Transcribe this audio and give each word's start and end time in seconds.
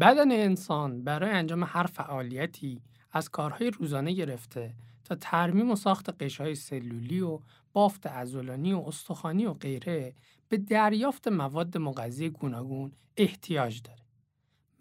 بدن 0.00 0.32
انسان 0.32 1.04
برای 1.04 1.30
انجام 1.30 1.64
هر 1.66 1.86
فعالیتی 1.86 2.82
از 3.12 3.28
کارهای 3.28 3.70
روزانه 3.70 4.12
گرفته 4.12 4.74
تا 5.04 5.14
ترمیم 5.14 5.70
و 5.70 5.76
ساخت 5.76 6.22
قشهای 6.22 6.54
سلولی 6.54 7.20
و 7.20 7.40
بافت 7.72 8.06
عضلانی 8.06 8.72
و 8.72 8.78
استخوانی 8.86 9.46
و 9.46 9.52
غیره 9.52 10.14
به 10.48 10.56
دریافت 10.56 11.28
مواد 11.28 11.78
مغذی 11.78 12.30
گوناگون 12.30 12.92
احتیاج 13.16 13.82
داره. 13.82 14.02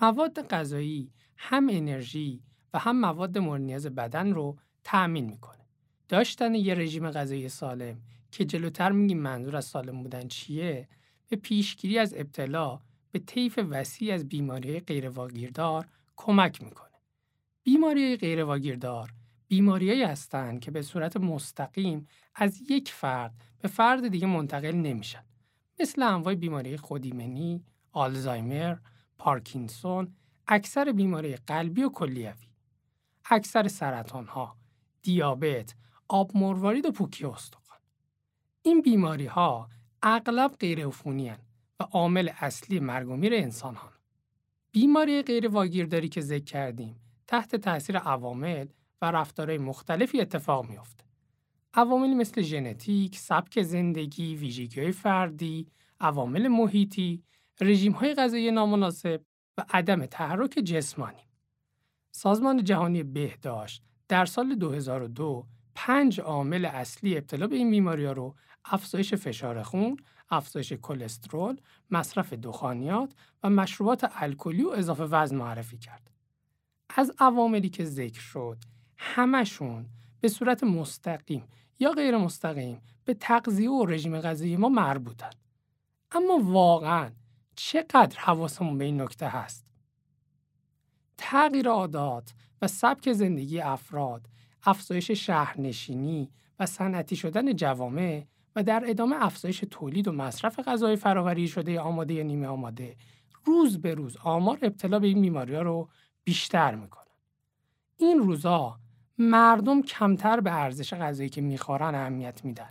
مواد 0.01 0.47
غذایی 0.47 1.11
هم 1.37 1.67
انرژی 1.71 2.43
و 2.73 2.79
هم 2.79 2.99
مواد 2.99 3.37
مورد 3.37 3.95
بدن 3.95 4.33
رو 4.33 4.57
تأمین 4.83 5.25
می‌کنه. 5.25 5.65
داشتن 6.07 6.55
یه 6.55 6.73
رژیم 6.73 7.11
غذایی 7.11 7.49
سالم 7.49 8.01
که 8.31 8.45
جلوتر 8.45 8.91
میگیم 8.91 9.19
منظور 9.19 9.55
از 9.55 9.65
سالم 9.65 10.03
بودن 10.03 10.27
چیه 10.27 10.87
به 11.29 11.35
پیشگیری 11.35 11.99
از 11.99 12.13
ابتلا 12.17 12.81
به 13.13 13.19
طیف 13.19 13.59
وسیع 13.69 14.13
از 14.13 14.29
بیماری 14.29 14.79
غیرواگیردار 14.79 15.87
کمک 16.15 16.63
می‌کنه. 16.63 16.89
بیماری 17.63 18.17
غیرواگیردار 18.17 19.13
بیماریهایی 19.47 20.03
هستند 20.03 20.59
که 20.59 20.71
به 20.71 20.81
صورت 20.81 21.17
مستقیم 21.17 22.07
از 22.35 22.71
یک 22.71 22.91
فرد 22.91 23.43
به 23.61 23.67
فرد 23.67 24.07
دیگه 24.07 24.27
منتقل 24.27 24.71
نمیشن. 24.71 25.23
مثل 25.79 26.01
انواع 26.01 26.35
بیماری 26.35 26.77
خودیمنی، 26.77 27.63
آلزایمر، 27.91 28.77
پارکینسون، 29.17 30.15
اکثر 30.47 30.91
بیماری 30.91 31.35
قلبی 31.35 31.83
و 31.83 31.89
کلیوی. 31.89 32.47
اکثر 33.25 33.67
سرطان 33.67 34.25
ها، 34.25 34.57
دیابت، 35.01 35.75
آب 36.07 36.37
مروارید 36.37 36.85
و 36.85 36.91
پوکی 36.91 37.25
استخوان. 37.25 37.79
این 38.61 38.81
بیماری 38.81 39.25
ها 39.25 39.69
اغلب 40.03 40.51
غیر 40.51 40.87
عفونی 40.87 41.29
و 41.79 41.83
عامل 41.83 42.29
اصلی 42.39 42.79
مرگ 42.79 43.09
و 43.09 43.15
میر 43.15 43.33
انسان 43.33 43.75
ها. 43.75 43.91
بیماری 44.71 45.21
غیر 45.21 45.47
واگیرداری 45.47 46.09
که 46.09 46.21
ذکر 46.21 46.43
کردیم 46.43 46.95
تحت 47.27 47.55
تاثیر 47.55 47.97
عوامل 47.97 48.67
و 49.01 49.11
رفتارهای 49.11 49.57
مختلفی 49.57 50.21
اتفاق 50.21 50.69
میافته. 50.69 51.03
عواملی 51.73 52.15
مثل 52.15 52.41
ژنتیک، 52.41 53.17
سبک 53.17 53.61
زندگی، 53.61 54.35
ویژگی‌های 54.35 54.91
فردی، 54.91 55.67
عوامل 55.99 56.47
محیطی، 56.47 57.23
رژیم‌های 57.61 58.13
غذایی 58.13 58.51
نامناسب 58.51 59.21
و 59.57 59.65
عدم 59.69 60.05
تحرک 60.05 60.51
جسمانی. 60.51 61.27
سازمان 62.11 62.63
جهانی 62.63 63.03
بهداشت 63.03 63.83
در 64.07 64.25
سال 64.25 64.55
2002 64.55 65.47
پنج 65.75 66.21
عامل 66.21 66.65
اصلی 66.65 67.17
ابتلا 67.17 67.47
به 67.47 67.55
این 67.55 67.71
بیماری 67.71 68.05
ها 68.05 68.11
رو 68.11 68.35
افزایش 68.65 69.13
فشار 69.13 69.63
خون، 69.63 69.97
افزایش 70.29 70.73
کلسترول، 70.73 71.57
مصرف 71.91 72.33
دخانیات 72.33 73.13
و 73.43 73.49
مشروبات 73.49 74.11
الکلی 74.15 74.63
و 74.63 74.69
اضافه 74.69 75.03
وزن 75.03 75.35
معرفی 75.35 75.77
کرد. 75.77 76.11
از 76.95 77.11
عواملی 77.19 77.69
که 77.69 77.85
ذکر 77.85 78.21
شد 78.21 78.57
همشون 78.97 79.85
به 80.21 80.27
صورت 80.27 80.63
مستقیم 80.63 81.47
یا 81.79 81.91
غیر 81.91 82.17
مستقیم 82.17 82.81
به 83.05 83.13
تغذیه 83.13 83.69
و 83.69 83.85
رژیم 83.85 84.19
غذایی 84.19 84.57
ما 84.57 84.69
مربوطن. 84.69 85.29
اما 86.11 86.39
واقعا 86.43 87.11
چقدر 87.55 88.19
حواسمون 88.19 88.77
به 88.77 88.85
این 88.85 89.01
نکته 89.01 89.27
هست؟ 89.27 89.65
تغییر 91.17 91.69
عادات 91.69 92.33
و 92.61 92.67
سبک 92.67 93.13
زندگی 93.13 93.59
افراد، 93.59 94.29
افزایش 94.63 95.11
شهرنشینی 95.11 96.31
و 96.59 96.65
صنعتی 96.65 97.15
شدن 97.15 97.55
جوامع 97.55 98.25
و 98.55 98.63
در 98.63 98.83
ادامه 98.87 99.15
افزایش 99.19 99.63
تولید 99.71 100.07
و 100.07 100.11
مصرف 100.11 100.59
غذای 100.59 100.95
فراوری 100.95 101.47
شده 101.47 101.79
آماده 101.79 102.13
یا 102.13 102.23
نیمه 102.23 102.47
آماده 102.47 102.95
روز 103.45 103.81
به 103.81 103.93
روز 103.93 104.17
آمار 104.17 104.59
ابتلا 104.61 104.99
به 104.99 105.07
این 105.07 105.21
بیماری 105.21 105.55
ها 105.55 105.61
رو 105.61 105.89
بیشتر 106.23 106.75
می‌کنه. 106.75 107.03
این 107.97 108.19
روزا 108.19 108.79
مردم 109.17 109.81
کمتر 109.81 110.39
به 110.39 110.51
ارزش 110.51 110.93
غذایی 110.93 111.29
که 111.29 111.41
می‌خورن 111.41 111.95
اهمیت 111.95 112.45
میدن 112.45 112.69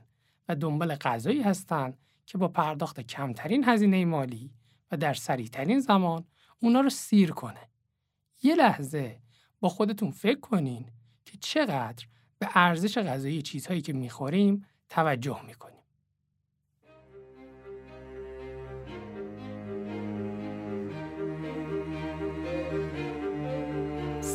و 0.49 0.55
دنبال 0.55 0.95
غذایی 0.95 1.43
هستن 1.43 1.95
که 2.27 2.39
با 2.39 2.49
پرداخت 2.49 3.01
کمترین 3.01 3.65
هزینه 3.65 4.05
مالی 4.05 4.51
و 4.93 4.97
در 4.97 5.15
سریعترین 5.15 5.81
زمان 5.81 6.25
اونا 6.61 6.81
رو 6.81 6.91
سیر 6.91 7.31
کنه. 7.31 7.69
یه 8.43 8.55
لحظه 8.55 9.21
با 9.61 9.69
خودتون 9.69 10.11
فکر 10.11 10.41
کنین 10.41 10.87
که 11.25 11.39
چقدر 11.41 12.07
به 12.39 12.49
ارزش 12.55 12.99
غذایی 12.99 13.43
چیزهایی 13.43 13.81
که 13.81 13.93
می‌خوریم 13.93 14.67
توجه 14.89 15.47
می‌کنیم. 15.47 15.72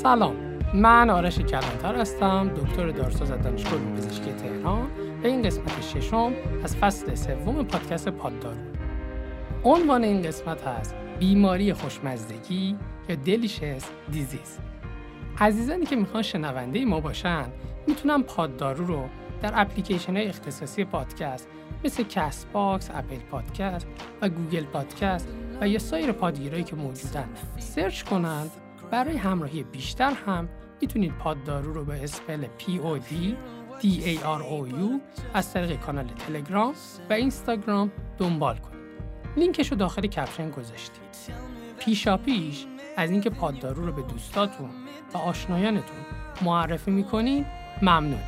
سلام. 0.04 0.36
من 0.74 1.10
آرش 1.10 1.40
کلانتر 1.40 1.96
هستم 1.96 2.52
دکتر 2.56 2.90
دارساز 2.90 3.32
از 3.32 3.42
دانشگاه 3.42 3.80
پزشکی 3.80 4.32
تهران 4.32 4.88
به 5.24 5.28
این 5.30 5.42
قسمت 5.42 5.82
ششم 5.82 6.34
از 6.64 6.76
فصل 6.76 7.16
سوم 7.16 7.64
پادکست 7.64 8.10
پاددارو. 8.10 8.58
عنوان 9.64 10.04
این 10.04 10.22
قسمت 10.22 10.68
هست 10.68 10.96
بیماری 11.20 11.74
خوشمزگی 11.74 12.76
یا 13.10 13.16
Delicious 13.16 13.86
Disease 14.12 14.58
عزیزانی 15.40 15.86
که 15.86 15.96
می‌خوان 15.96 16.24
شنونده 16.24 16.86
ما 16.86 17.00
باشن 17.00 17.46
می‌تونن 17.88 18.24
پاددارو 18.24 18.86
رو 18.86 19.04
در 19.42 19.52
اپلیکیشن 19.56 20.18
های 20.18 20.28
اختصاصی 20.28 20.86
پادکست 20.86 21.48
مثل 21.86 22.04
Castbox، 22.04 22.90
Apple 22.94 23.20
Podcast 23.32 23.88
و 24.22 24.30
Google 24.30 24.64
Podcast 24.64 25.28
و 25.62 25.68
یا 25.68 25.80
سایر 25.80 26.12
پادگیرهایی 26.12 26.64
که 26.64 26.76
موجودن 26.76 27.30
سرچ 27.58 28.04
کنند 28.04 28.52
برای 28.92 29.18
همراهی 29.18 29.64
بیشتر 29.64 30.14
هم 30.26 30.50
می‌تونید 30.82 31.14
پاددارو 31.18 31.74
رو 31.74 31.86
با 31.86 32.04
spell 32.04 32.46
POD 32.60 33.14
DAROU 33.82 35.00
از 35.34 35.54
طریق 35.54 35.80
کانال 35.80 36.08
تلگرام 36.08 36.74
و 37.10 37.14
اینستاگرام 37.14 37.92
دنبال 38.18 38.58
کنید. 38.58 38.78
لینکش 39.38 39.72
رو 39.72 39.78
داخل 39.78 40.02
کپشن 40.02 40.50
گذاشتیم. 40.50 41.04
پیشا 41.80 42.18
پیش 42.18 42.66
از 42.98 43.12
اینکه 43.12 43.30
پاددارو 43.30 43.86
رو 43.86 43.92
به 43.92 44.02
دوستاتون 44.02 44.70
و 45.14 45.18
آشنایانتون 45.18 45.98
معرفی 46.42 46.92
می‌کنید 46.92 47.46
ممنون. 47.82 48.20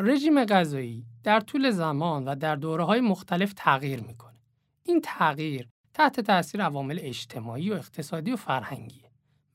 رژیم 0.00 0.44
غذایی 0.44 1.06
در 1.24 1.40
طول 1.40 1.70
زمان 1.70 2.24
و 2.24 2.34
در 2.34 2.56
دوره 2.56 2.84
های 2.84 3.00
مختلف 3.00 3.52
تغییر 3.56 4.00
می‌کنه. 4.00 4.38
این 4.82 5.00
تغییر 5.04 5.68
تحت 5.94 6.20
تاثیر 6.20 6.62
عوامل 6.62 6.98
اجتماعی 7.00 7.70
و 7.70 7.74
اقتصادی 7.74 8.32
و 8.32 8.36
فرهنگی. 8.36 9.02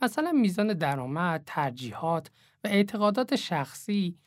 مثلا 0.01 0.31
میزان 0.31 0.73
درآمد، 0.73 1.43
ترجیحات 1.45 2.31
و 2.63 2.67
اعتقادات 2.67 3.35
شخصی، 3.35 4.17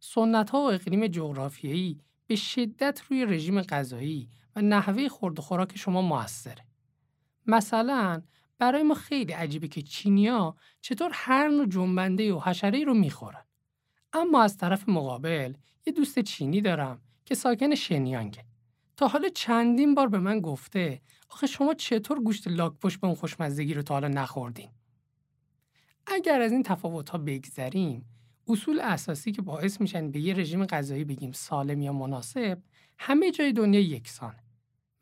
سنت 0.00 0.50
ها 0.50 0.58
و 0.58 0.72
اقلیم 0.72 1.06
جغرافیایی 1.06 1.98
به 2.26 2.36
شدت 2.36 3.02
روی 3.10 3.26
رژیم 3.26 3.62
غذایی 3.62 4.28
و 4.56 4.62
نحوه 4.62 5.08
خورد 5.08 5.38
و 5.38 5.42
خوراک 5.42 5.76
شما 5.76 6.02
موثره. 6.02 6.64
مثلا 7.46 8.22
برای 8.58 8.82
ما 8.82 8.94
خیلی 8.94 9.32
عجیبه 9.32 9.68
که 9.68 9.82
چینیا 9.82 10.56
چطور 10.80 11.10
هر 11.12 11.48
نوع 11.48 11.66
جنبنده 11.66 12.34
و 12.34 12.40
حشره 12.40 12.84
رو 12.84 12.94
می‌خورن. 12.94 13.43
اما 14.14 14.42
از 14.42 14.56
طرف 14.56 14.88
مقابل 14.88 15.54
یه 15.86 15.92
دوست 15.92 16.18
چینی 16.18 16.60
دارم 16.60 17.00
که 17.24 17.34
ساکن 17.34 17.74
شنیانگه. 17.74 18.44
تا 18.96 19.08
حالا 19.08 19.28
چندین 19.28 19.94
بار 19.94 20.08
به 20.08 20.18
من 20.18 20.40
گفته 20.40 21.00
آخه 21.30 21.46
شما 21.46 21.74
چطور 21.74 22.20
گوشت 22.20 22.48
لاکپشت 22.48 23.00
به 23.00 23.06
اون 23.06 23.16
خوشمزدگی 23.16 23.74
رو 23.74 23.82
تا 23.82 23.94
حالا 23.94 24.08
نخوردین؟ 24.08 24.70
اگر 26.06 26.40
از 26.40 26.52
این 26.52 26.62
تفاوت 26.62 27.10
ها 27.10 27.18
بگذریم 27.18 28.04
اصول 28.48 28.80
اساسی 28.80 29.32
که 29.32 29.42
باعث 29.42 29.80
میشن 29.80 30.10
به 30.10 30.20
یه 30.20 30.34
رژیم 30.34 30.66
غذایی 30.66 31.04
بگیم 31.04 31.32
سالم 31.32 31.82
یا 31.82 31.92
مناسب 31.92 32.58
همه 32.98 33.30
جای 33.30 33.52
دنیا 33.52 33.80
یکسانه. 33.80 34.42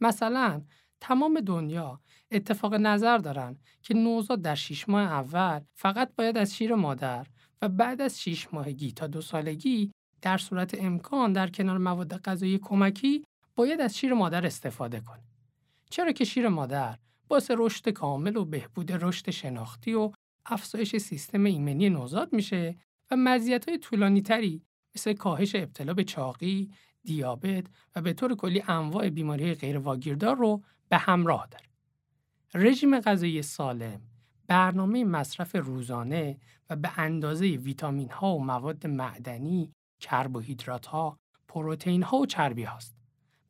مثلا 0.00 0.62
تمام 1.00 1.40
دنیا 1.40 2.00
اتفاق 2.30 2.74
نظر 2.74 3.18
دارن 3.18 3.56
که 3.82 3.94
نوزاد 3.94 4.42
در 4.42 4.54
شیش 4.54 4.88
ماه 4.88 5.02
اول 5.02 5.60
فقط 5.74 6.12
باید 6.16 6.38
از 6.38 6.56
شیر 6.56 6.74
مادر 6.74 7.26
و 7.62 7.68
بعد 7.68 8.00
از 8.00 8.20
6 8.20 8.54
ماهگی 8.54 8.92
تا 8.92 9.06
دو 9.06 9.20
سالگی 9.20 9.92
در 10.22 10.38
صورت 10.38 10.74
امکان 10.82 11.32
در 11.32 11.50
کنار 11.50 11.78
مواد 11.78 12.16
غذایی 12.22 12.58
کمکی 12.58 13.24
باید 13.56 13.80
از 13.80 13.98
شیر 13.98 14.14
مادر 14.14 14.46
استفاده 14.46 15.00
کنه. 15.00 15.22
چرا 15.90 16.12
که 16.12 16.24
شیر 16.24 16.48
مادر 16.48 16.98
باعث 17.28 17.50
رشد 17.56 17.88
کامل 17.88 18.36
و 18.36 18.44
بهبود 18.44 18.92
رشد 18.92 19.30
شناختی 19.30 19.94
و 19.94 20.12
افزایش 20.46 20.96
سیستم 20.96 21.44
ایمنی 21.44 21.90
نوزاد 21.90 22.32
میشه 22.32 22.76
و 23.10 23.16
مزیت‌های 23.16 23.78
طولانی 23.78 24.22
تری 24.22 24.62
مثل 24.94 25.12
کاهش 25.12 25.54
ابتلا 25.54 25.94
به 25.94 26.04
چاقی، 26.04 26.70
دیابت 27.04 27.66
و 27.96 28.02
به 28.02 28.12
طور 28.12 28.36
کلی 28.36 28.62
انواع 28.68 29.10
بیماری 29.10 29.54
غیر 29.54 29.78
واگیردار 29.78 30.36
رو 30.36 30.62
به 30.88 30.98
همراه 30.98 31.48
داره. 31.50 31.64
رژیم 32.54 33.00
غذایی 33.00 33.42
سالم 33.42 34.00
برنامه 34.52 35.04
مصرف 35.04 35.56
روزانه 35.56 36.36
و 36.70 36.76
به 36.76 36.98
اندازه 36.98 37.46
ویتامین 37.46 38.10
ها 38.10 38.34
و 38.34 38.44
مواد 38.44 38.86
معدنی، 38.86 39.72
کربوهیدرات 40.00 40.86
ها، 40.86 41.16
پروتئین 41.48 42.02
ها 42.02 42.16
و 42.16 42.26
چربی 42.26 42.62
هاست. 42.62 42.96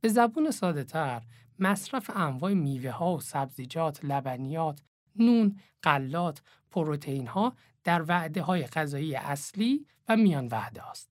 به 0.01 0.09
زبون 0.09 0.51
ساده 0.51 0.85
تر، 0.85 1.23
مصرف 1.59 2.11
انواع 2.15 2.55
میوه 2.55 2.91
ها 2.91 3.15
و 3.15 3.21
سبزیجات، 3.21 4.05
لبنیات، 4.05 4.83
نون، 5.17 5.61
غلات، 5.83 6.43
پروتئین 6.71 7.27
ها 7.27 7.55
در 7.85 8.05
وعده 8.09 8.43
های 8.43 8.67
غذایی 8.67 9.17
اصلی 9.17 9.87
و 10.09 10.17
میان 10.17 10.47
وعده 10.47 10.91
است 10.91 11.11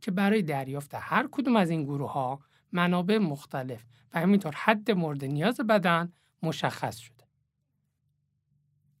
که 0.00 0.10
برای 0.10 0.42
دریافت 0.42 0.94
هر 0.94 1.28
کدوم 1.32 1.56
از 1.56 1.70
این 1.70 1.84
گروه 1.84 2.12
ها 2.12 2.40
منابع 2.72 3.18
مختلف 3.18 3.84
و 4.14 4.20
همینطور 4.20 4.54
حد 4.56 4.90
مورد 4.90 5.24
نیاز 5.24 5.60
بدن 5.60 6.12
مشخص 6.42 6.96
شده. 6.96 7.17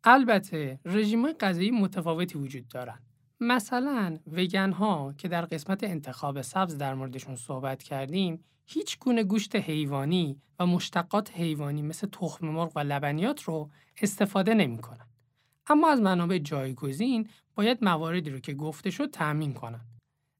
البته 0.04 0.80
رژیم 0.84 1.32
غذایی 1.32 1.70
متفاوتی 1.70 2.38
وجود 2.38 2.68
دارند. 2.68 3.02
مثلا 3.40 4.18
وگن 4.26 4.72
ها 4.72 5.14
که 5.18 5.28
در 5.28 5.44
قسمت 5.44 5.84
انتخاب 5.84 6.42
سبز 6.42 6.78
در 6.78 6.94
موردشون 6.94 7.36
صحبت 7.36 7.82
کردیم 7.82 8.44
هیچ 8.66 8.98
گونه 8.98 9.24
گوشت 9.24 9.56
حیوانی 9.56 10.40
و 10.58 10.66
مشتقات 10.66 11.30
حیوانی 11.30 11.82
مثل 11.82 12.06
تخم 12.12 12.46
مرغ 12.48 12.72
و 12.76 12.80
لبنیات 12.80 13.42
رو 13.42 13.70
استفاده 14.02 14.54
نمی 14.54 14.78
کنن. 14.78 15.06
اما 15.66 15.90
از 15.90 16.00
منابع 16.00 16.38
جایگزین 16.38 17.28
باید 17.54 17.84
مواردی 17.84 18.30
رو 18.30 18.38
که 18.38 18.54
گفته 18.54 18.90
شد 18.90 19.10
تأمین 19.10 19.54
کنن. 19.54 19.80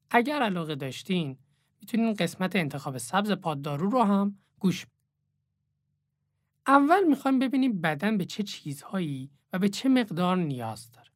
اگر 0.09 0.41
علاقه 0.41 0.75
داشتین 0.75 1.37
می‌تونین 1.81 2.13
قسمت 2.13 2.55
انتخاب 2.55 2.97
سبز 2.97 3.31
پاددارو 3.31 3.89
رو 3.89 4.03
هم 4.03 4.37
گوش 4.59 4.85
اول 6.67 7.03
می‌خوایم 7.03 7.39
ببینیم 7.39 7.81
بدن 7.81 8.17
به 8.17 8.25
چه 8.25 8.43
چیزهایی 8.43 9.31
و 9.53 9.59
به 9.59 9.69
چه 9.69 9.89
مقدار 9.89 10.37
نیاز 10.37 10.91
داره. 10.91 11.11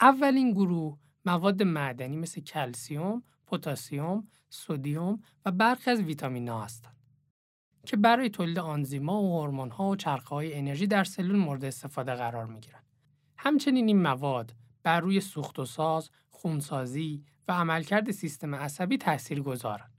اولین 0.00 0.52
گروه 0.52 0.98
مواد 1.24 1.62
معدنی 1.62 2.16
مثل 2.16 2.40
کلسیوم، 2.40 3.22
پتاسیم، 3.46 4.30
سودیوم 4.48 5.20
و 5.44 5.50
برخی 5.50 5.90
از 5.90 6.00
ویتامین 6.00 6.48
ها 6.48 6.64
هستند 6.64 6.96
که 7.86 7.96
برای 7.96 8.30
تولید 8.30 8.58
آنزیما 8.58 9.22
و 9.22 9.32
هورمون 9.32 9.70
ها 9.70 9.88
و 9.88 9.96
چرخه 9.96 10.28
های 10.28 10.54
انرژی 10.54 10.86
در 10.86 11.04
سلول 11.04 11.36
مورد 11.36 11.64
استفاده 11.64 12.14
قرار 12.14 12.46
می 12.46 12.60
گیرند. 12.60 12.84
همچنین 13.36 13.86
این 13.86 14.02
مواد 14.02 14.54
بر 14.82 15.00
روی 15.00 15.20
سوخت 15.20 15.58
و 15.58 15.64
ساز، 15.64 16.10
خونسازی 16.30 17.24
و 17.48 17.52
عملکرد 17.52 18.10
سیستم 18.10 18.54
عصبی 18.54 18.98
تاثیر 18.98 19.42
گذارند. 19.42 19.92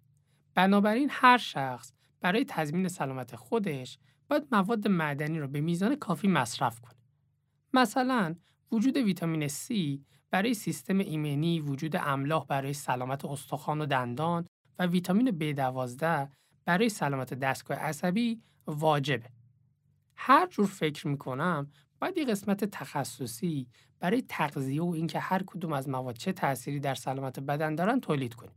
بنابراین 0.56 1.10
هر 1.12 1.38
شخص 1.38 1.92
برای 2.22 2.46
تضمین 2.46 2.88
سلامت 2.88 3.36
خودش 3.36 4.00
باید 4.28 4.48
مواد 4.52 4.88
معدنی 4.88 5.40
را 5.40 5.48
به 5.48 5.62
میزان 5.62 5.96
کافی 5.96 6.28
مصرف 6.28 6.80
کنه. 6.80 6.96
مثلا 7.76 8.36
وجود 8.72 8.98
ویتامین 8.98 9.48
C 9.48 9.74
برای 10.32 10.54
سیستم 10.54 10.98
ایمنی، 10.98 11.60
وجود 11.60 11.96
املاح 11.96 12.46
برای 12.46 12.74
سلامت 12.74 13.26
استخوان 13.26 13.82
و 13.82 13.86
دندان 13.86 14.46
و 14.80 14.86
ویتامین 14.86 15.30
B12 15.30 16.28
برای 16.66 16.90
سلامت 16.90 17.34
دستگاه 17.34 17.78
عصبی 17.78 18.42
واجبه. 18.68 19.30
هر 20.16 20.48
جور 20.48 20.66
فکر 20.66 21.08
می‌کنم 21.08 21.72
باید 22.00 22.18
یه 22.18 22.26
قسمت 22.26 22.66
تخصصی 22.66 23.68
برای 24.00 24.22
تغذیه 24.22 24.84
و 24.84 24.90
اینکه 24.90 25.20
هر 25.20 25.44
کدوم 25.44 25.74
از 25.74 25.90
مواد 25.90 26.16
چه 26.16 26.32
تأثیری 26.32 26.80
در 26.80 26.96
سلامت 26.96 27.40
بدن 27.40 27.76
دارن 27.76 28.00
تولید 28.00 28.34
کنیم 28.34 28.56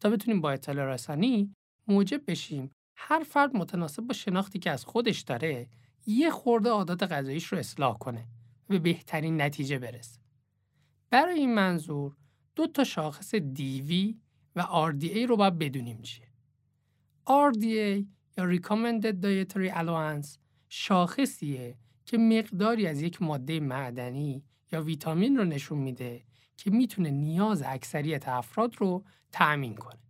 تا 0.00 0.10
بتونیم 0.10 0.40
با 0.40 0.50
اطلاع 0.50 0.86
رسانی 0.94 1.54
موجب 1.88 2.22
بشیم 2.26 2.70
هر 2.96 3.22
فرد 3.22 3.56
متناسب 3.56 4.02
با 4.02 4.14
شناختی 4.14 4.58
که 4.58 4.70
از 4.70 4.84
خودش 4.84 5.20
داره 5.20 5.68
یه 6.06 6.30
خورده 6.30 6.70
عادات 6.70 7.02
غذاییش 7.02 7.46
رو 7.46 7.58
اصلاح 7.58 7.98
کنه 7.98 8.26
به 8.68 8.78
بهترین 8.78 9.40
نتیجه 9.40 9.78
برسه. 9.78 10.20
برای 11.10 11.38
این 11.38 11.54
منظور 11.54 12.16
دو 12.56 12.66
تا 12.66 12.84
شاخص 12.84 13.34
DV 13.34 14.14
و 14.56 14.62
RDA 14.62 15.16
رو 15.16 15.36
باید 15.36 15.58
بدونیم 15.58 16.02
چیه. 16.02 16.28
RDA 17.26 18.04
یا 18.36 18.56
Recommended 18.56 19.14
Dietary 19.22 19.72
Allowance 19.74 20.38
شاخصیه 20.68 21.78
که 22.04 22.18
مقداری 22.18 22.86
از 22.86 23.02
یک 23.02 23.22
ماده 23.22 23.60
معدنی 23.60 24.44
یا 24.72 24.82
ویتامین 24.82 25.36
رو 25.36 25.44
نشون 25.44 25.78
میده 25.78 26.24
که 26.56 26.70
می‌تونه 26.70 27.10
نیاز 27.10 27.62
اکثریت 27.66 28.28
افراد 28.28 28.74
رو 28.78 29.04
تأمین 29.32 29.74
کنه. 29.74 30.00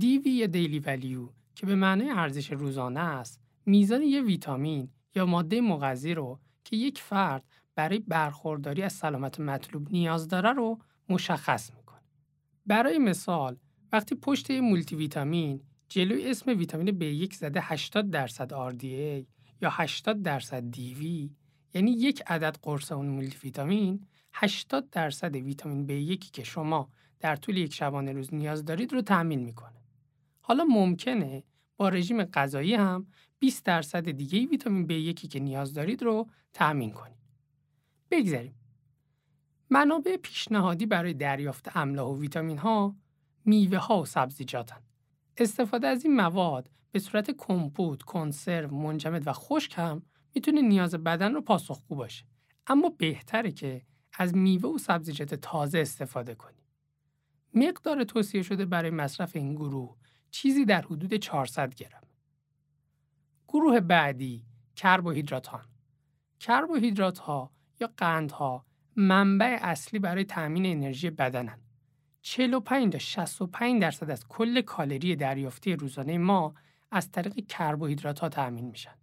DV 0.00 0.26
یا 0.26 0.46
دیلی 0.46 0.78
ولیو 0.78 1.28
که 1.54 1.66
به 1.66 1.74
معنای 1.74 2.10
ارزش 2.10 2.52
روزانه 2.52 3.00
است، 3.00 3.40
میزان 3.66 4.02
یه 4.02 4.22
ویتامین 4.22 4.90
یا 5.14 5.26
ماده 5.26 5.60
مغذی 5.60 6.14
رو 6.14 6.40
که 6.64 6.76
یک 6.76 6.98
فرد 6.98 7.44
برای 7.74 7.98
برخورداری 7.98 8.82
از 8.82 8.92
سلامت 8.92 9.40
مطلوب 9.40 9.92
نیاز 9.92 10.28
داره 10.28 10.52
رو 10.52 10.78
مشخص 11.08 11.74
می‌کنه. 11.74 12.02
برای 12.66 12.98
مثال 12.98 13.56
وقتی 13.92 14.14
پشت 14.14 14.50
مولتی 14.50 14.96
ویتامین 14.96 15.62
جلوی 15.88 16.30
اسم 16.30 16.58
ویتامین 16.58 16.98
B1 17.26 17.34
زده 17.34 17.60
80 17.62 18.10
درصد 18.10 18.70
RDA 18.70 19.26
یا 19.62 19.70
80 19.70 20.22
درصد 20.22 20.74
DV 20.74 21.30
یعنی 21.74 21.90
یک 21.90 22.22
عدد 22.26 22.56
قرص 22.62 22.92
اون 22.92 23.08
مولتی 23.08 23.38
ویتامین 23.42 24.06
80 24.32 24.90
درصد 24.90 25.36
ویتامین 25.36 25.86
B1 26.16 26.30
که 26.30 26.44
شما 26.44 26.90
در 27.20 27.36
طول 27.36 27.56
یک 27.56 27.74
شبانه 27.74 28.12
روز 28.12 28.34
نیاز 28.34 28.64
دارید 28.64 28.92
رو 28.92 29.02
تأمین 29.02 29.40
می‌کنه. 29.40 29.82
حالا 30.40 30.64
ممکنه 30.64 31.44
با 31.76 31.88
رژیم 31.88 32.24
غذایی 32.24 32.74
هم 32.74 33.06
20 33.38 33.64
درصد 33.64 34.10
دیگه 34.10 34.46
ویتامین 34.46 34.86
B1 34.86 35.28
که 35.28 35.40
نیاز 35.40 35.74
دارید 35.74 36.02
رو 36.02 36.28
تأمین 36.52 36.92
کنید. 36.92 37.18
بگذاریم. 38.10 38.54
منابع 39.70 40.16
پیشنهادی 40.16 40.86
برای 40.86 41.14
دریافت 41.14 41.76
املاح 41.76 42.08
و 42.08 42.20
ویتامین 42.20 42.58
ها 42.58 42.96
میوه 43.44 43.78
ها 43.78 44.00
و 44.00 44.06
سبزیجاتن. 44.06 44.80
استفاده 45.36 45.86
از 45.86 46.04
این 46.04 46.16
مواد 46.16 46.70
به 46.92 46.98
صورت 46.98 47.30
کمپوت، 47.30 48.02
کنسرو، 48.02 48.76
منجمد 48.76 49.26
و 49.26 49.32
خشک 49.32 49.74
هم 49.76 50.02
می‌تونه 50.34 50.62
نیاز 50.62 50.94
بدن 50.94 51.34
رو 51.34 51.40
پاسخگو 51.40 51.94
باشه. 51.94 52.24
اما 52.66 52.88
بهتره 52.88 53.52
که 53.52 53.82
از 54.12 54.34
میوه 54.34 54.70
و 54.70 54.78
سبزیجات 54.78 55.34
تازه 55.34 55.78
استفاده 55.78 56.34
کنیم. 56.34 56.64
مقدار 57.54 58.04
توصیه 58.04 58.42
شده 58.42 58.64
برای 58.64 58.90
مصرف 58.90 59.36
این 59.36 59.54
گروه 59.54 59.96
چیزی 60.30 60.64
در 60.64 60.82
حدود 60.82 61.14
400 61.14 61.74
گرم. 61.74 62.02
گروه 63.48 63.80
بعدی 63.80 64.44
کربوهیدرات 64.76 65.46
ها. 65.46 65.60
کربوهیدرات 66.40 67.18
ها 67.18 67.52
یا 67.80 67.90
قندها 67.96 68.66
منبع 68.96 69.58
اصلی 69.62 69.98
برای 69.98 70.24
تأمین 70.24 70.66
انرژی 70.66 71.10
بدنن. 71.10 71.58
45 72.22 72.92
تا 72.92 72.98
65 72.98 73.82
درصد 73.82 74.10
از 74.10 74.28
کل 74.28 74.60
کالری 74.60 75.16
دریافتی 75.16 75.76
روزانه 75.76 76.18
ما 76.18 76.54
از 76.90 77.10
طریق 77.10 77.46
کربوهیدرات 77.46 78.18
ها 78.18 78.28
تأمین 78.28 78.64
میشن. 78.64 78.94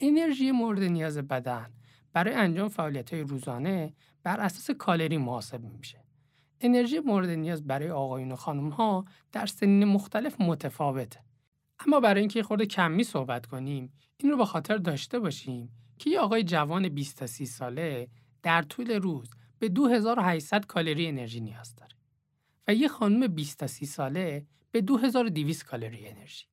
انرژی 0.00 0.50
مورد 0.50 0.82
نیاز 0.82 1.18
بدن 1.18 1.70
برای 2.12 2.34
انجام 2.34 2.68
فعالیت 2.68 3.14
های 3.14 3.22
روزانه 3.22 3.94
بر 4.22 4.40
اساس 4.40 4.70
کالری 4.70 5.18
محاسب 5.18 5.64
میشه. 5.64 6.04
انرژی 6.60 6.98
مورد 6.98 7.30
نیاز 7.30 7.66
برای 7.66 7.90
آقایون 7.90 8.32
و 8.32 8.36
خانم 8.36 8.68
ها 8.68 9.04
در 9.32 9.46
سنین 9.46 9.84
مختلف 9.84 10.40
متفاوته. 10.40 11.27
اما 11.86 12.00
برای 12.00 12.20
اینکه 12.20 12.42
خورده 12.42 12.66
کمی 12.66 13.04
صحبت 13.04 13.46
کنیم 13.46 13.92
این 14.16 14.30
رو 14.30 14.36
به 14.38 14.44
خاطر 14.44 14.76
داشته 14.76 15.18
باشیم 15.18 15.70
که 15.98 16.10
یه 16.10 16.20
آقای 16.20 16.42
جوان 16.42 16.88
20 16.88 17.18
تا 17.18 17.26
30 17.26 17.46
ساله 17.46 18.08
در 18.42 18.62
طول 18.62 18.90
روز 18.90 19.30
به 19.58 19.68
2800 19.68 20.66
کالری 20.66 21.06
انرژی 21.06 21.40
نیاز 21.40 21.74
داره 21.76 21.96
و 22.68 22.74
یه 22.74 22.88
خانم 22.88 23.26
20 23.26 23.58
تا 23.58 23.66
30 23.66 23.86
ساله 23.86 24.46
به 24.70 24.80
2200 24.80 25.64
کالری 25.64 26.08
انرژی. 26.08 26.44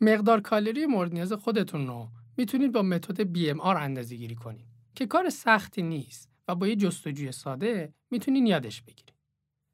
مقدار 0.00 0.40
کالری 0.40 0.86
مورد 0.86 1.12
نیاز 1.12 1.32
خودتون 1.32 1.86
رو 1.86 2.08
می‌تونید 2.36 2.72
با 2.72 2.82
متد 2.82 3.34
BMR 3.34 3.76
اندازه 3.76 4.16
گیری 4.16 4.34
کنید 4.34 4.66
که 4.94 5.06
کار 5.06 5.30
سختی 5.30 5.82
نیست 5.82 6.30
و 6.48 6.54
با 6.54 6.66
یه 6.66 6.76
جستجوی 6.76 7.32
ساده 7.32 7.94
می‌تونین 8.10 8.46
یادش 8.46 8.82
بگیرید. 8.82 9.09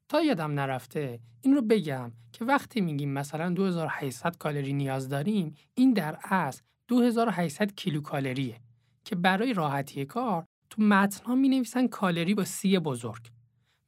تا 0.09 0.21
یادم 0.21 0.51
نرفته 0.51 1.19
این 1.41 1.53
رو 1.53 1.61
بگم 1.61 2.11
که 2.31 2.45
وقتی 2.45 2.81
میگیم 2.81 3.13
مثلا 3.13 3.49
2800 3.49 4.37
کالری 4.37 4.73
نیاز 4.73 5.09
داریم 5.09 5.55
این 5.73 5.93
در 5.93 6.17
اصل 6.23 6.61
2800 6.87 7.75
کیلوکالریه 7.75 8.59
که 9.05 9.15
برای 9.15 9.53
راحتی 9.53 10.05
کار 10.05 10.45
تو 10.69 10.81
متن 10.81 11.25
ها 11.25 11.35
می 11.35 11.49
نویسن 11.49 11.87
کالری 11.87 12.33
با 12.33 12.45
C 12.45 12.79
بزرگ 12.79 13.27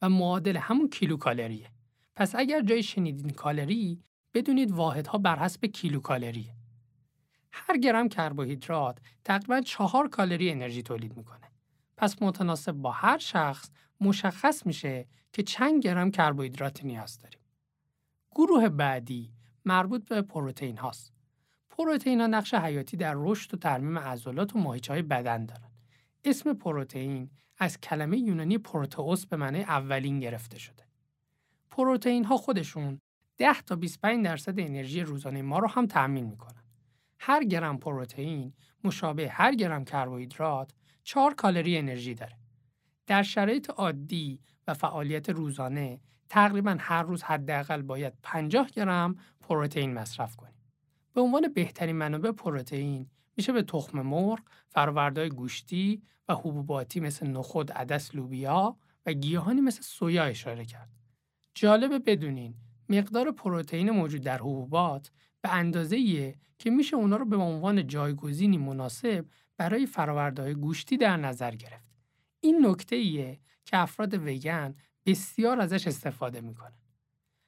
و 0.01 0.09
معادل 0.09 0.57
همون 0.57 0.89
کیلوکالریه. 0.89 1.71
پس 2.15 2.35
اگر 2.35 2.61
جایی 2.61 2.83
شنیدین 2.83 3.29
کالری 3.29 3.99
بدونید 4.33 4.71
واحدها 4.71 5.17
بر 5.17 5.39
حسب 5.39 5.65
کیلوکالریه. 5.65 6.55
هر 7.51 7.77
گرم 7.77 8.09
کربوهیدرات 8.09 8.99
تقریبا 9.23 9.61
چهار 9.61 10.07
کالری 10.07 10.51
انرژی 10.51 10.83
تولید 10.83 11.17
می‌کنه. 11.17 11.51
پس 11.97 12.21
متناسب 12.21 12.71
با 12.71 12.91
هر 12.91 13.17
شخص 13.17 13.69
مشخص 14.01 14.65
میشه 14.65 15.07
که 15.33 15.43
چند 15.43 15.83
گرم 15.83 16.11
کربوهیدرات 16.11 16.85
نیاز 16.85 17.19
داریم. 17.19 17.39
گروه 18.31 18.69
بعدی 18.69 19.33
مربوط 19.65 20.05
به 20.05 20.21
پروتئین 20.21 20.77
هاست. 20.77 21.13
پروتئین 21.69 22.21
ها 22.21 22.27
نقش 22.27 22.53
حیاتی 22.53 22.97
در 22.97 23.13
رشد 23.17 23.53
و 23.53 23.57
ترمیم 23.57 23.99
عضلات 23.99 24.55
و 24.55 24.59
ماهیچه 24.59 24.93
های 24.93 25.01
بدن 25.01 25.45
دارند. 25.45 25.71
اسم 26.23 26.53
پروتئین 26.53 27.29
از 27.57 27.81
کلمه 27.81 28.17
یونانی 28.17 28.57
پروتئوس 28.57 29.25
به 29.25 29.37
معنی 29.37 29.61
اولین 29.61 30.19
گرفته 30.19 30.59
شده. 30.59 30.83
پروتئین 31.71 32.25
ها 32.25 32.37
خودشون 32.37 32.99
10 33.37 33.61
تا 33.61 33.75
25 33.75 34.25
درصد 34.25 34.59
انرژی 34.59 35.01
روزانه 35.01 35.41
ما 35.41 35.59
رو 35.59 35.67
هم 35.67 35.87
تأمین 35.87 36.25
می‌کنن. 36.25 36.63
هر 37.19 37.43
گرم 37.43 37.77
پروتئین 37.77 38.53
مشابه 38.83 39.29
هر 39.29 39.55
گرم 39.55 39.85
کربوهیدرات 39.85 40.71
4 41.03 41.33
کالری 41.33 41.77
انرژی 41.77 42.13
داره. 42.13 42.37
در 43.07 43.23
شرایط 43.23 43.69
عادی 43.69 44.41
و 44.69 44.73
فعالیت 44.73 45.29
روزانه 45.29 45.99
تقریبا 46.29 46.77
هر 46.79 47.03
روز 47.03 47.23
حداقل 47.23 47.81
باید 47.81 48.13
50 48.23 48.69
گرم 48.69 49.15
پروتئین 49.41 49.93
مصرف 49.93 50.35
کنیم. 50.35 50.53
به 51.13 51.21
عنوان 51.21 51.47
بهترین 51.53 51.95
منابع 51.95 52.31
پروتئین 52.31 53.09
میشه 53.37 53.51
به 53.51 53.63
تخم 53.63 54.01
مرغ، 54.01 54.39
فرآوردهای 54.67 55.29
گوشتی 55.29 56.01
و 56.27 56.33
حبوباتی 56.33 56.99
مثل 56.99 57.27
نخود، 57.27 57.71
عدس، 57.71 58.15
لوبیا 58.15 58.77
و 59.05 59.13
گیاهانی 59.13 59.61
مثل 59.61 59.81
سویا 59.81 60.23
اشاره 60.23 60.65
کرد. 60.65 60.89
جالبه 61.55 61.99
بدونین 61.99 62.53
مقدار 62.89 63.31
پروتئین 63.31 63.91
موجود 63.91 64.21
در 64.21 64.37
حبوبات 64.37 65.11
به 65.41 65.53
اندازه 65.53 66.35
که 66.57 66.69
میشه 66.69 66.95
اونا 66.95 67.15
رو 67.15 67.25
به 67.25 67.35
عنوان 67.35 67.87
جایگزینی 67.87 68.57
مناسب 68.57 69.25
برای 69.57 69.85
فرآوردهای 69.85 70.53
گوشتی 70.53 70.97
در 70.97 71.17
نظر 71.17 71.55
گرفت. 71.55 71.89
این 72.41 72.65
نکته 72.65 72.95
ایه 72.95 73.39
که 73.69 73.77
افراد 73.77 74.13
وگن 74.13 74.75
بسیار 75.05 75.61
ازش 75.61 75.87
استفاده 75.87 76.41
می‌کنن. 76.41 76.77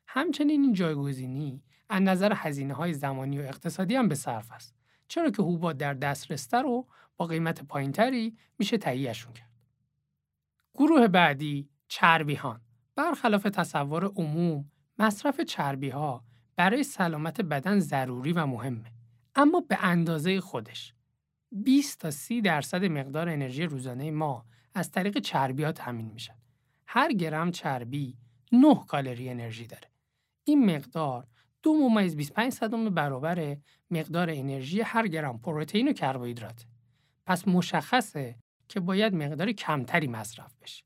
همچنین 0.08 0.62
این 0.62 0.74
جایگزینی 0.74 1.63
از 1.90 2.01
نظر 2.01 2.34
هزینه 2.36 2.74
های 2.74 2.94
زمانی 2.94 3.40
و 3.40 3.42
اقتصادی 3.42 3.96
هم 3.96 4.08
به 4.08 4.16
صرف 4.16 4.51
است. 4.51 4.75
چرا 5.08 5.30
که 5.30 5.42
حبوبات 5.42 5.78
در 5.78 5.94
دسترس 5.94 6.54
رو 6.54 6.88
با 7.18 7.25
قیمت 7.25 7.63
پایینتری 7.63 8.38
میشه 8.60 8.78
تهیهشون 8.78 9.34
کرد. 9.34 9.51
گروه 10.74 11.08
بعدی 11.08 11.70
چربیهان 11.88 12.62
برخلاف 12.96 13.44
تصور 13.44 14.06
عموم 14.06 14.72
مصرف 14.98 15.42
چربی 15.42 15.90
ها 15.90 16.24
برای 16.56 16.84
سلامت 16.84 17.42
بدن 17.42 17.80
ضروری 17.80 18.34
و 18.34 18.46
مهمه 18.46 18.92
اما 19.36 19.62
به 19.62 19.78
اندازه 19.82 20.42
خودش 20.42 20.94
20 21.51 22.00
تا 22.00 22.12
30 22.12 22.42
درصد 22.42 22.86
مقدار 22.86 23.30
انرژی 23.30 23.63
روزانه 23.63 24.12
ما 24.12 24.46
از 24.74 24.92
طریق 24.92 25.18
چربی 25.18 25.72
تامین 25.72 26.12
میشن 26.13 26.36
هر 26.86 27.13
گرم 27.13 27.51
چربی 27.51 28.18
9 28.51 28.75
کالری 28.88 29.30
انرژی 29.30 29.68
داره 29.68 29.92
این 30.44 30.75
مقدار 30.75 31.28
دو 31.63 31.74
ممیز 31.74 32.16
25 32.16 32.51
صدم 32.51 32.90
برابر 32.90 33.58
مقدار 33.92 34.30
انرژی 34.30 34.82
هر 34.82 35.08
گرم 35.08 35.40
پروتئین 35.40 35.88
و 35.88 35.94
کربوهیدرات. 35.94 36.66
پس 37.25 37.48
مشخصه 37.48 38.36
که 38.68 38.80
باید 38.80 39.16
مقدار 39.16 39.51
کمتری 39.51 40.08
مصرف 40.08 40.56
بشه. 40.62 40.84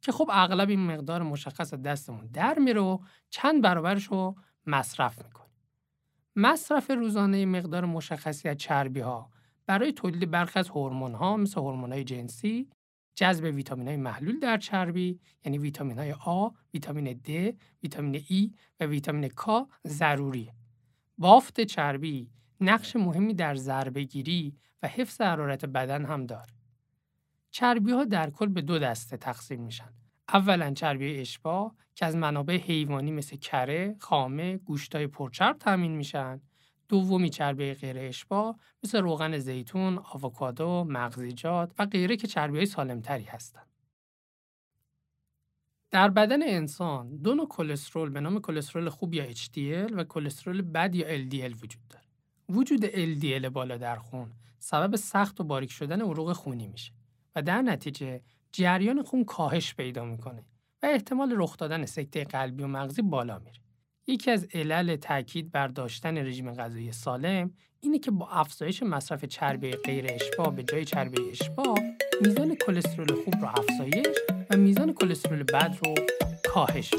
که 0.00 0.12
خب 0.12 0.30
اغلب 0.32 0.68
این 0.68 0.86
مقدار 0.86 1.22
مشخص 1.22 1.74
دستمون 1.74 2.26
در 2.26 2.58
میره 2.58 2.80
و 2.80 2.98
چند 3.30 3.62
برابرش 3.62 4.04
رو 4.04 4.36
مصرف 4.66 5.24
می‌کنیم. 5.24 5.52
مصرف 6.36 6.90
روزانه 6.90 7.46
مقدار 7.46 7.84
مشخصی 7.84 8.48
از 8.48 8.56
چربی 8.56 9.00
ها 9.00 9.30
برای 9.66 9.92
تولید 9.92 10.30
برخی 10.30 10.58
از 10.58 10.68
هورمون 10.68 11.14
ها 11.14 11.36
مثل 11.36 11.60
هورمون 11.60 11.92
های 11.92 12.04
جنسی 12.04 12.68
جذب 13.14 13.44
ویتامین 13.44 13.88
های 13.88 13.96
محلول 13.96 14.40
در 14.40 14.58
چربی 14.58 15.20
یعنی 15.44 15.58
ویتامین 15.58 15.98
های 15.98 16.12
آ، 16.12 16.48
ویتامین 16.74 17.12
د، 17.12 17.58
ویتامین 17.82 18.24
ای 18.28 18.52
و 18.80 18.84
ویتامین 18.84 19.28
K 19.28 19.50
ضروریه. 19.86 20.54
بافت 21.18 21.60
چربی 21.60 22.30
نقش 22.60 22.96
مهمی 22.96 23.34
در 23.34 23.54
ضربهگیری 23.54 24.56
و 24.82 24.88
حفظ 24.88 25.20
حرارت 25.20 25.64
بدن 25.64 26.04
هم 26.04 26.26
داره. 26.26 26.52
چربی 27.50 27.92
ها 27.92 28.04
در 28.04 28.30
کل 28.30 28.46
به 28.46 28.60
دو 28.60 28.78
دسته 28.78 29.16
تقسیم 29.16 29.62
میشن. 29.62 29.92
اولا 30.28 30.70
چربی 30.70 31.20
اشباع 31.20 31.74
که 31.94 32.06
از 32.06 32.16
منابع 32.16 32.56
حیوانی 32.56 33.10
مثل 33.10 33.36
کره، 33.36 33.96
خامه، 34.00 34.56
گوشتای 34.56 35.06
پرچرب 35.06 35.58
تامین 35.58 35.96
میشن 35.96 36.40
دومی 36.88 37.30
چربی 37.30 37.74
غیر 37.74 37.98
اشباع 37.98 38.56
مثل 38.84 38.98
روغن 38.98 39.38
زیتون، 39.38 39.98
آووکادو، 39.98 40.84
مغزیجات 40.88 41.72
و 41.78 41.86
غیره 41.86 42.16
که 42.16 42.26
چربی 42.26 42.56
های 42.56 42.66
سالمتری 42.66 43.24
هستند. 43.24 43.66
در 45.90 46.08
بدن 46.08 46.42
انسان 46.42 47.16
دو 47.16 47.34
نوع 47.34 47.48
کلسترول 47.48 48.10
به 48.10 48.20
نام 48.20 48.40
کلسترول 48.40 48.88
خوب 48.88 49.14
یا 49.14 49.32
HDL 49.32 49.92
و 49.92 50.04
کلسترول 50.04 50.62
بد 50.62 50.94
یا 50.94 51.06
LDL 51.06 51.62
وجود 51.62 51.88
داره. 51.90 52.04
وجود 52.48 52.86
LDL 52.86 53.46
بالا 53.46 53.76
در 53.76 53.96
خون 53.96 54.32
سبب 54.58 54.96
سخت 54.96 55.40
و 55.40 55.44
باریک 55.44 55.70
شدن 55.70 56.00
عروق 56.00 56.32
خونی 56.32 56.66
میشه 56.66 56.92
و 57.36 57.42
در 57.42 57.62
نتیجه 57.62 58.22
جریان 58.52 59.02
خون 59.02 59.24
کاهش 59.24 59.74
پیدا 59.74 60.04
می‌کنه 60.04 60.44
و 60.82 60.86
احتمال 60.86 61.34
رخ 61.36 61.56
دادن 61.56 61.86
سکته 61.86 62.24
قلبی 62.24 62.62
و 62.62 62.66
مغزی 62.66 63.02
بالا 63.02 63.38
میره. 63.38 63.61
یکی 64.12 64.30
از 64.30 64.46
علل 64.54 64.96
تاکید 64.96 65.52
بر 65.52 65.68
داشتن 65.68 66.18
رژیم 66.18 66.52
غذایی 66.52 66.92
سالم 66.92 67.50
اینه 67.80 67.98
که 67.98 68.10
با 68.10 68.28
افزایش 68.28 68.82
مصرف 68.82 69.24
چربی 69.24 69.70
غیر 69.70 70.06
اشباع 70.08 70.50
به 70.50 70.62
جای 70.62 70.84
چربی 70.84 71.22
اشباع 71.30 71.78
میزان 72.20 72.54
کلسترول 72.54 73.14
خوب 73.24 73.34
رو 73.34 73.48
افزایش 73.48 74.16
و 74.50 74.56
میزان 74.56 74.92
کلسترول 74.92 75.42
بد 75.42 75.78
رو 75.84 75.94
کاهش 76.44 76.90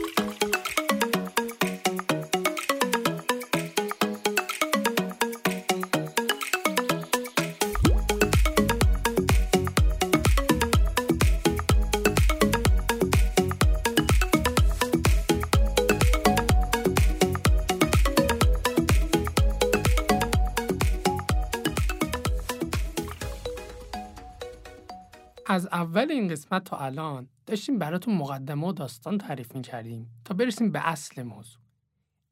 از 25.54 25.68
اول 25.68 26.12
این 26.12 26.28
قسمت 26.28 26.64
تا 26.64 26.78
الان 26.78 27.28
داشتیم 27.46 27.80
براتون 27.80 28.16
مقدمه 28.16 28.68
و 28.68 28.72
داستان 28.72 29.18
تعریف 29.18 29.56
کردیم 29.56 30.10
تا 30.26 30.34
برسیم 30.34 30.72
به 30.72 30.88
اصل 30.88 31.24
موضوع. 31.24 31.62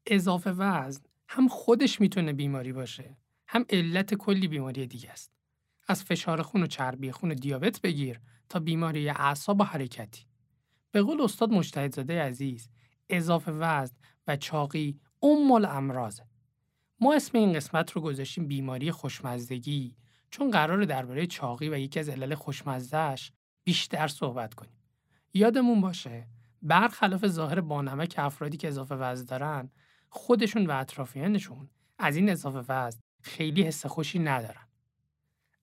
اضافه 0.06 0.50
وزن 0.50 1.00
هم 1.28 1.48
خودش 1.48 2.00
می‌تونه 2.00 2.32
بیماری 2.32 2.72
باشه 2.72 3.16
هم 3.46 3.64
علت 3.70 4.14
کلی 4.14 4.48
بیماری 4.48 4.86
دیگه 4.86 5.10
است. 5.10 5.32
از 5.88 6.04
فشار 6.04 6.42
خون 6.42 6.62
و 6.62 6.66
چربی 6.66 7.12
خون 7.12 7.30
و 7.30 7.34
دیابت 7.34 7.80
بگیر 7.80 8.20
تا 8.48 8.58
بیماری 8.58 9.08
اعصاب 9.08 9.60
و 9.60 9.64
حرکتی. 9.64 10.26
به 10.92 11.02
قول 11.02 11.20
استاد 11.20 11.50
مجتهدزاده 11.52 12.22
عزیز 12.22 12.68
اضافه 13.08 13.52
وزن 13.52 13.96
و 14.26 14.36
چاقی 14.36 15.00
ام 15.22 15.52
الامراضه. 15.52 16.22
ما 17.00 17.14
اسم 17.14 17.38
این 17.38 17.52
قسمت 17.52 17.92
رو 17.92 18.00
گذاشتیم 18.00 18.46
بیماری 18.46 18.90
خوشمزدگی 18.90 19.96
چون 20.32 20.50
قرار 20.50 20.84
درباره 20.84 21.26
چاقی 21.26 21.68
و 21.68 21.78
یکی 21.78 22.00
از 22.00 22.08
علل 22.08 22.34
خوشمزدهش 22.34 23.32
بیشتر 23.64 24.08
صحبت 24.08 24.54
کنیم. 24.54 24.76
یادمون 25.34 25.80
باشه 25.80 26.26
برخلاف 26.62 27.26
ظاهر 27.26 27.60
بانمک 27.60 28.14
افرادی 28.18 28.56
که 28.56 28.68
اضافه 28.68 28.94
وزن 28.94 29.24
دارن 29.24 29.70
خودشون 30.08 30.66
و 30.66 30.70
اطرافیانشون 30.70 31.70
از 31.98 32.16
این 32.16 32.30
اضافه 32.30 32.72
وزن 32.72 33.00
خیلی 33.22 33.62
حس 33.62 33.86
خوشی 33.86 34.18
ندارن. 34.18 34.68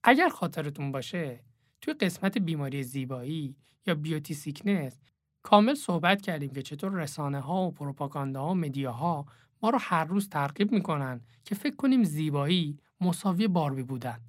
اگر 0.03 0.29
خاطرتون 0.29 0.91
باشه 0.91 1.43
توی 1.81 1.93
قسمت 1.93 2.38
بیماری 2.38 2.83
زیبایی 2.83 3.55
یا 3.88 3.95
بیوتی 3.95 4.33
سیکنس 4.33 4.99
کامل 5.43 5.73
صحبت 5.73 6.21
کردیم 6.21 6.49
که 6.49 6.61
چطور 6.61 6.91
رسانه 6.91 7.39
ها 7.39 7.61
و 7.61 7.71
پروپاگاندا 7.71 8.41
ها 8.41 8.51
و 8.51 8.55
مدیاها 8.55 9.25
ما 9.61 9.69
رو 9.69 9.79
هر 9.81 10.03
روز 10.03 10.29
ترغیب 10.29 10.71
می‌کنن 10.71 11.21
که 11.43 11.55
فکر 11.55 11.75
کنیم 11.75 12.03
زیبایی 12.03 12.79
مساوی 13.01 13.47
باربی 13.47 13.83
بودن 13.83 14.19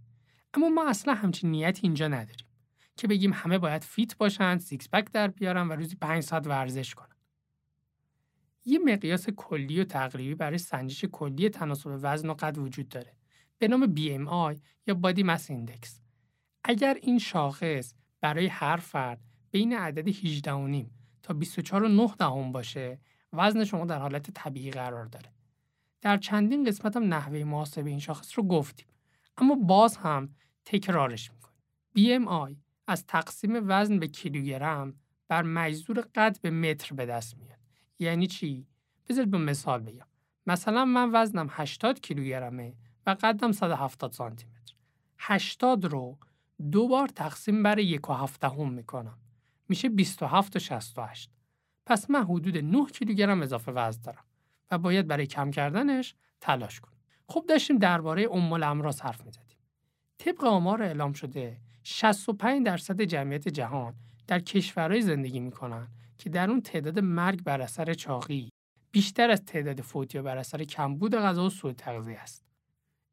اما 0.54 0.69
ما 0.69 0.88
اصلا 0.88 1.14
همچین 1.14 1.50
نیتی 1.50 1.80
اینجا 1.83 2.09
نداریم 2.09 2.47
که 2.97 3.09
بگیم 3.09 3.33
همه 3.33 3.59
باید 3.59 3.85
fit 3.85 4.16
باشن، 4.16 4.59
six 4.59 4.88
pack 4.88 5.12
در 5.12 5.28
بیارن 5.28 5.69
و 5.69 5.73
روزی 5.73 5.97
5 5.97 6.23
ساعت 6.23 6.47
ورزش 6.47 6.95
کنن. 6.95 7.16
یه 8.64 8.78
مقیاس 8.78 9.30
کلی 9.30 9.80
و 9.80 9.85
تقریبی 9.85 10.35
برای 10.35 10.59
سنجش 10.59 11.04
کلی 11.04 11.49
تناسب 11.49 11.99
وزن 12.02 12.30
و 12.30 12.35
قد 12.35 12.59
وجود 12.59 12.88
داره 12.88 13.16
به 13.59 13.69
نام 13.69 13.95
BMI 13.95 14.59
یا 14.87 15.00
Body 15.02 15.25
Mass 15.25 15.47
Index. 15.47 15.88
اگر 16.64 16.99
این 17.02 17.19
شاخص 17.19 17.95
برای 18.21 18.47
هر 18.47 18.76
فرد 18.76 19.21
بین 19.50 19.73
عدد 19.76 20.11
18.5 20.11 20.87
تا 21.23 21.35
24.9 21.40 22.16
دهم 22.19 22.52
باشه 22.52 22.99
وزن 23.33 23.64
شما 23.64 23.85
در 23.85 23.99
حالت 23.99 24.30
طبیعی 24.30 24.71
قرار 24.71 25.04
داره. 25.04 25.33
در 26.00 26.16
چندین 26.16 26.64
قسمت 26.64 26.97
هم 26.97 27.14
نحوه 27.14 27.45
محاسبه 27.45 27.90
این 27.90 27.99
شاخص 27.99 28.38
رو 28.38 28.45
گفتیم. 28.45 28.87
اما 29.40 29.54
باز 29.54 29.97
هم 29.97 30.35
تکرارش 30.64 31.30
می‌کنیم. 31.30 32.26
BMI 32.26 32.56
از 32.87 33.06
تقسیم 33.06 33.52
وزن 33.68 33.99
به 33.99 34.09
کیلوگرم 34.09 34.94
بر 35.28 35.42
مجذور 35.42 36.00
قد 36.14 36.40
به 36.40 36.50
متر 36.50 36.94
به 36.94 37.06
دست 37.06 37.38
میاد. 37.38 37.59
یعنی 37.99 38.26
چی؟ 38.26 38.66
بذارید 39.09 39.30
به 39.30 39.38
مثال 39.38 39.80
بگم. 39.80 40.06
مثلا 40.47 40.85
من 40.85 41.11
وزنم 41.12 41.49
80 41.50 42.00
کیلوگرمه 42.00 42.75
و 43.06 43.16
قدم 43.20 43.52
170 43.52 44.12
سانتی 44.12 44.47
متر. 44.47 44.75
80 45.18 45.85
رو 45.85 46.18
دو 46.70 46.88
بار 46.88 47.09
تقسیم 47.09 47.62
بر 47.62 47.78
یک 47.78 48.11
و 48.11 48.12
هفته 48.12 48.64
می‌کنم. 48.64 49.18
میشه 49.68 49.88
27 49.88 50.56
و 50.56 50.59
68. 50.59 51.30
پس 51.87 52.11
من 52.11 52.25
حدود 52.25 52.56
9 52.56 52.87
کیلوگرم 52.87 53.42
اضافه 53.42 53.73
وزن 53.73 54.02
دارم 54.02 54.25
و 54.70 54.78
باید 54.78 55.06
برای 55.06 55.26
کم 55.26 55.50
کردنش 55.50 56.14
تلاش 56.40 56.80
کنم. 56.80 57.00
خب 57.30 57.44
داشتیم 57.49 57.78
درباره 57.78 58.28
ام 58.32 58.52
الامراض 58.52 59.00
حرف 59.00 59.25
می‌زدیم. 59.26 59.56
طبق 60.18 60.44
آمار 60.44 60.82
اعلام 60.82 61.12
شده 61.12 61.56
65 61.82 62.66
درصد 62.66 63.02
جمعیت 63.02 63.49
جهان 63.49 63.94
در 64.26 64.40
کشورهای 64.40 65.02
زندگی 65.02 65.40
می‌کنن 65.40 65.88
که 66.18 66.30
در 66.30 66.50
اون 66.50 66.60
تعداد 66.60 66.99
مرگ 66.99 67.42
بر 67.42 67.60
اثر 67.60 67.94
چاقی 67.94 68.50
بیشتر 68.90 69.30
از 69.30 69.44
تعداد 69.44 69.80
فوتی 69.80 70.20
بر 70.20 70.37
اثر 70.37 70.64
کمبود 70.64 71.14
غذا 71.14 71.44
و 71.44 71.50
سوء 71.50 71.72
تغذیه 71.72 72.18
است. 72.18 72.44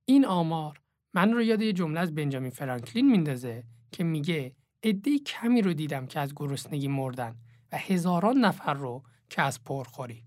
این 0.05 0.25
آمار 0.25 0.81
من 1.13 1.33
رو 1.33 1.41
یاد 1.41 1.61
یه 1.61 1.73
جمله 1.73 1.99
از 1.99 2.15
بنجامین 2.15 2.51
فرانکلین 2.51 3.11
میندازه 3.11 3.63
که 3.91 4.03
میگه 4.03 4.55
عده 4.83 5.19
کمی 5.19 5.61
رو 5.61 5.73
دیدم 5.73 6.05
که 6.05 6.19
از 6.19 6.33
گرسنگی 6.35 6.87
مردن 6.87 7.35
و 7.71 7.77
هزاران 7.77 8.37
نفر 8.37 8.73
رو 8.73 9.03
که 9.29 9.41
از 9.41 9.63
پرخوری. 9.63 10.23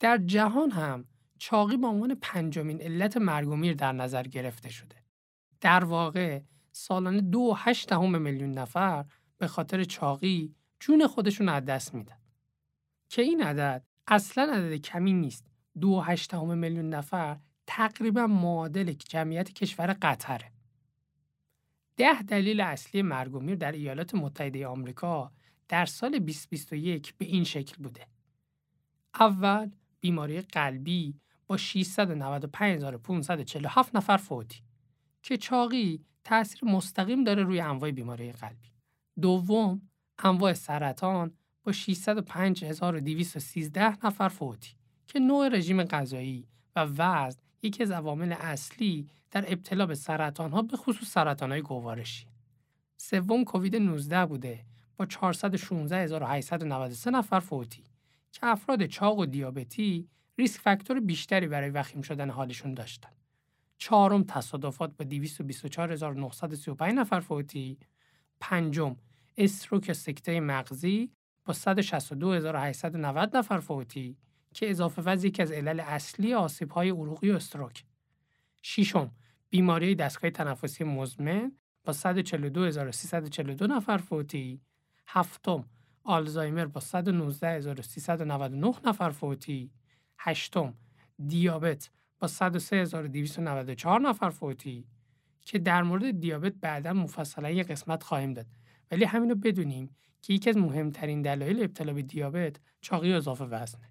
در 0.00 0.18
جهان 0.18 0.70
هم 0.70 1.04
چاقی 1.38 1.76
به 1.76 1.86
عنوان 1.86 2.14
پنجمین 2.14 2.80
علت 2.82 3.16
مرگ 3.16 3.48
و 3.48 3.56
میر 3.56 3.74
در 3.74 3.92
نظر 3.92 4.22
گرفته 4.22 4.70
شده. 4.70 4.96
در 5.60 5.84
واقع 5.84 6.40
سالانه 6.72 7.20
دو 7.20 7.54
هشت 7.54 7.88
دهم 7.88 8.22
میلیون 8.22 8.50
نفر 8.50 9.04
به 9.38 9.46
خاطر 9.46 9.84
چاقی 9.84 10.54
جون 10.80 11.06
خودشون 11.06 11.48
از 11.48 11.64
دست 11.64 11.94
میدن. 11.94 12.18
که 13.08 13.22
این 13.22 13.42
عدد 13.42 13.84
اصلا 14.06 14.52
عدد 14.52 14.74
کمی 14.74 15.12
نیست. 15.12 15.46
دو 15.80 16.00
هشت 16.00 16.30
دهم 16.30 16.58
میلیون 16.58 16.88
نفر 16.88 17.38
تقریبا 17.66 18.26
معادل 18.26 18.92
جمعیت 18.92 19.52
کشور 19.52 19.96
قطره. 20.02 20.52
ده 21.96 22.22
دلیل 22.22 22.60
اصلی 22.60 23.02
مرگ 23.02 23.34
و 23.34 23.40
میر 23.40 23.54
در 23.54 23.72
ایالات 23.72 24.14
متحده 24.14 24.66
آمریکا 24.66 25.32
در 25.68 25.86
سال 25.86 26.18
2021 26.18 27.14
به 27.18 27.24
این 27.24 27.44
شکل 27.44 27.82
بوده. 27.82 28.06
اول 29.20 29.70
بیماری 30.00 30.40
قلبی 30.40 31.14
با 31.46 31.56
695547 31.56 33.96
نفر 33.96 34.16
فوتی 34.16 34.62
که 35.22 35.36
چاقی 35.36 36.04
تاثیر 36.24 36.64
مستقیم 36.64 37.24
داره 37.24 37.42
روی 37.42 37.60
انواع 37.60 37.90
بیماری 37.90 38.32
قلبی. 38.32 38.72
دوم 39.20 39.82
انواع 40.18 40.52
سرطان 40.52 41.32
با 41.64 41.72
605213 41.72 44.06
نفر 44.06 44.28
فوتی 44.28 44.74
که 45.06 45.18
نوع 45.18 45.48
رژیم 45.48 45.82
غذایی 45.82 46.48
و 46.76 46.84
وزن 46.84 47.40
یکی 47.62 47.82
از 47.82 47.90
عوامل 47.90 48.32
اصلی 48.32 49.08
در 49.30 49.52
ابتلا 49.52 49.86
به 49.86 49.94
سرطان 49.94 50.50
ها 50.50 50.62
به 50.62 50.76
خصوص 50.76 51.08
سرطان 51.08 51.52
های 51.52 51.62
گوارشی. 51.62 52.26
سوم 52.96 53.44
کووید 53.44 53.76
19 53.76 54.26
بوده 54.26 54.64
با 54.96 55.06
416893 55.06 57.10
نفر 57.10 57.40
فوتی 57.40 57.84
که 58.32 58.46
افراد 58.46 58.86
چاق 58.86 59.18
و 59.18 59.26
دیابتی 59.26 60.08
ریسک 60.38 60.60
فاکتور 60.60 61.00
بیشتری 61.00 61.46
برای 61.46 61.70
وخیم 61.70 62.02
شدن 62.02 62.30
حالشون 62.30 62.74
داشتن. 62.74 63.10
چهارم 63.78 64.22
تصادفات 64.22 64.96
با 64.96 65.04
224935 65.04 66.94
نفر 66.94 67.20
فوتی. 67.20 67.78
پنجم 68.40 68.96
استروک 69.36 69.92
سکته 69.92 70.40
مغزی 70.40 71.10
با 71.44 71.52
162890 71.52 73.36
نفر 73.36 73.58
فوتی 73.58 74.16
که 74.54 74.70
اضافه 74.70 75.02
وزن 75.02 75.26
یکی 75.26 75.42
از 75.42 75.52
علل 75.52 75.80
اصلی 75.80 76.32
های 76.70 76.90
عروقی 76.90 77.30
و 77.30 77.36
استروک. 77.36 77.84
ششم 78.62 79.10
بیماری 79.50 79.94
دستگاه 79.94 80.30
تنفسی 80.30 80.84
مزمن 80.84 81.52
با 81.84 81.92
142342 81.92 83.66
نفر 83.66 83.96
فوتی. 83.96 84.60
هفتم 85.06 85.64
آلزایمر 86.04 86.66
با 86.66 86.80
119399 86.80 88.74
نفر 88.84 89.10
فوتی. 89.10 89.70
هشتم 90.18 90.74
دیابت 91.26 91.90
با 92.18 92.28
103294 92.28 94.00
نفر 94.00 94.30
فوتی 94.30 94.86
که 95.44 95.58
در 95.58 95.82
مورد 95.82 96.20
دیابت 96.20 96.52
بعدا 96.52 96.92
مفصلا 96.92 97.50
یه 97.50 97.62
قسمت 97.62 98.02
خواهیم 98.02 98.32
داد 98.32 98.46
ولی 98.90 99.04
همینو 99.04 99.34
بدونیم 99.34 99.96
که 100.22 100.32
یکی 100.32 100.50
از 100.50 100.56
مهمترین 100.56 101.22
دلایل 101.22 101.62
ابتلا 101.62 101.92
به 101.92 102.02
دیابت 102.02 102.56
چاقی 102.80 103.12
اضافه 103.12 103.44
وزنه. 103.44 103.90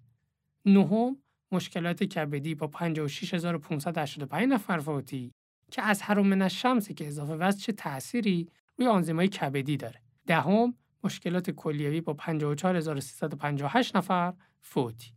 نهم 0.65 1.17
مشکلات 1.51 2.03
کبدی 2.03 2.55
با 2.55 2.67
56585 2.67 4.47
نفر 4.49 4.79
فوتی 4.79 5.33
که 5.71 5.81
از 5.81 6.01
هر 6.01 6.47
شمسی 6.47 6.93
که 6.93 7.07
اضافه 7.07 7.33
وزن 7.33 7.57
چه 7.59 7.71
تأثیری 7.71 8.49
روی 8.77 8.87
آنزیمای 8.87 9.27
کبدی 9.27 9.77
داره. 9.77 10.01
دهم 10.27 10.73
مشکلات 11.03 11.51
کلیوی 11.51 12.01
با 12.01 12.13
54358 12.13 13.95
نفر 13.95 14.33
فوتی. 14.61 15.11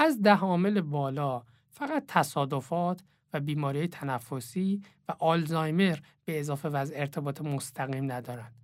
از 0.00 0.22
ده 0.22 0.38
عامل 0.38 0.80
بالا 0.80 1.42
فقط 1.70 2.04
تصادفات 2.08 3.00
و 3.32 3.40
بیماری 3.40 3.88
تنفسی 3.88 4.82
و 5.08 5.12
آلزایمر 5.18 5.98
به 6.24 6.40
اضافه 6.40 6.68
وزن 6.68 6.94
ارتباط 6.96 7.40
مستقیم 7.40 8.12
ندارند. 8.12 8.54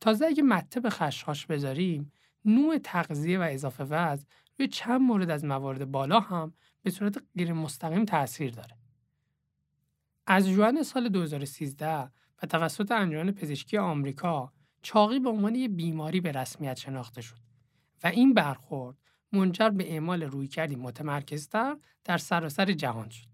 تازه 0.00 0.26
اگه 0.26 0.42
مته 0.42 0.80
به 0.80 0.90
خشخاش 0.90 1.46
بذاریم 1.46 2.12
نوع 2.44 2.78
تغذیه 2.78 3.38
و 3.38 3.42
اضافه 3.50 3.84
وزن 3.84 4.24
روی 4.58 4.68
چند 4.68 5.00
مورد 5.00 5.30
از 5.30 5.44
موارد 5.44 5.90
بالا 5.90 6.20
هم 6.20 6.52
به 6.82 6.90
صورت 6.90 7.22
غیر 7.36 7.52
مستقیم 7.52 8.04
تاثیر 8.04 8.50
داره. 8.50 8.76
از 10.26 10.48
جوان 10.48 10.82
سال 10.82 11.08
2013 11.08 12.10
و 12.42 12.46
توسط 12.48 12.92
انجمن 12.92 13.30
پزشکی 13.30 13.78
آمریکا 13.78 14.52
چاقی 14.82 15.18
به 15.18 15.28
عنوان 15.28 15.54
یک 15.54 15.70
بیماری 15.70 16.20
به 16.20 16.32
رسمیت 16.32 16.76
شناخته 16.76 17.20
شد 17.20 17.40
و 18.04 18.06
این 18.06 18.34
برخورد 18.34 18.96
منجر 19.32 19.68
به 19.68 19.92
اعمال 19.92 20.22
رویکردی 20.22 20.76
متمرکزتر 20.76 21.76
در 22.04 22.18
سراسر 22.18 22.72
جهان 22.72 23.08
شد. 23.08 23.28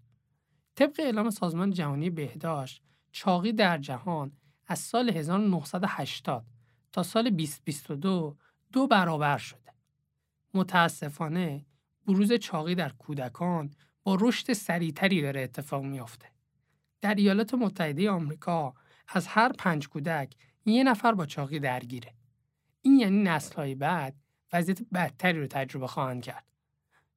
طبق 0.75 0.99
اعلام 0.99 1.29
سازمان 1.29 1.71
جهانی 1.71 2.09
بهداشت، 2.09 2.81
چاقی 3.11 3.53
در 3.53 3.77
جهان 3.77 4.31
از 4.67 4.79
سال 4.79 5.09
1980 5.09 6.45
تا 6.91 7.03
سال 7.03 7.29
2022 7.29 8.37
دو 8.73 8.87
برابر 8.87 9.37
شده. 9.37 9.73
متاسفانه 10.53 11.65
بروز 12.07 12.33
چاقی 12.33 12.75
در 12.75 12.89
کودکان 12.89 13.71
با 14.03 14.17
رشد 14.21 14.53
سریعتری 14.53 15.21
داره 15.21 15.41
اتفاق 15.41 15.83
میافته. 15.83 16.27
در 17.01 17.15
ایالات 17.15 17.53
متحده 17.53 18.09
آمریکا 18.09 18.73
از 19.07 19.27
هر 19.27 19.51
پنج 19.51 19.89
کودک 19.89 20.35
یه 20.65 20.83
نفر 20.83 21.11
با 21.11 21.25
چاقی 21.25 21.59
درگیره. 21.59 22.13
این 22.81 22.99
یعنی 22.99 23.23
نسلهای 23.23 23.75
بعد 23.75 24.15
وضعیت 24.53 24.81
بدتری 24.93 25.39
رو 25.39 25.47
تجربه 25.47 25.87
خواهند 25.87 26.23
کرد. 26.23 26.45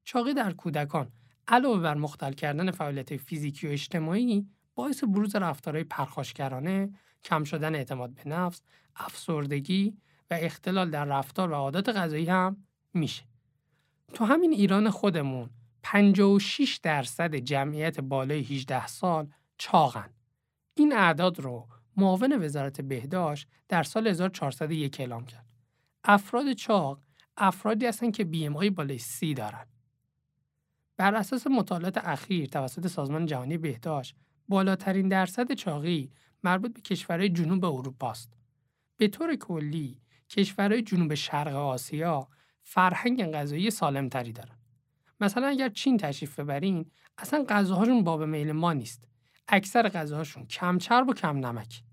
چاقی 0.03 0.33
در 0.33 0.51
کودکان 0.53 1.11
علاوه 1.47 1.79
بر 1.79 1.95
مختل 1.95 2.33
کردن 2.33 2.71
فعالیت 2.71 3.17
فیزیکی 3.17 3.67
و 3.67 3.71
اجتماعی 3.71 4.47
باعث 4.75 5.03
بروز 5.03 5.35
رفتارهای 5.35 5.83
پرخاشگرانه، 5.83 6.89
کم 7.23 7.43
شدن 7.43 7.75
اعتماد 7.75 8.13
به 8.13 8.29
نفس، 8.29 8.61
افسردگی 8.95 9.97
و 10.31 10.37
اختلال 10.41 10.89
در 10.89 11.05
رفتار 11.05 11.51
و 11.51 11.53
عادات 11.53 11.89
غذایی 11.89 12.25
هم 12.25 12.65
میشه. 12.93 13.23
تو 14.13 14.25
همین 14.25 14.51
ایران 14.51 14.89
خودمون 14.89 15.49
56 15.83 16.79
درصد 16.83 17.35
جمعیت 17.35 17.99
بالای 17.99 18.39
18 18.39 18.87
سال 18.87 19.27
چاقن. 19.57 20.09
این 20.73 20.93
اعداد 20.93 21.39
رو 21.39 21.67
معاون 21.97 22.43
وزارت 22.43 22.81
بهداشت 22.81 23.47
در 23.67 23.83
سال 23.83 24.07
1401 24.07 24.99
اعلام 24.99 25.25
کرد. 25.25 25.45
افراد 26.03 26.53
چاق 26.53 26.99
افرادی 27.39 27.85
هستند 27.85 28.15
که 28.15 28.23
بی 28.23 28.45
ام 28.45 28.69
بالای 28.69 28.97
سی 28.97 29.33
دارن. 29.33 29.65
بر 30.97 31.15
اساس 31.15 31.47
مطالعات 31.47 31.97
اخیر 31.97 32.49
توسط 32.49 32.87
سازمان 32.87 33.25
جهانی 33.25 33.57
بهداشت 33.57 34.15
بالاترین 34.47 35.09
درصد 35.09 35.51
چاقی 35.51 36.11
مربوط 36.43 36.73
به 36.73 36.81
کشورهای 36.81 37.29
جنوب 37.29 37.65
اروپا 37.65 38.11
است. 38.11 38.33
به 38.97 39.07
طور 39.07 39.35
کلی 39.35 40.01
کشورهای 40.29 40.81
جنوب 40.81 41.13
شرق 41.13 41.55
آسیا 41.55 42.27
فرهنگ 42.63 43.31
غذایی 43.31 43.71
سالمتری 43.71 44.31
دارن. 44.31 44.57
مثلا 45.19 45.47
اگر 45.47 45.69
چین 45.69 45.97
تشریف 45.97 46.39
ببرین 46.39 46.85
اصلا 47.17 47.45
غذاهاشون 47.49 48.03
باب 48.03 48.23
میل 48.23 48.51
ما 48.51 48.73
نیست. 48.73 49.07
اکثر 49.47 49.89
غذاهاشون 49.89 50.45
کم 50.45 50.77
چرب 50.77 51.09
و 51.09 51.13
کم 51.13 51.37
نمک. 51.37 51.83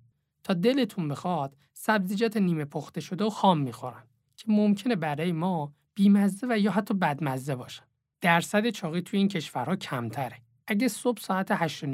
تا 0.45 0.55
دلتون 0.55 1.09
بخواد 1.09 1.57
سبزیجات 1.73 2.37
نیمه 2.37 2.65
پخته 2.65 3.01
شده 3.01 3.25
و 3.25 3.31
خام 3.31 3.59
می‌خورن 3.59 4.03
که 4.47 4.53
ممکنه 4.53 4.97
برای 4.97 5.33
ما 5.33 5.73
بیمزه 5.95 6.47
و 6.51 6.59
یا 6.59 6.71
حتی 6.71 6.95
بدمزه 6.95 7.55
باشن. 7.55 7.85
درصد 8.21 8.71
چاقی 8.71 9.01
توی 9.01 9.19
این 9.19 9.29
کشورها 9.29 9.77
کمتره. 9.77 10.37
اگه 10.67 10.89
صبح 10.89 11.21
ساعت 11.21 11.49
8 11.51 11.85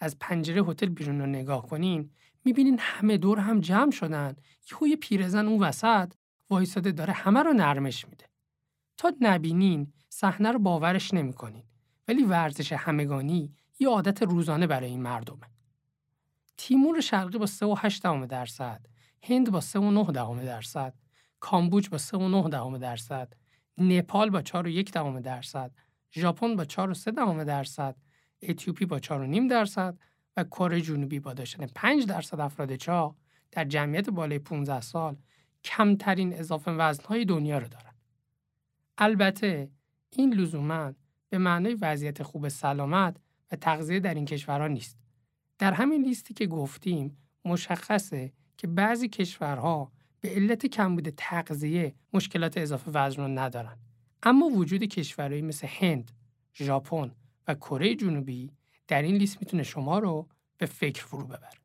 از 0.00 0.18
پنجره 0.20 0.62
هتل 0.62 0.88
بیرون 0.88 1.20
رو 1.20 1.26
نگاه 1.26 1.66
کنین 1.66 2.10
می‌بینین 2.44 2.78
همه 2.80 3.16
دور 3.16 3.38
هم 3.38 3.60
جمع 3.60 3.90
شدن 3.90 4.36
یهو 4.70 4.86
یه 4.86 4.96
پیرزن 4.96 5.46
اون 5.46 5.62
وسط 5.62 6.12
وایساده 6.50 6.92
داره 6.92 7.12
همه 7.12 7.42
رو 7.42 7.52
نرمش 7.52 8.08
میده 8.08 8.24
تا 8.96 9.12
نبینین 9.20 9.92
صحنه 10.08 10.52
رو 10.52 10.58
باورش 10.58 11.14
نمی‌کنین 11.14 11.64
ولی 12.08 12.22
ورزش 12.22 12.72
همگانی 12.72 13.52
یه 13.78 13.88
عادت 13.88 14.22
روزانه 14.22 14.66
برای 14.66 14.90
این 14.90 15.02
مردمه. 15.02 15.50
تیمور 16.56 17.00
شرقی 17.00 17.38
با 17.38 17.46
3.8 17.46 18.26
درصد، 18.28 18.86
هند 19.22 19.50
با 19.50 19.60
3.9 19.60 20.44
درصد، 20.44 20.94
کامبوج 21.40 21.88
با 21.88 21.98
3.9 21.98 22.78
درصد، 22.78 23.32
نپال 23.78 24.30
با 24.30 24.42
4.1 24.42 25.20
درصد، 25.22 25.70
ژاپن 26.12 26.56
با 26.56 26.64
4.3 26.64 27.44
درصد، 27.44 27.96
اتیوپی 28.42 28.86
با 28.86 28.98
4.5 28.98 29.50
درصد 29.50 29.98
و 30.36 30.44
کره 30.44 30.80
جنوبی 30.80 31.20
با 31.20 31.34
داشتن 31.34 31.66
5 31.66 32.06
درصد 32.06 32.40
افراد 32.40 32.76
چاق 32.76 33.16
در 33.50 33.64
جمعیت 33.64 34.10
بالای 34.10 34.38
15 34.38 34.80
سال 34.80 35.16
کمترین 35.64 36.34
اضافه 36.34 36.70
وزنهای 36.70 37.24
دنیا 37.24 37.58
رو 37.58 37.68
دارن. 37.68 37.94
البته 38.98 39.70
این 40.10 40.34
لزوما 40.34 40.92
به 41.28 41.38
معنای 41.38 41.74
وضعیت 41.74 42.22
خوب 42.22 42.48
سلامت 42.48 43.16
و 43.52 43.56
تغذیه 43.56 44.00
در 44.00 44.14
این 44.14 44.24
کشورها 44.24 44.66
نیست. 44.66 44.98
در 45.58 45.72
همین 45.72 46.02
لیستی 46.02 46.34
که 46.34 46.46
گفتیم 46.46 47.16
مشخصه 47.44 48.32
که 48.56 48.66
بعضی 48.66 49.08
کشورها 49.08 49.92
به 50.20 50.28
علت 50.28 50.66
کمبود 50.66 51.10
تغذیه 51.16 51.94
مشکلات 52.12 52.58
اضافه 52.58 52.90
وزن 52.94 53.22
رو 53.22 53.28
ندارن. 53.28 53.76
اما 54.22 54.46
وجود 54.46 54.84
کشورهایی 54.84 55.42
مثل 55.42 55.66
هند، 55.70 56.10
ژاپن 56.54 57.10
و 57.48 57.54
کره 57.54 57.94
جنوبی 57.94 58.50
در 58.88 59.02
این 59.02 59.16
لیست 59.16 59.40
می‌تونه 59.40 59.62
شما 59.62 59.98
رو 59.98 60.28
به 60.58 60.66
فکر 60.66 61.04
فرو 61.04 61.24
ببره. 61.24 61.58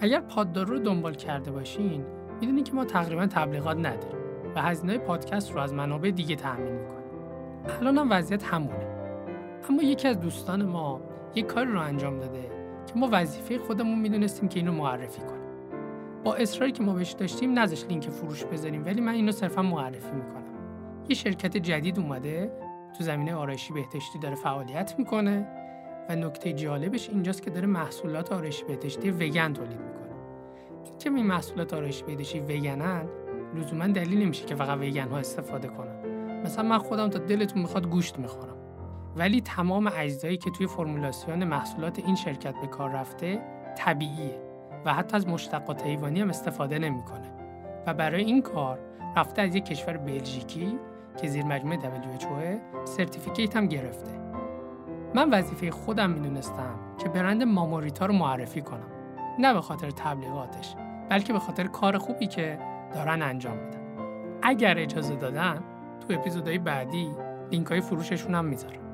اگر 0.00 0.20
پاددار 0.20 0.66
رو 0.66 0.78
دنبال 0.78 1.14
کرده 1.14 1.50
باشین 1.50 2.04
می‌دونید 2.40 2.64
که 2.64 2.72
ما 2.72 2.84
تقریبا 2.84 3.26
تبلیغات 3.26 3.76
نداریم 3.76 4.18
و 4.54 4.62
هزینه 4.62 4.98
پادکست 4.98 5.52
رو 5.52 5.60
از 5.60 5.74
منابع 5.74 6.10
دیگه 6.10 6.36
تأمین 6.36 6.72
می‌کنیم. 6.72 6.98
الان 7.80 7.98
هم 7.98 8.08
وضعیت 8.10 8.44
همونه. 8.44 8.86
اما 9.70 9.82
یکی 9.82 10.08
از 10.08 10.20
دوستان 10.20 10.64
ما 10.64 11.00
یک 11.34 11.46
کاری 11.46 11.72
رو 11.72 11.80
انجام 11.80 12.18
داده 12.18 12.42
که 12.86 12.92
ما 12.96 13.08
وظیفه 13.12 13.58
خودمون 13.58 13.98
می‌دونستیم 13.98 14.48
که 14.48 14.60
اینو 14.60 14.72
معرفی 14.72 15.20
کنیم 15.20 15.38
با 16.24 16.34
اصراری 16.34 16.72
که 16.72 16.82
ما 16.82 16.92
بهش 16.92 17.12
داشتیم 17.12 17.58
نذاش 17.58 17.84
لینک 17.84 18.10
فروش 18.10 18.44
بذاریم 18.44 18.84
ولی 18.84 19.00
من 19.00 19.12
اینو 19.12 19.32
صرفا 19.32 19.62
معرفی 19.62 20.12
می‌کنم. 20.12 20.42
یه 21.08 21.14
شرکت 21.14 21.56
جدید 21.56 21.98
اومده 21.98 22.52
تو 22.98 23.04
زمینه 23.04 23.34
آرایشی 23.34 23.72
بهداشتی 23.72 24.18
داره 24.18 24.34
فعالیت 24.34 24.94
می‌کنه 24.98 25.46
و 26.08 26.16
نکته 26.16 26.52
جالبش 26.52 27.08
اینجاست 27.08 27.42
که 27.42 27.50
داره 27.50 27.66
محصولات 27.66 28.32
آرایشی 28.32 28.64
بهداشتی 28.64 29.10
وگن 29.10 29.52
تولید 29.52 29.87
که 30.98 31.10
این 31.10 31.26
محصولات 31.26 31.74
آرایشی 31.74 32.02
بهداشتی 32.02 32.40
وگنن 32.40 33.08
لزوما 33.54 33.86
دلیل 33.86 34.22
نمیشه 34.22 34.44
که 34.44 34.54
فقط 34.54 34.78
وگن 34.78 35.08
ها 35.08 35.18
استفاده 35.18 35.68
کنن. 35.68 35.98
مثلا 36.44 36.68
من 36.68 36.78
خودم 36.78 37.08
تا 37.08 37.18
دلتون 37.18 37.62
می‌خواد 37.62 37.86
گوشت 37.86 38.18
می‌خورم. 38.18 38.56
ولی 39.16 39.40
تمام 39.40 39.90
اجزایی 39.96 40.36
که 40.36 40.50
توی 40.50 40.66
فرمولاسیون 40.66 41.44
محصولات 41.44 41.98
این 41.98 42.16
شرکت 42.16 42.54
به 42.60 42.66
کار 42.66 42.90
رفته 42.90 43.40
طبیعیه 43.78 44.40
و 44.84 44.94
حتی 44.94 45.16
از 45.16 45.28
مشتقات 45.28 45.82
حیوانی 45.82 46.20
هم 46.20 46.28
استفاده 46.28 46.78
نمی‌کنه. 46.78 47.32
و 47.86 47.94
برای 47.94 48.24
این 48.24 48.42
کار 48.42 48.78
رفته 49.16 49.42
از 49.42 49.54
یک 49.54 49.64
کشور 49.64 49.96
بلژیکی 49.96 50.78
که 51.20 51.28
زیر 51.28 51.44
مجموعه 51.44 51.78
WHO 51.78 52.58
سرتیفیکیت 52.84 53.56
هم 53.56 53.66
گرفته. 53.66 54.10
من 55.14 55.30
وظیفه 55.30 55.70
خودم 55.70 56.10
می‌دونستم 56.10 56.74
که 56.98 57.08
برند 57.08 57.42
ماموریتا 57.42 58.06
رو 58.06 58.14
معرفی 58.14 58.62
کنم. 58.62 58.97
نه 59.38 59.54
به 59.54 59.60
خاطر 59.60 59.90
تبلیغاتش 59.90 60.74
بلکه 61.08 61.32
به 61.32 61.38
خاطر 61.38 61.66
کار 61.66 61.98
خوبی 61.98 62.26
که 62.26 62.58
دارن 62.94 63.22
انجام 63.22 63.56
میدن. 63.56 63.78
اگر 64.42 64.78
اجازه 64.78 65.16
دادن 65.16 65.62
تو 66.00 66.14
اپیزودهای 66.14 66.58
بعدی 66.58 67.10
لینک 67.50 67.66
های 67.66 67.80
فروششون 67.80 68.34
هم 68.34 68.44
می‌ذارم. 68.44 68.87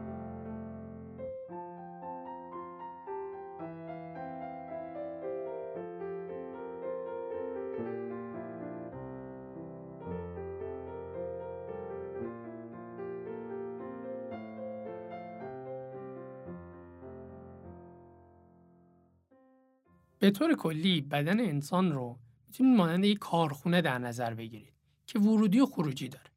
به 20.24 20.30
طور 20.30 20.54
کلی 20.54 21.00
بدن 21.00 21.40
انسان 21.40 21.92
رو 21.92 22.18
می‌تونید 22.46 22.76
مانند 22.76 23.04
یک 23.04 23.18
کارخونه 23.18 23.80
در 23.80 23.98
نظر 23.98 24.34
بگیرید 24.34 24.72
که 25.06 25.18
ورودی 25.18 25.60
و 25.60 25.66
خروجی 25.66 26.08
داره. 26.08 26.30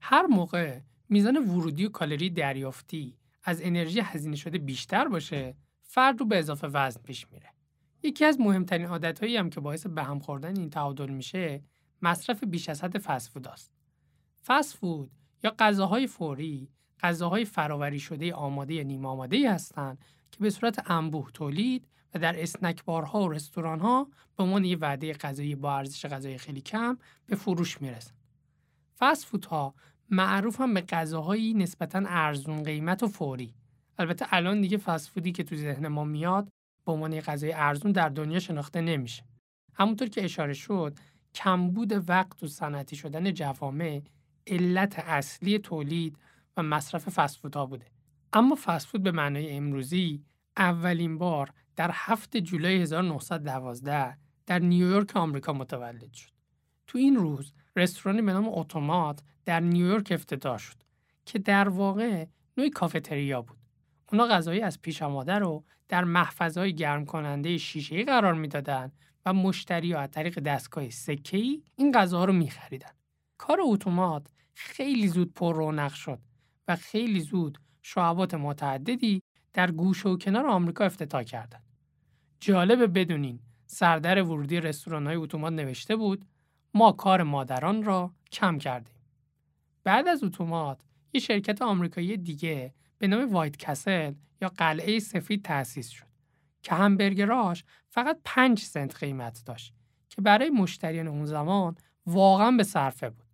هر 0.00 0.26
موقع 0.26 0.80
میزان 1.08 1.36
ورودی 1.36 1.86
و 1.86 1.88
کالری 1.88 2.30
دریافتی 2.30 3.16
از 3.42 3.60
انرژی 3.62 4.00
هزینه 4.00 4.36
شده 4.36 4.58
بیشتر 4.58 5.08
باشه، 5.08 5.56
فرد 5.82 6.20
رو 6.20 6.26
به 6.26 6.38
اضافه 6.38 6.66
وزن 6.66 7.00
پیش 7.02 7.26
میره. 7.32 7.50
یکی 8.02 8.24
از 8.24 8.40
مهمترین 8.40 8.86
عادتهایی 8.86 9.36
هم 9.36 9.50
که 9.50 9.60
باعث 9.60 9.86
به 9.86 10.02
هم 10.02 10.18
خوردن 10.18 10.56
این 10.56 10.70
تعادل 10.70 11.10
میشه، 11.10 11.62
مصرف 12.02 12.44
بیش 12.44 12.68
از 12.68 12.84
حد 12.84 12.98
فست 12.98 13.30
فود 13.30 13.48
است. 13.48 13.72
فست 14.46 14.76
فود 14.76 15.10
یا 15.44 15.54
غذاهای 15.58 16.06
فوری، 16.06 16.68
غذاهای 17.00 17.44
فراوری 17.44 18.00
شده 18.00 18.34
آماده 18.34 18.74
یا 18.74 18.82
نیم 18.82 19.06
آماده 19.06 19.52
هستند 19.52 20.04
که 20.30 20.38
به 20.40 20.50
صورت 20.50 20.90
انبوه 20.90 21.30
تولید 21.30 21.88
و 22.14 22.18
در 22.18 22.42
اسنک 22.42 22.84
بارها 22.84 23.22
و 23.22 23.28
رستوران 23.28 23.80
ها 23.80 24.08
به 24.36 24.42
عنوان 24.42 24.64
یه 24.64 24.76
وعده 24.76 25.12
غذایی 25.12 25.54
با 25.54 25.76
ارزش 25.76 26.06
غذایی 26.06 26.38
خیلی 26.38 26.60
کم 26.60 26.98
به 27.26 27.36
فروش 27.36 27.82
می‌رسن. 27.82 28.14
فست 28.98 29.24
فود 29.24 29.44
ها 29.44 29.74
معروف 30.10 30.60
هم 30.60 30.74
به 30.74 30.80
غذاهایی 30.80 31.54
نسبتا 31.54 32.02
ارزون 32.06 32.62
قیمت 32.62 33.02
و 33.02 33.08
فوری. 33.08 33.54
البته 33.98 34.26
الان 34.28 34.60
دیگه 34.60 34.76
فست 34.76 35.08
فودی 35.08 35.32
که 35.32 35.42
تو 35.42 35.56
ذهن 35.56 35.88
ما 35.88 36.04
میاد 36.04 36.48
به 36.86 36.92
عنوان 36.92 37.20
غذای 37.20 37.52
ارزون 37.52 37.92
در 37.92 38.08
دنیا 38.08 38.38
شناخته 38.38 38.80
نمیشه. 38.80 39.22
همونطور 39.74 40.08
که 40.08 40.24
اشاره 40.24 40.52
شد 40.52 40.98
کمبود 41.34 42.08
وقت 42.08 42.42
و 42.42 42.46
صنعتی 42.46 42.96
شدن 42.96 43.34
جوامع 43.34 44.02
علت 44.46 44.98
اصلی 44.98 45.58
تولید 45.58 46.18
و 46.56 46.62
مصرف 46.62 47.08
فست 47.08 47.54
ها 47.54 47.66
بوده. 47.66 47.86
اما 48.32 48.58
فست 48.64 48.86
فود 48.86 49.02
به 49.02 49.12
معنای 49.12 49.56
امروزی 49.56 50.24
اولین 50.56 51.18
بار 51.18 51.50
در 51.76 51.90
7 51.94 52.36
جولای 52.36 52.82
1912 52.82 54.18
در 54.46 54.58
نیویورک 54.58 55.16
آمریکا 55.16 55.52
متولد 55.52 56.12
شد. 56.12 56.30
تو 56.86 56.98
این 56.98 57.16
روز 57.16 57.52
رستورانی 57.76 58.22
به 58.22 58.32
نام 58.32 58.48
اتومات 58.48 59.22
در 59.44 59.60
نیویورک 59.60 60.12
افتتاح 60.12 60.58
شد 60.58 60.76
که 61.26 61.38
در 61.38 61.68
واقع 61.68 62.26
نوعی 62.56 62.70
کافتریا 62.70 63.42
بود. 63.42 63.58
اونا 64.12 64.26
غذایی 64.26 64.60
از 64.60 64.82
پیش 64.82 65.02
آماده 65.02 65.34
رو 65.34 65.64
در 65.88 66.04
محفظه‌های 66.04 66.74
گرم 66.74 67.04
کننده 67.04 67.58
شیشه‌ای 67.58 68.04
قرار 68.04 68.34
می‌دادن 68.34 68.92
و 69.26 69.32
مشتری 69.32 69.94
از 69.94 70.10
طریق 70.10 70.38
دستگاه 70.38 70.90
سکه‌ای 70.90 71.62
این 71.76 71.92
غذاها 71.92 72.24
رو 72.24 72.32
میخریدن. 72.32 72.90
کار 73.38 73.58
اتومات 73.62 74.28
خیلی 74.54 75.08
زود 75.08 75.34
پر 75.34 75.56
رونق 75.56 75.92
شد 75.92 76.18
و 76.68 76.76
خیلی 76.76 77.20
زود 77.20 77.58
شعبات 77.82 78.34
متعددی 78.34 79.22
در 79.52 79.70
گوشه 79.70 80.08
و 80.08 80.16
کنار 80.16 80.46
آمریکا 80.46 80.84
افتتاح 80.84 81.22
کردند. 81.22 81.63
جالب 82.44 82.98
بدونین 82.98 83.38
سردر 83.66 84.22
ورودی 84.22 84.60
رستوران 84.60 85.06
های 85.06 85.16
اتومات 85.16 85.52
نوشته 85.52 85.96
بود 85.96 86.24
ما 86.74 86.92
کار 86.92 87.22
مادران 87.22 87.82
را 87.82 88.14
کم 88.32 88.58
کردیم. 88.58 88.94
بعد 89.84 90.08
از 90.08 90.24
اتومات 90.24 90.80
یه 91.12 91.20
شرکت 91.20 91.62
آمریکایی 91.62 92.16
دیگه 92.16 92.74
به 92.98 93.06
نام 93.06 93.32
وایت 93.32 93.56
کسل 93.56 94.12
یا 94.42 94.48
قلعه 94.48 94.98
سفید 94.98 95.44
تأسیس 95.44 95.88
شد 95.88 96.06
که 96.62 96.74
همبرگراش 96.74 97.64
فقط 97.90 98.18
5 98.24 98.60
سنت 98.60 98.96
قیمت 98.96 99.42
داشت 99.46 99.74
که 100.08 100.22
برای 100.22 100.50
مشتریان 100.50 101.08
اون 101.08 101.26
زمان 101.26 101.76
واقعا 102.06 102.50
به 102.50 102.62
صرفه 102.62 103.10
بود. 103.10 103.26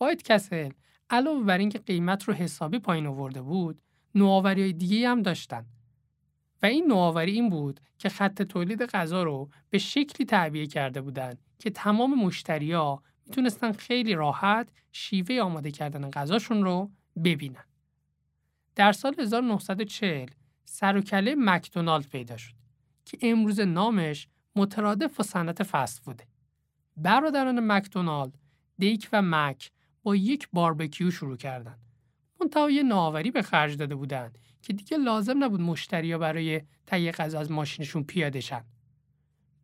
وایت 0.00 0.22
کسل 0.22 0.70
علاوه 1.10 1.44
بر 1.44 1.58
اینکه 1.58 1.78
قیمت 1.78 2.24
رو 2.24 2.34
حسابی 2.34 2.78
پایین 2.78 3.06
آورده 3.06 3.42
بود، 3.42 3.82
نوآوری 4.14 4.72
دیگه 4.72 5.08
هم 5.08 5.22
داشتن 5.22 5.66
و 6.62 6.66
این 6.66 6.86
نوآوری 6.86 7.32
این 7.32 7.50
بود 7.50 7.80
که 7.98 8.08
خط 8.08 8.42
تولید 8.42 8.82
غذا 8.82 9.22
رو 9.22 9.50
به 9.70 9.78
شکلی 9.78 10.26
تعبیه 10.26 10.66
کرده 10.66 11.00
بودند 11.00 11.38
که 11.58 11.70
تمام 11.70 12.14
مشتریا 12.24 13.02
می‌تونستن 13.26 13.72
خیلی 13.72 14.14
راحت 14.14 14.72
شیوه 14.92 15.40
آماده 15.40 15.70
کردن 15.70 16.10
غذاشون 16.10 16.62
رو 16.62 16.90
ببینن. 17.24 17.64
در 18.76 18.92
سال 18.92 19.14
1940 19.18 20.28
سر 20.64 20.96
و 20.96 21.00
کله 21.00 21.34
مکدونالد 21.38 22.08
پیدا 22.08 22.36
شد 22.36 22.54
که 23.04 23.18
امروز 23.22 23.60
نامش 23.60 24.28
مترادف 24.56 25.16
با 25.16 25.24
صنعت 25.24 25.62
فست 25.62 26.02
فوده. 26.02 26.26
برادران 26.96 27.72
مکدونالد، 27.72 28.38
دیک 28.78 29.08
و 29.12 29.22
مک 29.22 29.70
با 30.02 30.16
یک 30.16 30.48
باربکیو 30.52 31.10
شروع 31.10 31.36
کردند. 31.36 31.89
منتها 32.40 32.70
یه 32.70 32.82
نوآوری 32.82 33.30
به 33.30 33.42
خرج 33.42 33.76
داده 33.76 33.94
بودند 33.94 34.38
که 34.62 34.72
دیگه 34.72 34.96
لازم 34.96 35.44
نبود 35.44 35.60
مشتریا 35.60 36.18
برای 36.18 36.60
تهیه 36.86 37.12
غذا 37.12 37.40
از 37.40 37.50
ماشینشون 37.50 38.04
پیاده 38.04 38.40
شن. 38.40 38.64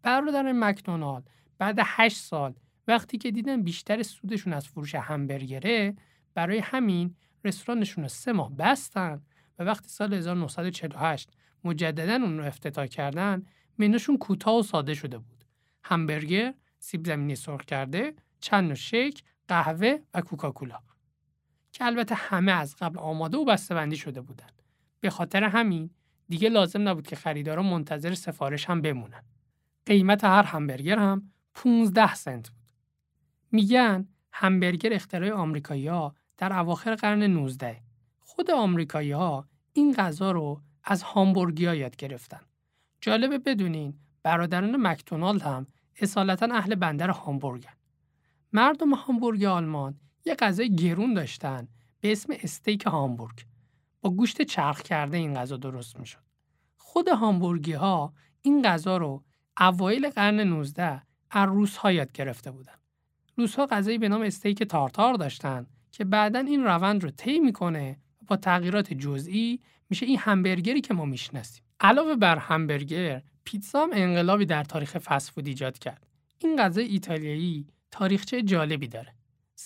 برادران 0.03 0.65
مکدونالد 0.65 1.31
بعد 1.59 1.79
8 1.83 2.17
سال 2.17 2.55
وقتی 2.89 3.19
که 3.19 3.31
دیدن 3.31 3.63
بیشتر 3.63 4.03
سودشون 4.03 4.53
از 4.53 4.69
فروش 4.69 4.95
همبرگره 4.95 5.97
برای 6.35 6.59
همین 6.59 7.15
رستورانشون 7.45 8.05
رو 8.05 8.09
سه 8.09 8.33
ماه 8.33 8.57
بستن 8.57 9.23
و 9.59 9.65
وقتی 9.65 9.89
سال 9.89 10.15
1948 10.15 11.31
مجددا 11.65 12.15
اون 12.15 12.39
رو 12.39 12.45
افتتاح 12.45 12.87
کردن 12.87 13.47
منوشون 13.79 14.19
کوتاه 14.19 14.59
و 14.59 14.63
ساده 14.63 14.95
شده 14.95 15.19
بود. 15.19 15.45
همبرگر، 15.85 16.55
سیب 16.79 17.07
زمینی 17.07 17.37
سرخ 17.37 17.65
کرده، 17.65 18.15
چند 18.41 18.65
نوع 18.65 18.75
شیک، 18.75 19.23
قهوه 19.49 19.99
و 20.15 20.21
کوکاکولا. 20.21 20.86
که 21.77 21.85
البته 21.85 22.15
همه 22.15 22.53
از 22.53 22.77
قبل 22.77 22.99
آماده 22.99 23.37
و 23.37 23.45
بسته‌بندی 23.45 23.97
شده 23.97 24.21
بودن. 24.21 24.47
به 25.01 25.11
خاطر 25.11 25.45
همین 25.45 25.91
دیگه 26.29 26.49
لازم 26.49 26.89
نبود 26.89 27.07
که 27.07 27.17
خریدارا 27.17 27.63
منتظر 27.63 28.15
سفارش 28.15 28.71
هم 28.71 28.81
بمونن. 28.83 29.23
قیمت 29.87 30.25
هر 30.25 30.43
همبرگر 30.43 30.99
هم 30.99 31.33
15 31.55 32.15
سنت 32.15 32.49
بود. 32.49 32.73
میگن 33.53 34.09
همبرگر 34.33 34.93
اختراع 34.93 35.33
آمریکایی‌ها 35.33 36.15
در 36.37 36.59
اواخر 36.59 36.95
قرن 36.95 37.23
19 37.23 37.83
خود 38.19 38.51
آمریکایی‌ها 38.51 39.49
این 39.73 39.95
غذا 39.95 40.31
رو 40.31 40.63
از 40.85 41.03
هامبورگیا 41.03 41.75
یاد 41.75 41.97
گرفتن. 41.97 42.41
جالبه 43.01 43.39
بدونین 43.39 43.99
برادران 44.23 44.87
مکدونالد 44.87 45.43
هم 45.43 45.67
اصالتا 46.01 46.49
اهل 46.53 46.75
بندر 46.75 47.11
هامبورگن. 47.11 47.77
مردم 48.53 48.95
هامبورگ 48.95 49.45
آلمان 49.45 50.01
یه 50.27 50.35
غذای 50.35 50.77
گرون 50.77 51.15
داشتن 51.15 51.69
به 52.01 52.13
اسم 52.13 52.33
استیک 52.43 52.87
هامبورگ. 52.87 53.45
با 54.01 54.11
گوشت 54.11 54.43
چرخ 54.43 54.83
کرده 54.83 55.17
این 55.17 55.35
غذا 55.35 55.57
درست 55.57 56.01
می‌شد. 56.01 56.19
خود 56.77 57.09
هامبورگی 57.09 57.73
ها 57.73 58.13
این 58.43 58.63
غذا 58.63 58.97
رو 58.97 59.25
اوایل 59.61 60.11
قرن 60.11 60.41
19 60.41 61.03
از 61.31 61.49
روس 61.49 61.77
ها 61.77 61.93
یاد 61.93 62.13
گرفته 62.13 62.51
بودن. 62.51 62.73
روس 63.37 63.55
ها 63.55 63.67
غذایی 63.67 63.99
به 63.99 64.09
نام 64.09 64.23
استیک 64.23 64.63
تارتار 64.63 65.15
داشتن 65.15 65.67
که 65.93 66.05
بعدا 66.05 66.39
این 66.39 66.65
روند 66.65 67.05
رو 67.05 67.11
طی 67.11 67.39
می‌کنه 67.39 67.99
و 68.23 68.25
با 68.27 68.37
تغییرات 68.37 68.93
جزئی 68.93 69.61
میشه 69.91 70.07
این 70.07 70.19
همبرگری 70.19 70.81
که 70.81 70.95
ما 70.95 71.05
می‌شناسیم. 71.05 71.63
علاوه 71.81 72.15
بر 72.15 72.39
همبرگر، 72.39 73.23
پیتزا 73.45 73.83
هم 73.83 73.91
انقلابی 73.93 74.47
در 74.47 74.65
تاریخ 74.65 74.99
فسفود 74.99 75.47
ایجاد 75.47 75.79
کرد. 75.79 76.07
این 76.39 76.57
غذای 76.57 76.85
ایتالیایی 76.85 77.67
تاریخچه 77.91 78.43
جالبی 78.43 78.89
داره. 78.89 79.16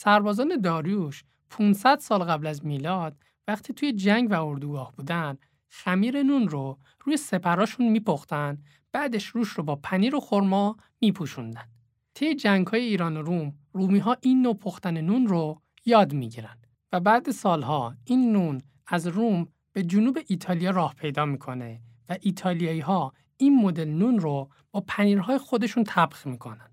سربازان 0.02 0.60
داریوش 0.60 1.24
500 1.50 1.98
سال 1.98 2.24
قبل 2.24 2.46
از 2.46 2.66
میلاد 2.66 3.16
وقتی 3.48 3.72
توی 3.72 3.92
جنگ 3.92 4.30
و 4.30 4.44
اردوگاه 4.44 4.92
بودن 4.96 5.38
خمیر 5.68 6.22
نون 6.22 6.48
رو 6.48 6.78
روی 7.04 7.16
سپراشون 7.16 7.88
میپختن 7.88 8.58
بعدش 8.92 9.26
روش 9.26 9.48
رو 9.48 9.64
با 9.64 9.76
پنیر 9.76 10.14
و 10.14 10.20
خرما 10.20 10.76
میپوشوندن. 11.00 11.68
طی 12.14 12.34
جنگ 12.34 12.66
های 12.66 12.80
ایران 12.80 13.16
و 13.16 13.22
روم 13.22 13.52
رومی 13.72 13.98
ها 13.98 14.16
این 14.20 14.42
نوع 14.42 14.54
پختن 14.54 15.00
نون 15.00 15.26
رو 15.26 15.60
یاد 15.84 16.12
می‌گیرن 16.12 16.56
و 16.92 17.00
بعد 17.00 17.30
سالها 17.30 17.94
این 18.04 18.32
نون 18.32 18.60
از 18.86 19.06
روم 19.06 19.48
به 19.72 19.82
جنوب 19.82 20.18
ایتالیا 20.26 20.70
راه 20.70 20.94
پیدا 20.94 21.24
می‌کنه 21.24 21.80
و 22.08 22.16
ایتالیایی 22.20 22.80
ها 22.80 23.12
این 23.36 23.62
مدل 23.62 23.88
نون 23.88 24.18
رو 24.18 24.50
با 24.70 24.80
پنیرهای 24.80 25.38
خودشون 25.38 25.84
طبخ 25.84 26.26
می‌کنن. 26.26 26.70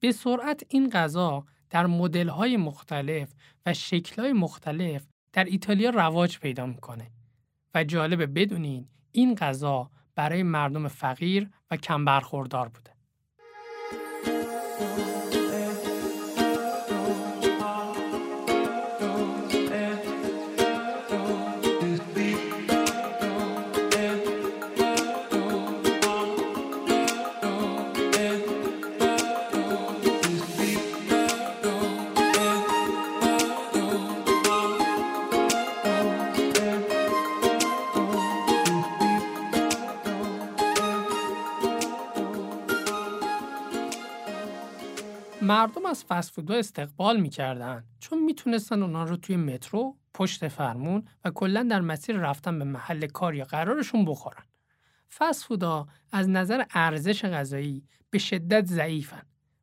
به 0.00 0.12
سرعت 0.12 0.62
این 0.68 0.88
غذا 0.88 1.44
در 1.70 1.86
مدل‌های 1.86 2.56
مختلف 2.56 3.34
و 3.66 3.74
شکل‌های 3.74 4.32
مختلف 4.32 5.06
در 5.32 5.44
ایتالیا 5.44 5.90
رواج 5.90 6.38
پیدا 6.38 6.66
می‌کنه 6.66 7.10
و 7.74 7.84
جالبه 7.84 8.26
بدونین 8.26 8.88
این 9.12 9.34
غذا 9.34 9.90
برای 10.14 10.42
مردم 10.42 10.88
فقیر 10.88 11.50
و 11.70 11.76
کم 11.76 12.04
برخوردار 12.04 12.68
بوده. 12.68 12.97
مردم 45.48 45.86
از 45.86 46.04
فسفودها 46.04 46.56
استقبال 46.56 47.20
می‌کردن 47.20 47.84
چون 48.00 48.24
می‌تونستن 48.24 48.82
اونا 48.82 49.04
رو 49.04 49.16
توی 49.16 49.36
مترو، 49.36 49.96
پشت 50.14 50.48
فرمون 50.48 51.04
و 51.24 51.30
کلا 51.30 51.62
در 51.62 51.80
مسیر 51.80 52.16
رفتن 52.16 52.58
به 52.58 52.64
محل 52.64 53.06
کار 53.06 53.34
یا 53.34 53.44
قرارشون 53.44 54.04
بخورن. 54.04 54.42
فسفودها 55.10 55.88
از 56.12 56.28
نظر 56.28 56.64
ارزش 56.70 57.24
غذایی 57.24 57.84
به 58.10 58.18
شدت 58.18 58.66
ضعیفن 58.66 59.22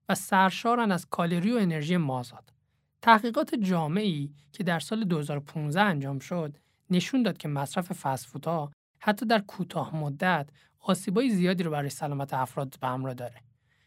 و 0.10 0.16
سرشارن 0.16 0.92
از 0.92 1.06
کالری 1.10 1.52
و 1.52 1.58
انرژی 1.58 1.98
مازاد. 1.98 2.54
تحقیقات 3.02 3.56
جامعی 3.56 4.34
که 4.52 4.64
در 4.64 4.80
سال 4.80 5.04
2015 5.04 5.82
انجام 5.82 6.20
شد 6.20 6.58
نشون 6.90 7.24
داد 7.24 7.38
که 7.38 7.48
مصرف 7.48 7.92
فسفودها 7.92 8.72
حتی 9.00 9.26
در 9.26 9.40
کوتاه 9.40 9.96
مدت 9.96 10.50
آسیبای 10.80 11.30
زیادی 11.30 11.64
رو 11.64 11.72
برای 11.72 11.90
سلامت 11.90 12.34
افراد 12.34 12.76
به 12.82 12.88
همراه 12.88 13.14
داره. 13.14 13.42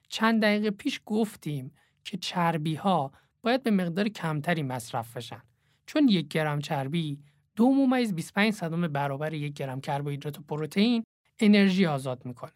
چند 0.08 0.42
دقیقه 0.42 0.70
پیش 0.70 1.00
گفتیم 1.06 1.72
که 2.11 2.16
چربی 2.16 2.75
ها 2.75 3.12
باید 3.42 3.62
به 3.62 3.71
مقدار 3.71 4.09
کمتری 4.09 4.62
مصرف 4.62 5.16
بشن 5.16 5.42
چون 5.87 6.09
یک 6.09 6.29
گرم 6.29 6.61
چربی 6.61 7.18
دو 7.57 7.73
ممیز 7.73 8.14
25 8.14 8.53
صدم 8.53 8.88
برابر 8.88 9.35
یک 9.35 9.55
گرم 9.55 9.81
کربوهیدرات 9.81 10.38
و 10.38 10.42
پروتئین 10.42 11.05
انرژی 11.38 11.87
آزاد 11.87 12.27
می‌کنه. 12.27 12.53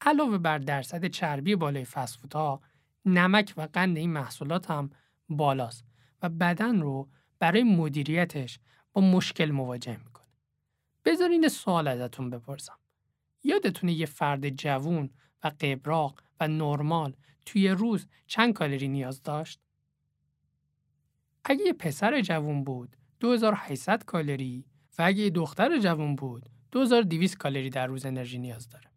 علاوه 0.00 0.38
بر 0.38 0.58
درصد 0.58 1.06
چربی 1.06 1.56
بالای 1.56 1.84
فسفودها 1.84 2.60
نمک 3.04 3.54
و 3.56 3.68
قند 3.72 3.96
این 3.96 4.12
محصولات 4.12 4.70
هم 4.70 4.90
بالاست 5.28 5.84
و 6.22 6.28
بدن 6.28 6.80
رو 6.80 7.08
برای 7.38 7.62
مدیریتش 7.62 8.58
با 8.92 9.00
مشکل 9.00 9.50
مواجه 9.50 9.96
می‌کنه. 10.04 10.26
بذارین 11.04 11.48
سوال 11.48 11.88
ازتون 11.88 12.30
بپرسم. 12.30 12.78
یادتونه 13.44 13.92
یه 13.92 14.06
فرد 14.06 14.48
جوون 14.48 15.10
و 15.44 15.52
قبراق 15.60 16.22
و 16.40 16.48
نرمال 16.48 17.16
توی 17.46 17.68
روز 17.68 18.06
چند 18.26 18.54
کالری 18.54 18.88
نیاز 18.88 19.22
داشت؟ 19.22 19.60
اگه 21.44 21.64
یه 21.64 21.72
پسر 21.72 22.20
جوون 22.20 22.64
بود 22.64 22.96
2800 23.20 24.04
کالری 24.04 24.64
و 24.98 25.02
اگه 25.02 25.22
یه 25.22 25.30
دختر 25.30 25.78
جوون 25.78 26.16
بود 26.16 26.48
2200 26.72 27.36
کالری 27.36 27.70
در 27.70 27.86
روز 27.86 28.06
انرژی 28.06 28.38
نیاز 28.38 28.68
داره. 28.68 28.90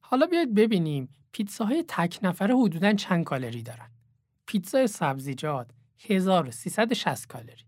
حالا 0.00 0.26
بیاید 0.26 0.54
ببینیم 0.54 1.08
پیتزاهای 1.32 1.84
تک 1.88 2.18
نفره 2.22 2.56
حدوداً 2.56 2.92
چند 2.92 3.24
کالری 3.24 3.62
دارن. 3.62 3.90
پیتزای 4.46 4.86
سبزیجات 4.86 5.70
1360 5.98 7.26
کالری. 7.26 7.64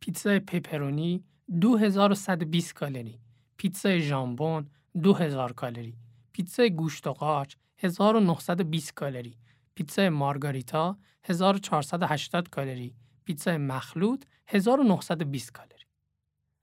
پیتزای 0.00 0.38
پپرونی 0.38 1.24
2120 1.60 2.74
کالری. 2.74 3.20
پیتزای 3.56 4.00
ژامبون 4.00 4.70
2000 5.02 5.52
کالری. 5.52 5.96
پیتزای 6.32 6.70
گوشت 6.70 7.06
و 7.06 7.12
قارچ 7.12 7.54
1920 7.82 8.94
کالری، 8.94 9.38
پیتزای 9.74 10.08
مارگاریتا 10.08 10.98
1480 11.24 12.48
کالری، 12.48 12.94
پیتزای 13.24 13.56
مخلوط 13.56 14.24
1920 14.46 15.52
کالری. 15.52 15.84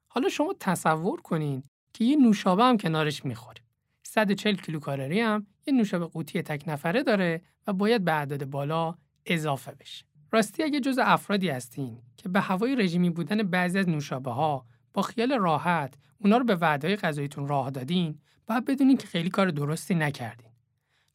حالا 0.07 0.29
شما 0.29 0.55
تصور 0.59 1.21
کنین 1.21 1.63
که 1.93 2.05
یه 2.05 2.15
نوشابه 2.15 2.63
هم 2.63 2.77
کنارش 2.77 3.25
می‌خوریم. 3.25 3.63
140 4.03 4.55
کیلوکالری 4.55 5.19
هم 5.19 5.47
یه 5.67 5.73
نوشابه 5.73 6.05
قوطی 6.05 6.41
تک 6.41 6.63
نفره 6.67 7.03
داره 7.03 7.41
و 7.67 7.73
باید 7.73 8.05
به 8.05 8.11
عدد 8.11 8.45
بالا 8.45 8.95
اضافه 9.25 9.71
بشه. 9.71 10.05
راستی 10.31 10.63
اگه 10.63 10.79
جز 10.79 10.99
افرادی 11.01 11.49
هستین 11.49 12.01
که 12.17 12.29
به 12.29 12.39
هوای 12.39 12.75
رژیمی 12.75 13.09
بودن 13.09 13.43
بعضی 13.43 13.79
از 13.79 13.89
نوشابه 13.89 14.31
ها 14.31 14.65
با 14.93 15.01
خیال 15.01 15.31
راحت 15.31 15.93
اونا 16.17 16.37
رو 16.37 16.43
به 16.43 16.55
وعده 16.55 16.95
غذاییتون 16.95 17.47
راه 17.47 17.69
دادین 17.69 18.19
باید 18.47 18.65
بدونین 18.65 18.97
که 18.97 19.07
خیلی 19.07 19.29
کار 19.29 19.49
درستی 19.49 19.95
نکردین. 19.95 20.48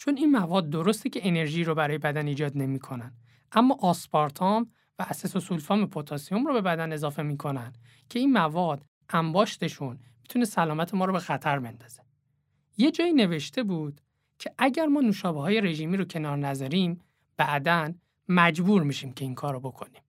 چون 0.04 0.16
این 0.16 0.30
مواد 0.30 0.70
درسته 0.70 1.10
که 1.10 1.20
انرژی 1.28 1.64
رو 1.64 1.74
برای 1.74 1.98
بدن 1.98 2.26
ایجاد 2.26 2.52
نمی‌کنن 2.56 3.12
اما 3.52 3.78
آسپارتام 3.80 4.70
و 4.98 5.12
سولفام 5.12 5.86
پتاسیم 5.86 6.46
رو 6.46 6.52
به 6.52 6.60
بدن 6.60 6.92
اضافه 6.92 7.22
می‌کنن 7.22 7.72
که 8.08 8.18
این 8.18 8.32
مواد 8.32 8.84
انباشتشون 9.08 9.98
می‌تونه 10.22 10.44
سلامت 10.44 10.94
ما 10.94 11.04
رو 11.04 11.12
به 11.12 11.18
خطر 11.18 11.58
بندازه 11.58 12.02
یه 12.76 12.90
جایی 12.90 13.12
نوشته 13.12 13.62
بود 13.62 14.00
که 14.38 14.54
اگر 14.58 14.86
ما 14.86 15.00
نوشابه 15.00 15.40
های 15.40 15.60
رژیمی 15.60 15.96
رو 15.96 16.04
کنار 16.04 16.36
نذاریم 16.36 17.00
بعدا 17.36 17.92
مجبور 18.28 18.82
میشیم 18.82 19.12
که 19.12 19.24
این 19.24 19.34
کار 19.34 19.52
رو 19.52 19.60
بکنیم. 19.60 20.02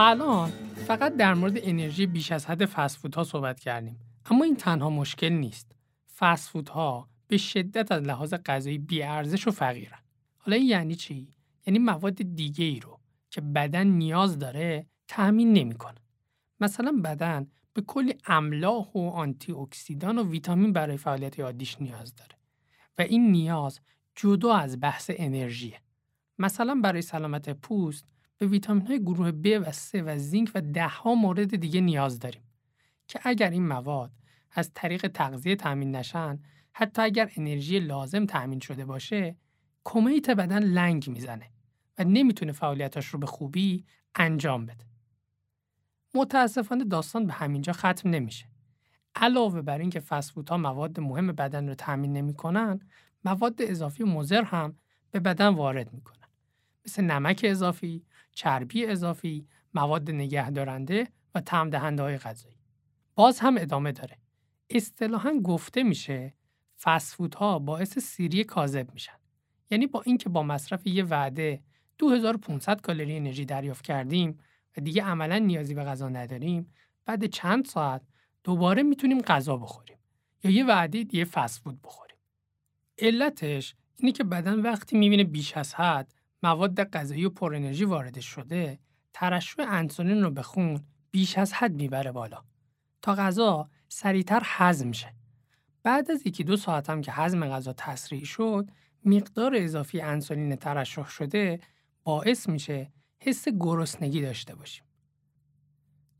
الان 0.00 0.50
فقط 0.86 1.16
در 1.16 1.34
مورد 1.34 1.52
انرژی 1.62 2.06
بیش 2.06 2.32
از 2.32 2.46
حد 2.46 2.62
ها 3.14 3.24
صحبت 3.24 3.60
کردیم. 3.60 3.98
اما 4.30 4.44
این 4.44 4.56
تنها 4.56 4.90
مشکل 4.90 5.28
نیست. 5.28 5.72
ها 6.70 7.08
به 7.28 7.36
شدت 7.36 7.92
از 7.92 8.02
لحاظ 8.02 8.34
غذایی 8.34 8.78
بیارزش 8.78 9.48
و 9.48 9.50
فقیرن. 9.50 9.98
حالا 10.38 10.56
این 10.56 10.66
یعنی 10.66 10.94
چی؟ 10.94 11.34
یعنی 11.66 11.78
مواد 11.78 12.14
دیگه 12.14 12.64
ای 12.64 12.80
رو 12.80 13.00
که 13.30 13.40
بدن 13.40 13.86
نیاز 13.86 14.38
داره 14.38 14.86
تأمین 15.08 15.52
نمی‌کنه. 15.52 16.00
مثلا 16.60 17.00
بدن 17.04 17.46
به 17.72 17.82
کلی 17.82 18.14
املاح 18.26 18.92
و 18.94 18.98
آنتی 18.98 19.52
اکسیدان 19.52 20.18
و 20.18 20.30
ویتامین 20.30 20.72
برای 20.72 20.96
فعالیت 20.96 21.40
عادیش 21.40 21.80
نیاز 21.80 22.14
داره. 22.14 22.36
و 22.98 23.02
این 23.02 23.30
نیاز 23.30 23.80
جدا 24.14 24.54
از 24.54 24.80
بحث 24.80 25.10
انرژیه. 25.14 25.80
مثلا 26.38 26.74
برای 26.74 27.02
سلامت 27.02 27.50
پوست 27.50 28.06
به 28.38 28.46
ویتامین 28.46 28.86
های 28.86 29.02
گروه 29.02 29.30
B 29.30 29.46
و 29.46 29.72
C 29.72 29.90
و 29.94 30.18
زینک 30.18 30.50
و 30.54 30.60
ده 30.60 30.88
ها 30.88 31.14
مورد 31.14 31.56
دیگه 31.56 31.80
نیاز 31.80 32.18
داریم 32.18 32.42
که 33.08 33.20
اگر 33.22 33.50
این 33.50 33.66
مواد 33.66 34.12
از 34.52 34.70
طریق 34.74 35.06
تغذیه 35.06 35.56
تامین 35.56 35.96
نشن 35.96 36.38
حتی 36.72 37.02
اگر 37.02 37.30
انرژی 37.36 37.78
لازم 37.78 38.26
تامین 38.26 38.60
شده 38.60 38.84
باشه 38.84 39.36
کمیت 39.84 40.30
بدن 40.30 40.62
لنگ 40.62 41.10
می‌زنه 41.10 41.50
و 41.98 42.04
نمی‌تونه 42.04 42.52
فعالیتاش 42.52 43.06
رو 43.06 43.18
به 43.18 43.26
خوبی 43.26 43.84
انجام 44.14 44.66
بده. 44.66 44.84
متاسفانه 46.14 46.84
داستان 46.84 47.26
به 47.26 47.32
همینجا 47.32 47.72
ختم 47.72 48.10
نمیشه. 48.10 48.46
علاوه 49.14 49.62
بر 49.62 49.78
اینکه 49.78 50.00
فسفودها 50.00 50.56
مواد 50.56 51.00
مهم 51.00 51.26
بدن 51.26 51.68
رو 51.68 51.74
تامین 51.74 52.12
نمی‌کنن، 52.12 52.80
مواد 53.24 53.62
اضافی 53.62 54.04
مضر 54.04 54.42
هم 54.42 54.76
به 55.10 55.20
بدن 55.20 55.48
وارد 55.48 55.92
می‌کنن. 55.92 56.28
مثل 56.86 57.04
نمک 57.04 57.40
اضافی، 57.44 58.04
چربی 58.38 58.86
اضافی، 58.86 59.46
مواد 59.74 60.10
نگهدارنده 60.10 61.08
و 61.34 61.40
طعم 61.40 61.70
دهنده 61.70 62.02
های 62.02 62.18
غذایی. 62.18 62.56
باز 63.14 63.38
هم 63.38 63.56
ادامه 63.58 63.92
داره. 63.92 64.18
اصطلاحا 64.70 65.32
گفته 65.44 65.82
میشه 65.82 66.34
ها 67.36 67.58
باعث 67.58 67.98
سیری 67.98 68.44
کاذب 68.44 68.92
میشن. 68.92 69.18
یعنی 69.70 69.86
با 69.86 70.02
اینکه 70.02 70.28
با 70.28 70.42
مصرف 70.42 70.86
یه 70.86 71.04
وعده 71.04 71.62
2500 71.98 72.80
کالری 72.80 73.16
انرژی 73.16 73.44
دریافت 73.44 73.84
کردیم 73.84 74.38
و 74.76 74.80
دیگه 74.80 75.04
عملا 75.04 75.38
نیازی 75.38 75.74
به 75.74 75.84
غذا 75.84 76.08
نداریم 76.08 76.74
بعد 77.04 77.26
چند 77.26 77.64
ساعت 77.64 78.02
دوباره 78.44 78.82
می‌تونیم 78.82 79.20
غذا 79.20 79.56
بخوریم 79.56 79.98
یا 80.44 80.50
یه 80.50 80.66
وعده 80.66 81.04
دیگه 81.04 81.24
فسفود 81.24 81.82
بخوریم 81.82 82.16
علتش 82.98 83.74
اینه 83.96 84.12
که 84.12 84.24
بدن 84.24 84.60
وقتی 84.60 84.98
می‌بینه 84.98 85.24
بیش 85.24 85.56
از 85.56 85.74
حد 85.74 86.17
مواد 86.42 86.84
غذایی 86.84 87.24
و 87.24 87.30
پر 87.30 87.54
انرژی 87.54 87.84
وارد 87.84 88.20
شده 88.20 88.78
ترشح 89.12 89.62
انسولین 89.68 90.22
رو 90.22 90.30
به 90.30 90.42
خون 90.42 90.80
بیش 91.10 91.38
از 91.38 91.52
حد 91.52 91.72
می‌بره 91.72 92.12
بالا. 92.12 92.44
تا 93.02 93.14
غذا 93.14 93.70
سریعتر 93.88 94.42
هضم 94.44 94.92
شه 94.92 95.14
بعد 95.82 96.10
از 96.10 96.26
یکی 96.26 96.44
دو 96.44 96.56
ساعت 96.56 96.90
هم 96.90 97.00
که 97.00 97.12
هضم 97.12 97.46
غذا 97.48 97.72
تسریع 97.72 98.24
شد 98.24 98.70
مقدار 99.04 99.52
اضافی 99.56 100.00
انسولین 100.00 100.56
ترشح 100.56 101.08
شده 101.08 101.60
باعث 102.04 102.48
میشه 102.48 102.92
حس 103.20 103.48
گرسنگی 103.48 104.22
داشته 104.22 104.54
باشیم. 104.54 104.84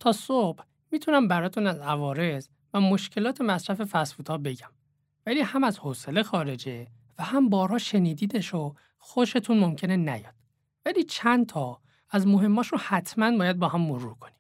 تا 0.01 0.13
صبح 0.13 0.65
می‌تونم 0.93 1.29
براتون 1.29 1.67
از 1.67 1.79
عوارض 1.79 2.49
و 2.75 2.81
مشکلات 2.81 3.41
مصرف 3.41 3.81
فسفودها 3.81 4.39
بگم. 4.39 4.71
ولی 5.27 5.41
هم 5.41 5.65
از 5.65 5.79
حوصله 5.79 6.23
خارجه 6.23 6.87
و 7.19 7.23
هم 7.25 7.49
بارها 7.49 7.79
شنیدیدش 7.79 8.55
و 8.55 8.75
خوشتون 8.99 9.59
ممکنه 9.59 9.97
نیاد. 9.97 10.35
ولی 10.87 11.05
چند 11.05 11.47
تا 11.47 11.81
از 12.11 12.27
مهماش 12.27 12.73
رو 12.73 12.79
حتما 12.79 13.39
باید 13.39 13.59
با 13.59 13.69
هم 13.69 13.81
مرور 13.81 14.15
کنیم. 14.15 14.35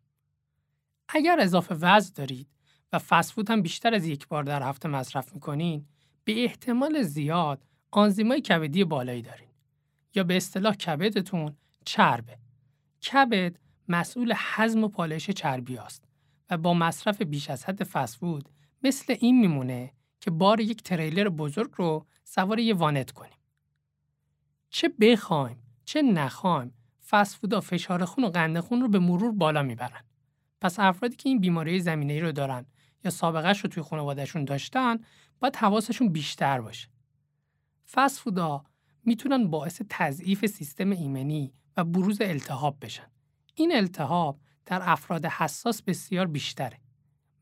اگر 1.08 1.40
اضافه 1.40 1.74
وزن 1.74 2.12
دارید 2.14 2.48
و 2.92 2.98
فسفود 2.98 3.50
هم 3.50 3.62
بیشتر 3.62 3.94
از 3.94 4.06
یک 4.06 4.28
بار 4.28 4.42
در 4.42 4.62
هفته 4.62 4.88
مصرف 4.88 5.34
می‌کنین 5.34 5.86
به 6.24 6.44
احتمال 6.44 7.02
زیاد 7.02 7.64
آنزیمای 7.90 8.40
کبدی 8.40 8.84
بالایی 8.84 9.22
دارین 9.22 9.48
یا 10.14 10.24
به 10.24 10.36
اصطلاح 10.36 10.74
کبدتون 10.74 11.56
چربه. 11.84 12.38
کبد 13.12 13.58
مسئول 13.88 14.32
هضم 14.36 14.84
و 14.84 14.88
پالش 14.88 15.30
چربی 15.30 15.78
است 15.78 16.04
و 16.50 16.58
با 16.58 16.74
مصرف 16.74 17.22
بیش 17.22 17.50
از 17.50 17.64
حد 17.64 17.84
فسفود 17.84 18.48
مثل 18.82 19.16
این 19.20 19.40
میمونه 19.40 19.92
که 20.20 20.30
بار 20.30 20.60
یک 20.60 20.82
تریلر 20.82 21.28
بزرگ 21.28 21.70
رو 21.76 22.06
سوار 22.24 22.58
یه 22.58 22.74
وانت 22.74 23.10
کنیم. 23.10 23.37
چه 24.70 24.88
بخوایم 25.00 25.62
چه 25.84 26.02
نخوایم 26.02 26.74
فسفودا 27.08 27.60
فشار 27.60 28.04
خون 28.04 28.24
و 28.24 28.28
قند 28.28 28.60
خون 28.60 28.80
رو 28.80 28.88
به 28.88 28.98
مرور 28.98 29.32
بالا 29.32 29.62
می‌برن. 29.62 30.04
پس 30.60 30.78
افرادی 30.78 31.16
که 31.16 31.28
این 31.28 31.40
بیماری 31.40 31.80
زمینه 31.80 32.12
ای 32.12 32.20
رو 32.20 32.32
دارن 32.32 32.66
یا 33.04 33.10
سابقه 33.10 33.52
رو 33.52 33.68
توی 33.68 33.82
خانوادهشون 33.82 34.44
داشتن 34.44 34.98
باید 35.40 35.56
حواسشون 35.56 36.08
بیشتر 36.08 36.60
باشه. 36.60 36.88
فسفودا 37.92 38.64
می‌تونن 39.04 39.46
باعث 39.46 39.82
تضعیف 39.88 40.46
سیستم 40.46 40.90
ایمنی 40.90 41.52
و 41.76 41.84
بروز 41.84 42.20
التهاب 42.20 42.76
بشن. 42.80 43.06
این 43.54 43.76
التهاب 43.76 44.38
در 44.66 44.80
افراد 44.82 45.26
حساس 45.26 45.82
بسیار 45.82 46.26
بیشتره. 46.26 46.78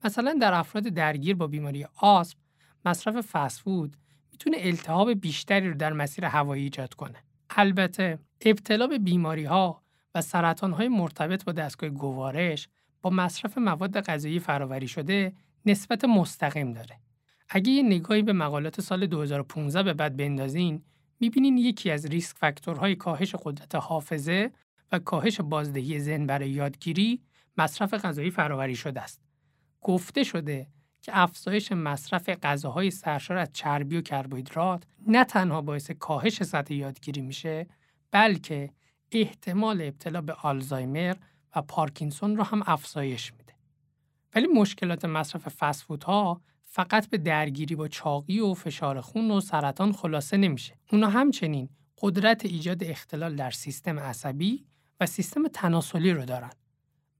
مثلا 0.04 0.38
در 0.40 0.54
افراد 0.54 0.84
درگیر 0.84 1.36
با 1.36 1.46
بیماری 1.46 1.86
آسم 1.96 2.38
مصرف 2.84 3.16
فسفود 3.16 3.96
می‌تونه 4.36 4.56
التهاب 4.60 5.12
بیشتری 5.12 5.68
رو 5.68 5.74
در 5.74 5.92
مسیر 5.92 6.24
هوایی 6.24 6.62
ایجاد 6.62 6.94
کنه. 6.94 7.22
البته 7.50 8.18
ابتلا 8.40 8.86
به 8.86 8.98
بیماری 8.98 9.44
ها 9.44 9.82
و 10.14 10.20
سرطان 10.20 10.72
های 10.72 10.88
مرتبط 10.88 11.44
با 11.44 11.52
دستگاه 11.52 11.90
گوارش 11.90 12.68
با 13.02 13.10
مصرف 13.10 13.58
مواد 13.58 14.00
غذایی 14.00 14.38
فراوری 14.38 14.88
شده 14.88 15.32
نسبت 15.66 16.04
مستقیم 16.04 16.72
داره. 16.72 17.00
اگه 17.48 17.70
یه 17.70 17.82
نگاهی 17.82 18.22
به 18.22 18.32
مقالات 18.32 18.80
سال 18.80 19.06
2015 19.06 19.82
به 19.82 19.94
بعد 19.94 20.16
بندازین 20.16 20.82
می‌بینین 21.20 21.58
یکی 21.58 21.90
از 21.90 22.06
ریسک 22.06 22.36
فاکتورهای 22.36 22.96
کاهش 22.96 23.34
قدرت 23.34 23.74
حافظه 23.74 24.50
و 24.92 24.98
کاهش 24.98 25.40
بازدهی 25.40 26.00
ذهن 26.00 26.26
برای 26.26 26.50
یادگیری 26.50 27.22
مصرف 27.58 27.94
غذایی 27.94 28.30
فراوری 28.30 28.76
شده 28.76 29.00
است. 29.00 29.20
گفته 29.80 30.22
شده 30.22 30.66
که 31.06 31.18
افزایش 31.18 31.72
مصرف 31.72 32.28
غذاهای 32.28 32.90
سرشار 32.90 33.36
از 33.36 33.48
چربی 33.52 33.96
و 33.96 34.00
کربوهیدرات 34.00 34.82
نه 35.06 35.24
تنها 35.24 35.62
باعث 35.62 35.90
کاهش 35.90 36.42
سطح 36.42 36.74
یادگیری 36.74 37.20
میشه 37.20 37.66
بلکه 38.10 38.70
احتمال 39.12 39.82
ابتلا 39.82 40.20
به 40.20 40.32
آلزایمر 40.32 41.16
و 41.56 41.62
پارکینسون 41.62 42.36
رو 42.36 42.42
هم 42.42 42.62
افزایش 42.66 43.32
میده. 43.32 43.52
ولی 44.34 44.46
مشکلات 44.46 45.04
مصرف 45.04 45.48
فسفودها 45.48 46.40
فقط 46.62 47.10
به 47.10 47.18
درگیری 47.18 47.76
با 47.76 47.88
چاقی 47.88 48.40
و 48.40 48.54
فشار 48.54 49.00
خون 49.00 49.30
و 49.30 49.40
سرطان 49.40 49.92
خلاصه 49.92 50.36
نمیشه. 50.36 50.74
اونا 50.92 51.08
همچنین 51.08 51.68
قدرت 52.02 52.44
ایجاد 52.44 52.84
اختلال 52.84 53.36
در 53.36 53.50
سیستم 53.50 53.98
عصبی 53.98 54.66
و 55.00 55.06
سیستم 55.06 55.48
تناسلی 55.48 56.12
رو 56.12 56.24
دارن. 56.24 56.50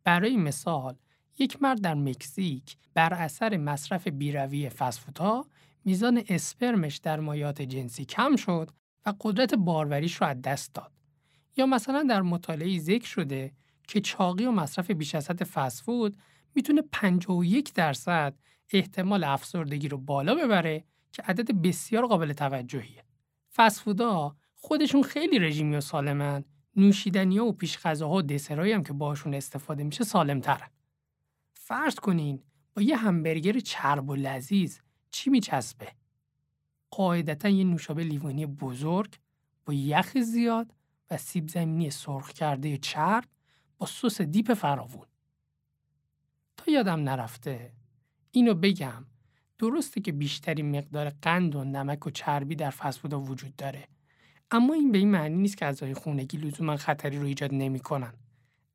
برای 0.05 0.37
مثال 0.37 0.97
یک 1.39 1.63
مرد 1.63 1.81
در 1.81 1.95
مکزیک 1.95 2.77
بر 2.95 3.15
اثر 3.15 3.57
مصرف 3.57 4.09
بیروی 4.09 4.69
فسفوتا 4.69 5.47
میزان 5.85 6.23
اسپرمش 6.29 6.97
در 6.97 7.21
مایات 7.21 7.63
جنسی 7.63 8.05
کم 8.05 8.37
شد 8.37 8.71
و 9.07 9.15
قدرت 9.21 9.55
باروریش 9.55 10.15
رو 10.15 10.27
از 10.27 10.43
دست 10.43 10.75
داد. 10.75 10.93
یا 11.57 11.67
مثلا 11.67 12.03
در 12.03 12.23
مطالعه 12.23 12.79
ذکر 12.79 13.07
شده 13.07 13.53
که 13.89 14.01
چاقی 14.01 14.45
و 14.45 14.51
مصرف 14.51 14.91
بیش 14.91 15.15
از 15.15 15.31
حد 15.31 15.45
فسفود 15.45 16.17
می‌تونه 16.55 16.83
51 16.93 17.73
درصد 17.75 18.35
احتمال 18.73 19.25
افسردگی 19.25 19.89
رو 19.89 19.99
بالا 19.99 20.35
ببره 20.35 20.85
که 21.13 21.23
عدد 21.23 21.53
بسیار 21.53 22.07
قابل 22.07 22.33
توجهیه. 22.33 23.05
فسفودا 23.55 24.37
خودشون 24.55 25.03
خیلی 25.03 25.39
رژیمی 25.39 25.77
و 25.77 25.81
سالمن 25.81 26.45
نوشیدنی 26.77 27.39
و 27.39 27.53
پیش 27.53 27.79
غذاها 27.79 28.15
و 28.15 28.23
دسرایی 28.23 28.73
هم 28.73 28.83
که 28.83 28.93
باشون 28.93 29.35
استفاده 29.35 29.85
میشه 29.85 30.05
سالم 30.05 30.41
ترن. 30.41 30.69
فرض 31.67 31.95
کنین 31.95 32.43
با 32.75 32.83
یه 32.83 32.97
همبرگر 32.97 33.59
چرب 33.59 34.11
و 34.11 34.15
لذیذ 34.15 34.79
چی 35.11 35.31
میچسبه؟ 35.31 35.89
قاعدتا 36.91 37.49
یه 37.49 37.65
نوشابه 37.65 38.05
لیوانی 38.05 38.47
بزرگ 38.47 39.15
با 39.65 39.73
یخ 39.73 40.19
زیاد 40.19 40.75
و 41.11 41.17
سیب 41.17 41.49
زمینی 41.49 41.91
سرخ 41.91 42.33
کرده 42.33 42.77
چرب 42.77 43.25
با 43.79 43.87
سس 43.87 44.21
دیپ 44.21 44.55
فراوون. 44.55 45.07
تا 46.57 46.73
یادم 46.73 47.01
نرفته 47.01 47.73
اینو 48.31 48.55
بگم 48.55 49.05
درسته 49.59 50.01
که 50.01 50.13
بیشتری 50.13 50.63
مقدار 50.63 51.11
قند 51.23 51.57
و 51.57 51.65
نمک 51.65 52.07
و 52.07 52.11
چربی 52.11 52.55
در 52.55 52.71
فسفودا 52.71 53.21
وجود 53.21 53.57
داره 53.57 53.89
اما 54.51 54.75
این 54.75 54.93
به 54.93 54.99
این 54.99 55.11
معنی 55.11 55.37
نیست 55.37 55.57
که 55.57 55.65
غذای 55.65 55.95
خونگی 55.95 56.37
لزوما 56.39 56.77
خطری 56.77 57.19
رو 57.19 57.25
ایجاد 57.25 57.55
نمی‌کنن. 57.55 58.13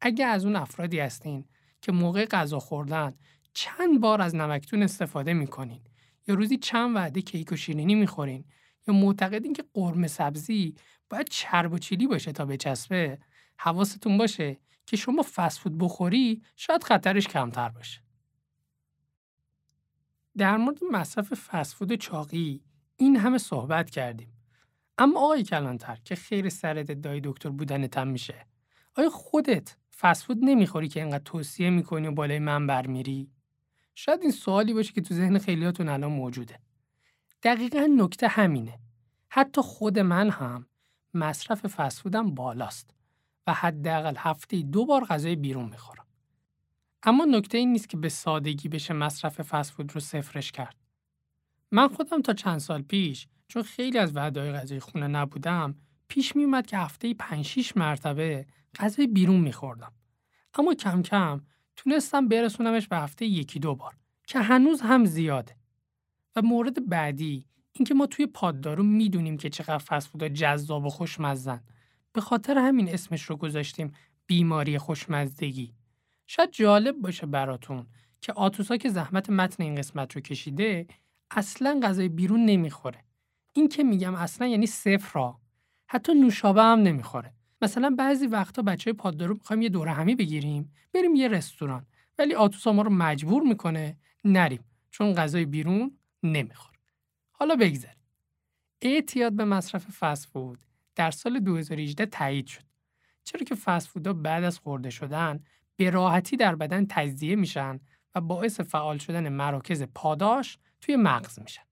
اگه 0.01 0.25
از 0.25 0.45
اون 0.45 0.55
افرادی 0.55 0.99
هستین 0.99 1.45
که 1.82 1.91
موقع 1.91 2.25
غذا 2.25 2.59
خوردن 2.59 3.13
چند 3.53 4.01
بار 4.01 4.21
از 4.21 4.36
نمکتون 4.36 4.84
استفاده 4.84 5.34
می‌کنین 5.34 5.82
یا 6.27 6.36
روزی 6.36 6.57
چند 6.57 6.95
وعده 6.95 7.21
کیک 7.21 7.51
و 7.51 7.55
شیرینی 7.55 7.95
می‌خورین 7.95 8.45
یا 8.88 8.93
معتقدین 8.93 9.53
که 9.53 9.63
قرمه 9.73 10.07
سبزی 10.07 10.75
باید 11.09 11.29
چرب 11.29 11.73
و 11.73 11.77
چیلی 11.77 12.07
باشه 12.07 12.32
تا 12.32 12.45
بچسبه 12.45 13.19
حواستون 13.57 14.17
باشه 14.17 14.57
که 14.86 14.97
شما 14.97 15.25
فسفود 15.36 15.77
بخوری 15.77 16.41
شاید 16.55 16.84
خطرش 16.84 17.27
کمتر 17.27 17.69
باشه. 17.69 18.01
در 20.38 20.57
مورد 20.57 20.79
مصرف 20.91 21.34
فسفود 21.34 21.95
چاقی 21.95 22.63
این 22.97 23.15
همه 23.15 23.38
صحبت 23.38 23.89
کردیم. 23.89 24.34
اما 24.97 25.19
آقای 25.19 25.43
کلانتر 25.43 25.97
که 26.05 26.15
خیر 26.15 26.49
سرت 26.49 26.91
دای 26.91 27.21
دکتر 27.23 27.49
بودنت 27.49 27.97
هم 27.97 28.07
میشه. 28.07 28.45
آیا 28.95 29.09
خودت 29.09 29.77
فسفود 30.01 30.37
نمی‌خوری 30.41 30.87
که 30.87 31.01
اینقدر 31.01 31.23
توصیه 31.23 31.69
می‌کنی 31.69 32.07
و 32.07 32.11
بالای 32.11 32.39
من 32.39 32.67
برمیری؟ 32.67 33.31
شاید 33.95 34.21
این 34.21 34.31
سوالی 34.31 34.73
باشه 34.73 34.93
که 34.93 35.01
تو 35.01 35.13
ذهن 35.13 35.37
خیلیاتون 35.37 35.89
الان 35.89 36.11
موجوده. 36.11 36.59
دقیقا 37.43 37.89
نکته 37.97 38.27
همینه. 38.27 38.79
حتی 39.29 39.61
خود 39.61 39.99
من 39.99 40.29
هم 40.29 40.65
مصرف 41.13 41.65
فسفودم 41.67 42.35
بالاست 42.35 42.95
و 43.47 43.53
حداقل 43.53 44.15
هفته 44.17 44.61
دو 44.61 44.85
بار 44.85 45.05
غذای 45.05 45.35
بیرون 45.35 45.69
می‌خورم. 45.69 46.05
اما 47.03 47.25
نکته 47.25 47.57
این 47.57 47.71
نیست 47.71 47.89
که 47.89 47.97
به 47.97 48.09
سادگی 48.09 48.69
بشه 48.69 48.93
مصرف 48.93 49.41
فسفود 49.41 49.93
رو 49.93 50.01
صفرش 50.01 50.51
کرد. 50.51 50.75
من 51.71 51.87
خودم 51.87 52.21
تا 52.21 52.33
چند 52.33 52.59
سال 52.59 52.81
پیش 52.81 53.27
چون 53.47 53.63
خیلی 53.63 53.97
از 53.97 54.15
وعده‌های 54.15 54.51
غذای 54.51 54.79
خونه 54.79 55.07
نبودم 55.07 55.75
پیش 56.12 56.36
می 56.36 56.43
اومد 56.43 56.68
که 56.68 56.78
هفته 56.78 57.14
5 57.14 57.45
6 57.45 57.78
مرتبه 57.78 58.45
غذای 58.80 59.07
بیرون 59.07 59.39
میخوردم. 59.39 59.93
اما 60.53 60.74
کم 60.74 61.01
کم 61.01 61.41
تونستم 61.76 62.28
برسونمش 62.28 62.88
به 62.88 62.97
هفته 62.97 63.26
یکی 63.26 63.59
دو 63.59 63.76
بار 63.76 63.97
که 64.28 64.39
هنوز 64.39 64.82
هم 64.82 65.05
زیاده. 65.05 65.55
و 66.36 66.41
مورد 66.41 66.89
بعدی 66.89 67.45
اینکه 67.74 67.93
ما 67.93 68.05
توی 68.05 68.28
پاددارو 68.28 68.84
می‌دونیم 68.84 69.38
که 69.38 69.49
چقدر 69.49 69.78
فسفودا 69.78 70.30
جذاب 70.30 70.86
و 70.86 70.89
خوشمزن. 70.89 71.64
به 72.14 72.22
خاطر 72.22 72.57
همین 72.57 72.89
اسمش 72.89 73.24
رو 73.24 73.36
گذاشتیم 73.36 73.91
بیماری 74.28 74.78
خوشمزدگی. 74.78 75.74
شاید 76.28 76.51
جالب 76.51 76.95
باشه 76.95 77.26
براتون 77.26 77.88
که 78.22 78.34
آتوسا 78.34 78.78
که 78.78 78.89
زحمت 78.89 79.30
متن 79.30 79.64
این 79.64 79.76
قسمت 79.76 80.16
رو 80.16 80.22
کشیده 80.22 80.88
اصلا 81.32 81.80
غذای 81.84 82.09
بیرون 82.09 82.45
نمی‌خوره. 82.45 83.05
این 83.53 83.70
که 83.70 83.84
میگم 83.84 84.16
اصلا 84.16 84.47
یعنی 84.47 84.68
صفر 84.68 85.12
را. 85.14 85.40
حتی 85.93 86.13
نوشابه 86.13 86.63
هم 86.63 86.79
نمی‌خوره. 86.79 87.33
مثلا 87.61 87.95
بعضی 87.97 88.27
وقتا 88.27 88.61
بچه 88.61 88.93
پاددارو 88.93 89.33
می‌خوایم 89.33 89.61
یه 89.61 89.69
دوره 89.69 89.91
همی 89.91 90.15
بگیریم 90.15 90.73
بریم 90.93 91.15
یه 91.15 91.27
رستوران 91.27 91.85
ولی 92.17 92.35
آتوسا 92.35 92.73
ما 92.73 92.81
رو 92.81 92.89
مجبور 92.89 93.43
می‌کنه 93.43 93.97
نریم 94.25 94.63
چون 94.91 95.13
غذای 95.13 95.45
بیرون 95.45 95.97
نمی‌خوره. 96.23 96.77
حالا 97.31 97.55
بگذاریم. 97.55 98.03
اعتیاد 98.81 99.33
به 99.33 99.45
مصرف 99.45 99.85
فسفود 99.99 100.59
در 100.95 101.11
سال 101.11 101.39
2018 101.39 102.05
تایید 102.05 102.47
شد. 102.47 102.63
چرا 103.23 103.43
که 103.43 103.55
فسفودا 103.55 104.13
بعد 104.13 104.43
از 104.43 104.59
خورده 104.59 104.89
شدن 104.89 105.39
به 105.75 105.89
راحتی 105.89 106.37
در 106.37 106.55
بدن 106.55 106.85
تجزیه 106.89 107.35
میشن 107.35 107.79
و 108.15 108.21
باعث 108.21 108.59
فعال 108.59 108.97
شدن 108.97 109.29
مراکز 109.29 109.83
پاداش 109.83 110.57
توی 110.81 110.95
مغز 110.95 111.39
میشن. 111.39 111.63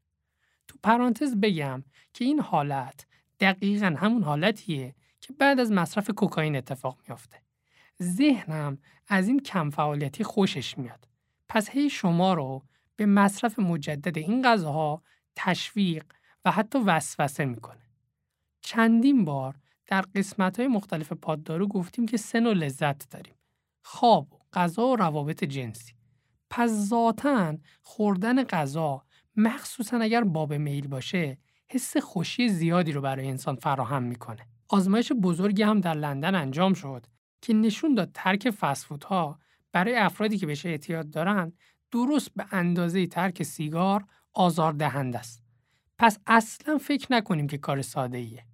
تو 0.67 0.77
پرانتز 0.83 1.35
بگم 1.35 1.83
که 2.13 2.25
این 2.25 2.39
حالت 2.39 3.05
دقیقا 3.39 3.95
همون 3.97 4.23
حالتیه 4.23 4.95
که 5.21 5.33
بعد 5.33 5.59
از 5.59 5.71
مصرف 5.71 6.09
کوکائین 6.09 6.55
اتفاق 6.55 6.97
میافته. 7.07 7.37
ذهنم 8.03 8.77
از 9.07 9.27
این 9.27 9.39
کم 9.39 9.69
فعالیتی 9.69 10.23
خوشش 10.23 10.77
میاد. 10.77 11.07
پس 11.49 11.69
هی 11.69 11.89
شما 11.89 12.33
رو 12.33 12.63
به 12.95 13.05
مصرف 13.05 13.59
مجدد 13.59 14.17
این 14.17 14.41
غذاها 14.43 15.03
تشویق 15.35 16.03
و 16.45 16.51
حتی 16.51 16.79
وسوسه 16.79 17.45
می‌کنه. 17.45 17.89
چندین 18.61 19.25
بار 19.25 19.55
در 19.87 20.01
قسمت 20.01 20.59
های 20.59 20.67
مختلف 20.67 21.11
پاددارو 21.11 21.67
گفتیم 21.67 22.05
که 22.05 22.17
سن 22.17 22.45
و 22.45 22.53
لذت 22.53 23.09
داریم. 23.09 23.35
خواب، 23.83 24.27
غذا 24.53 24.87
و 24.87 24.95
روابط 24.95 25.43
جنسی. 25.43 25.93
پس 26.49 26.69
ذاتا 26.69 27.57
خوردن 27.81 28.43
غذا 28.43 29.05
مخصوصا 29.35 29.97
اگر 29.97 30.23
باب 30.23 30.53
میل 30.53 30.87
باشه 30.87 31.37
حس 31.71 31.97
خوشی 31.97 32.49
زیادی 32.49 32.91
رو 32.91 33.01
برای 33.01 33.27
انسان 33.27 33.55
فراهم 33.55 34.03
می‌کنه. 34.03 34.47
آزمایش 34.69 35.11
بزرگی 35.11 35.63
هم 35.63 35.81
در 35.81 35.93
لندن 35.93 36.35
انجام 36.35 36.73
شد 36.73 37.05
که 37.41 37.53
نشون 37.53 37.95
داد 37.95 38.11
ترک 38.13 38.49
فسفودها 38.49 39.39
برای 39.71 39.95
افرادی 39.95 40.37
که 40.37 40.45
بهش 40.45 40.65
اعتیاد 40.65 41.09
دارن 41.09 41.53
درست 41.91 42.31
به 42.35 42.45
اندازه 42.51 43.07
ترک 43.07 43.43
سیگار 43.43 44.05
آزاردهنده 44.33 45.19
است. 45.19 45.43
پس 45.97 46.19
اصلا 46.27 46.77
فکر 46.77 47.07
نکنیم 47.13 47.47
که 47.47 47.57
کار 47.57 47.81
ساده 47.81 48.17
ایه. 48.17 48.45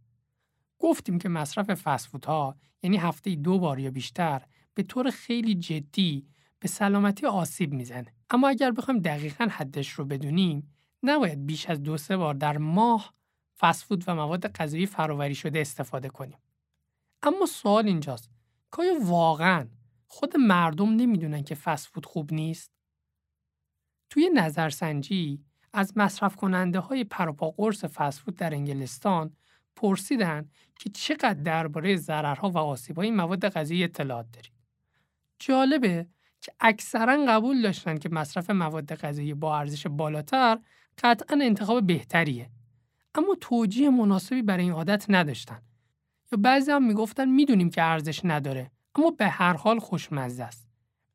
گفتیم 0.80 1.18
که 1.18 1.30
مصرف 1.30 1.70
فسفودها 1.74 2.55
یعنی 2.84 2.97
هفته 2.97 3.36
دو 3.36 3.59
بار 3.59 3.80
یا 3.80 3.91
بیشتر 3.91 4.41
به 4.74 4.84
طور 4.84 5.09
خیلی 5.09 5.55
جدی 5.55 6.28
به 6.59 6.68
سلامتی 6.68 7.26
آسیب 7.26 7.74
می‌زنه. 7.74 8.13
اما 8.30 8.47
اگر 8.49 8.72
بخوایم 8.72 8.99
دقیقا 8.99 9.47
حدش 9.51 9.89
رو 9.89 10.05
بدونیم 10.05 10.74
نباید 11.06 11.45
بیش 11.45 11.70
از 11.70 11.84
دو 11.84 11.97
سه 11.97 12.18
بار 12.18 12.34
در 12.34 12.58
ماه 12.58 13.14
فسفود 13.60 14.03
و 14.08 14.16
مواد 14.16 14.47
غذایی 14.47 14.86
فراوری 14.86 15.36
شده 15.36 15.60
استفاده 15.60 16.10
کنیم. 16.10 16.38
اما 17.24 17.45
سوال 17.45 17.86
اینجاست 17.86 18.30
که 18.72 18.82
آیا 18.82 18.93
واقعا 19.01 19.68
خود 20.08 20.38
مردم 20.38 20.89
نمی‌دونن 20.89 21.43
که 21.43 21.56
فسفود 21.56 22.06
خوب 22.06 22.34
نیست؟ 22.34 22.72
توی 24.10 24.30
نظرسنجی 24.34 25.45
از 25.74 25.97
مصرف 25.97 26.36
کننده 26.36 26.80
های 26.80 27.03
پروپا 27.03 27.49
قرص 27.49 27.86
فسفود 27.86 28.36
در 28.36 28.53
انگلستان 28.53 29.36
پرسیدن 29.76 30.49
که 30.80 30.89
چقدر 30.89 31.34
درباره 31.34 31.95
ضررها 31.95 32.49
و 32.49 32.58
آسیب‌های 32.58 33.12
مواد 33.12 33.49
غذایی 33.49 33.84
اطلاعات 33.84 34.32
دارید. 34.32 34.53
جالبه 35.39 36.08
که 36.41 36.51
اکثرا 36.60 37.26
قبول 37.28 37.62
داشتن 37.62 37.97
که 37.97 38.10
مصرف 38.10 38.49
مواد 38.49 38.95
غذایی 38.95 39.34
با 39.34 39.58
ارزش 39.60 39.88
بالاتر 39.88 40.60
قطعا 41.04 41.39
انتخاب 41.41 41.88
بهتریه. 41.88 42.50
اما 43.16 43.36
توجیه 43.41 43.89
مناسبی 43.89 44.41
برای 44.41 44.64
این 44.64 44.74
عادت 44.74 45.06
نداشتن. 45.10 45.62
یا 46.32 46.38
بعضی 46.41 46.72
هم 46.72 46.88
می‌گفتن 46.88 47.30
می‌دونیم 47.30 47.70
که 47.70 47.84
ارزش 47.84 48.22
نداره 48.24 48.72
اما 48.96 49.12
به 49.12 49.28
هر 49.28 49.54
حال 49.54 49.80
خوشمزه 49.80 50.43
است. 50.43 50.68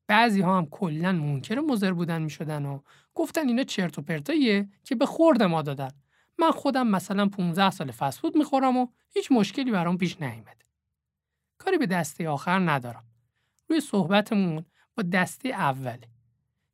بعضی 0.07 0.41
ها 0.41 0.59
هم 0.59 0.67
کلا 0.67 1.13
منکر 1.13 1.59
مضر 1.59 1.93
بودن 1.93 2.23
می‌شدن 2.23 2.67
و 2.67 2.81
گفتن 3.15 3.49
اینا 3.49 3.63
چرت 3.63 3.99
و 3.99 4.03
پرتاییه 4.03 4.69
که 4.85 4.95
به 4.95 5.07
خورد 5.07 5.43
ما 5.43 5.63
دادن. 5.63 5.91
من 6.39 6.51
خودم 6.51 6.87
مثلا 6.87 7.29
15 7.29 7.71
سال 7.71 7.91
فسفود 7.91 8.37
می‌خورم 8.37 8.77
و 8.77 8.87
هیچ 9.11 9.33
مشکلی 9.33 9.71
برام 9.71 9.99
پیش 9.99 10.23
نیومده 10.23 10.65
کاری 11.59 11.79
به 11.79 11.87
دسته 11.87 12.29
آخر 12.29 12.59
ندارم. 12.71 13.05
روی 13.69 13.81
صحبتمون 13.81 14.65
با 14.97 15.03
دسته 15.03 15.49
اوله 15.49 16.09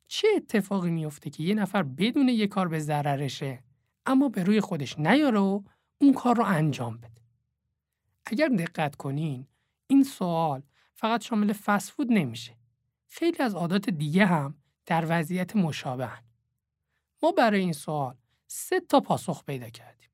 چه 0.07 0.27
اتفاقی 0.35 0.91
میفته 0.91 1.29
که 1.29 1.43
یه 1.43 1.55
نفر 1.55 1.83
بدون 1.83 2.29
یه 2.29 2.47
کار 2.47 2.67
به 2.67 2.79
ضررشه 2.79 3.63
اما 4.05 4.29
به 4.29 4.43
روی 4.43 4.61
خودش 4.61 4.99
نیاره 4.99 5.39
و 5.39 5.61
اون 6.01 6.13
کار 6.13 6.35
رو 6.35 6.43
انجام 6.43 6.97
بده. 6.97 7.21
اگر 8.25 8.47
دقت 8.47 8.95
کنین 8.95 9.47
این 9.87 10.03
سوال 10.03 10.63
فقط 10.95 11.23
شامل 11.23 11.53
فسفود 11.53 12.11
نمیشه. 12.11 12.57
خیلی 13.07 13.43
از 13.43 13.55
عادات 13.55 13.89
دیگه 13.89 14.25
هم 14.25 14.55
در 14.85 15.05
وضعیت 15.09 15.55
مشابه 15.55 16.11
ما 17.23 17.31
برای 17.31 17.59
این 17.59 17.73
سوال 17.73 18.15
سه 18.47 18.79
تا 18.79 18.99
پاسخ 18.99 19.43
پیدا 19.43 19.69
کردیم. 19.69 20.09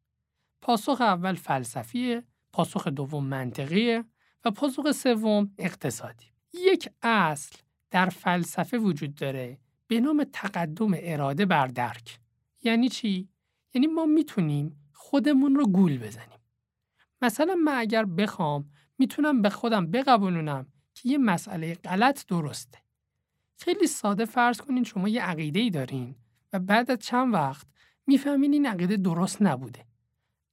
پاسخ 0.62 1.02
اول 1.02 1.36
فلسفیه، 1.36 2.24
پاسخ 2.54 2.88
دوم 2.88 3.26
منطقیه 3.26 4.06
و 4.46 4.52
پاسخ 4.52 4.91
سوم 4.91 5.54
اقتصادی. 5.58 6.26
یک 6.54 6.89
اصل 7.02 7.58
در 7.91 8.10
فلسفه 8.10 8.78
وجود 8.78 9.16
داره 9.16 9.58
به 9.88 10.00
نام 10.00 10.24
تقدم 10.34 10.92
اراده 10.94 11.46
بر 11.46 11.68
درک. 11.68 12.20
یعنی 12.64 12.90
چی؟ 12.90 13.30
یعنی 13.74 13.88
ما 13.88 14.06
می‌تونیم 14.06 14.90
خودمون 14.94 15.56
رو 15.56 15.68
گول 15.68 15.98
بزنیم. 15.98 16.40
مثلا 17.22 17.56
من 17.56 17.76
اگر 17.76 18.06
بخوام 18.06 18.70
می‌تونم 18.98 19.42
به 19.42 19.50
خودم 19.50 19.92
بقبولونم 19.92 20.68
که 20.94 21.10
یه 21.10 21.18
مسئله 21.18 21.76
غلط 21.76 22.26
درسته. 22.26 22.78
خیلی 23.58 23.88
ساده 23.88 24.26
فرض 24.26 24.62
کنین 24.62 24.84
شما 24.84 25.10
یه 25.10 25.24
عقیده 25.24 25.60
ای 25.60 25.70
دارین 25.70 26.16
و 26.54 26.60
بعد 26.60 26.92
از 26.92 26.98
چند 27.00 27.34
وقت 27.34 27.68
می‌فهمین 28.08 28.54
این 28.54 28.66
عقیده 28.66 28.98
درست 28.98 29.42
نبوده. 29.42 29.86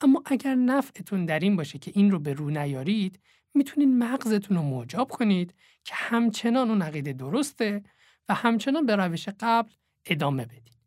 اما 0.00 0.22
اگر 0.26 0.54
نفعتون 0.54 1.26
در 1.26 1.38
این 1.38 1.56
باشه 1.56 1.78
که 1.78 1.92
این 1.94 2.10
رو 2.10 2.18
به 2.18 2.32
رو 2.32 2.50
نیارید 2.50 3.20
می‌تونین 3.54 3.98
مغزتون 3.98 4.56
رو 4.56 4.62
موجاب 4.62 5.10
کنید 5.10 5.54
که 5.84 5.94
همچنان 5.94 6.70
اون 6.70 6.82
عقیده 6.82 7.12
درسته 7.12 7.82
و 8.30 8.34
همچنان 8.34 8.86
به 8.86 8.96
روش 8.96 9.28
قبل 9.40 9.70
ادامه 10.04 10.44
بدید. 10.44 10.78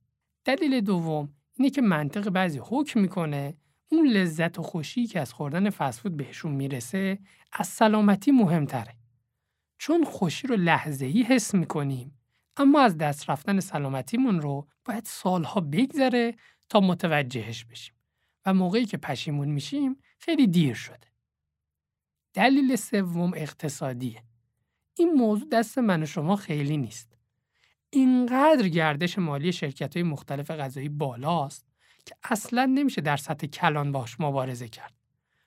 دلیل 0.46 0.82
دوم 0.82 1.34
اینه 1.58 1.70
که 1.70 1.82
منطق 1.82 2.30
بعضی 2.30 2.60
حکم 2.64 3.00
می‌کنه 3.00 3.58
اون 3.92 4.08
لذت 4.08 4.60
و 4.60 4.62
خوشی 4.62 5.08
که 5.08 5.20
از 5.20 5.34
خوردن 5.34 5.70
فسفود 5.70 6.18
بهشون 6.18 6.52
می‌رسه 6.52 7.20
از 7.52 7.68
سلامتی 7.68 8.32
مهمتره. 8.32 8.96
چون 9.78 10.04
خوشی 10.04 10.48
رو 10.48 10.56
لحظه 10.56 11.06
ای 11.06 11.24
حس 11.24 11.54
می‌کنیم 11.54 12.20
اما 12.58 12.82
از 12.82 12.98
دست 12.98 13.30
رفتن 13.30 13.60
سلامتیمون 13.60 14.42
رو 14.42 14.68
باید 14.86 15.06
سالها 15.06 15.62
بگذره 15.62 16.36
تا 16.70 16.80
متوجهش 16.80 17.66
بشیم 17.66 17.96
و 18.46 18.54
موقعی 18.54 18.86
که 18.86 18.98
پشیمون 18.98 19.48
میشیم 19.48 19.98
خیلی 20.20 20.48
دیر 20.48 20.74
شده. 20.74 21.08
دلیل 22.34 22.76
سوم 22.76 23.32
اقتصادیه. 23.36 24.24
این 24.98 25.14
موضوع 25.14 25.50
دست 25.50 25.78
من 25.78 26.04
و 26.04 26.06
شما 26.06 26.36
خیلی 26.36 26.78
نیست. 26.78 27.13
اینقدر 27.94 28.68
گردش 28.68 29.20
مالی 29.20 29.52
شرکت 29.52 29.98
های 29.98 30.04
مختلف 30.04 30.52
غذایی 30.52 30.90
بالاست 30.90 31.66
که 32.06 32.16
اصلا 32.24 32.66
نمیشه 32.66 33.02
در 33.02 33.18
سطح 33.18 33.48
کلان 33.48 33.92
باش 33.92 34.20
مبارزه 34.20 34.68
کرد. 34.68 34.94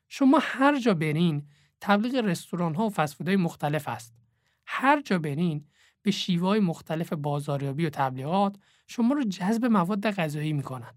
شما 0.08 0.38
هر 0.42 0.78
جا 0.78 0.94
برین 0.94 1.46
تبلیغ 1.80 2.14
رستوران 2.14 2.74
ها 2.74 2.86
و 2.86 2.90
فسفودهای 2.90 3.36
مختلف 3.36 3.88
است. 3.88 4.14
هر 4.66 5.02
جا 5.02 5.18
برین 5.18 5.64
به 6.02 6.10
شیوه 6.10 6.58
مختلف 6.58 7.12
بازاریابی 7.12 7.86
و 7.86 7.90
تبلیغات 7.90 8.56
شما 8.86 9.14
رو 9.14 9.24
جذب 9.24 9.64
مواد 9.64 10.10
غذایی 10.10 10.52
می‌کنن. 10.52 10.94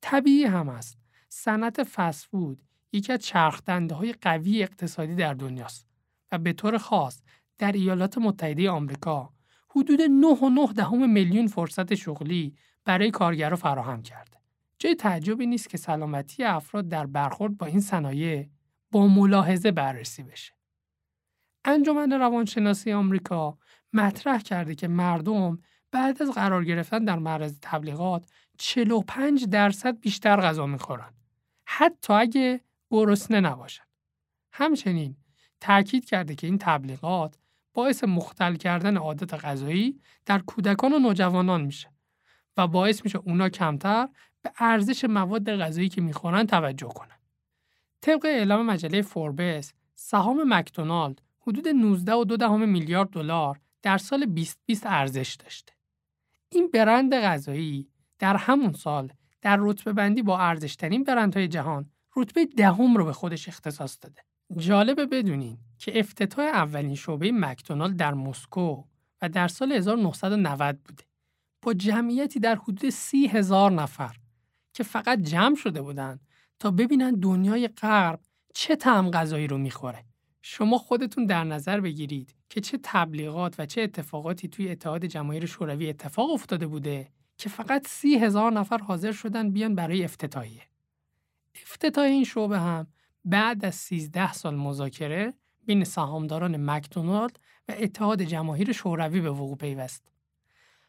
طبیعی 0.00 0.44
هم 0.44 0.68
است. 0.68 0.98
صنعت 1.28 1.82
فسفود 1.82 2.62
یکی 2.92 3.12
از 3.12 3.18
چرخدنده 3.18 3.94
های 3.94 4.12
قوی 4.12 4.62
اقتصادی 4.62 5.14
در 5.14 5.34
دنیاست 5.34 5.86
و 6.32 6.38
به 6.38 6.52
طور 6.52 6.78
خاص 6.78 7.22
در 7.58 7.72
ایالات 7.72 8.18
متحده 8.18 8.70
آمریکا 8.70 9.32
حدود 9.78 10.00
9.9 10.68 10.74
دهم 10.74 11.10
میلیون 11.10 11.46
فرصت 11.46 11.94
شغلی 11.94 12.54
برای 12.84 13.10
کارگرها 13.10 13.56
فراهم 13.56 14.02
کرده. 14.02 14.38
جای 14.78 14.94
تعجبی 14.94 15.46
نیست 15.46 15.68
که 15.68 15.78
سلامتی 15.78 16.44
افراد 16.44 16.88
در 16.88 17.06
برخورد 17.06 17.58
با 17.58 17.66
این 17.66 17.80
صنایع 17.80 18.48
با 18.90 19.06
ملاحظه 19.06 19.70
بررسی 19.70 20.22
بشه. 20.22 20.52
انجمن 21.64 22.12
روانشناسی 22.12 22.92
آمریکا 22.92 23.58
مطرح 23.92 24.38
کرده 24.38 24.74
که 24.74 24.88
مردم 24.88 25.58
بعد 25.90 26.22
از 26.22 26.30
قرار 26.30 26.64
گرفتن 26.64 27.04
در 27.04 27.18
معرض 27.18 27.58
تبلیغات 27.62 28.30
45 28.58 29.44
درصد 29.44 30.00
بیشتر 30.00 30.40
غذا 30.40 30.66
می‌خورن. 30.66 31.14
حتی 31.66 32.12
اگه 32.12 32.60
گرسنه 32.90 33.40
نباشن. 33.40 33.84
همچنین 34.52 35.16
تاکید 35.60 36.04
کرده 36.04 36.34
که 36.34 36.46
این 36.46 36.58
تبلیغات 36.58 37.38
باعث 37.78 38.04
مختل 38.04 38.54
کردن 38.54 38.96
عادت 38.96 39.34
غذایی 39.34 40.00
در 40.26 40.38
کودکان 40.38 40.92
و 40.92 40.98
نوجوانان 40.98 41.60
میشه 41.60 41.92
و 42.56 42.66
باعث 42.66 43.04
میشه 43.04 43.18
اونا 43.18 43.48
کمتر 43.48 44.08
به 44.42 44.52
ارزش 44.58 45.04
مواد 45.04 45.56
غذایی 45.56 45.88
که 45.88 46.00
می‌خورن 46.00 46.46
توجه 46.46 46.88
کنن. 46.88 47.18
طبق 48.00 48.24
اعلام 48.24 48.66
مجله 48.66 49.02
فوربس، 49.02 49.72
سهام 49.94 50.54
مکدونالد 50.54 51.22
حدود 51.40 51.68
19 51.68 52.14
و 52.14 52.24
دهم 52.24 52.68
میلیارد 52.68 53.10
دلار 53.10 53.60
در 53.82 53.98
سال 53.98 54.24
2020 54.24 54.86
ارزش 54.86 55.36
داشته. 55.44 55.72
این 56.48 56.70
برند 56.74 57.14
غذایی 57.14 57.88
در 58.18 58.36
همون 58.36 58.72
سال 58.72 59.12
در 59.42 59.56
رتبه 59.60 59.92
بندی 59.92 60.22
با 60.22 60.38
ارزشترین 60.38 61.04
برندهای 61.04 61.48
جهان 61.48 61.90
رتبه 62.16 62.46
دهم 62.46 62.96
رو 62.96 63.04
به 63.04 63.12
خودش 63.12 63.48
اختصاص 63.48 63.98
داده. 64.00 64.22
جالبه 64.56 65.06
بدونین 65.06 65.58
که 65.78 65.98
افتتاح 65.98 66.46
اولین 66.46 66.94
شعبه 66.94 67.32
مکدونالد 67.32 67.96
در 67.96 68.14
مسکو 68.14 68.84
و 69.22 69.28
در 69.28 69.48
سال 69.48 69.72
1990 69.72 70.78
بوده. 70.84 71.04
با 71.62 71.74
جمعیتی 71.74 72.40
در 72.40 72.54
حدود 72.54 72.90
سی 72.90 73.26
هزار 73.26 73.72
نفر 73.72 74.16
که 74.72 74.82
فقط 74.82 75.18
جمع 75.18 75.56
شده 75.56 75.82
بودن 75.82 76.20
تا 76.58 76.70
ببینن 76.70 77.14
دنیای 77.14 77.68
غرب 77.68 78.20
چه 78.54 78.76
طعم 78.76 79.10
غذایی 79.10 79.46
رو 79.46 79.58
می‌خوره. 79.58 80.04
شما 80.42 80.78
خودتون 80.78 81.26
در 81.26 81.44
نظر 81.44 81.80
بگیرید 81.80 82.34
که 82.48 82.60
چه 82.60 82.78
تبلیغات 82.82 83.54
و 83.58 83.66
چه 83.66 83.82
اتفاقاتی 83.82 84.48
توی 84.48 84.70
اتحاد 84.70 85.04
جماهیر 85.04 85.46
شوروی 85.46 85.88
اتفاق 85.88 86.30
افتاده 86.30 86.66
بوده 86.66 87.08
که 87.38 87.48
فقط 87.48 87.88
سی 87.88 88.18
هزار 88.18 88.52
نفر 88.52 88.78
حاضر 88.78 89.12
شدن 89.12 89.50
بیان 89.50 89.74
برای 89.74 90.04
افتتاحیه. 90.04 90.62
افتتاح 91.62 92.04
این 92.04 92.24
شعبه 92.24 92.58
هم 92.58 92.86
بعد 93.24 93.64
از 93.64 93.74
13 93.74 94.32
سال 94.32 94.56
مذاکره 94.56 95.34
بین 95.68 95.84
سهامداران 95.84 96.70
مکدونالد 96.70 97.40
و 97.68 97.74
اتحاد 97.78 98.22
جماهیر 98.22 98.72
شوروی 98.72 99.20
به 99.20 99.30
وقوع 99.30 99.56
پیوست. 99.56 100.02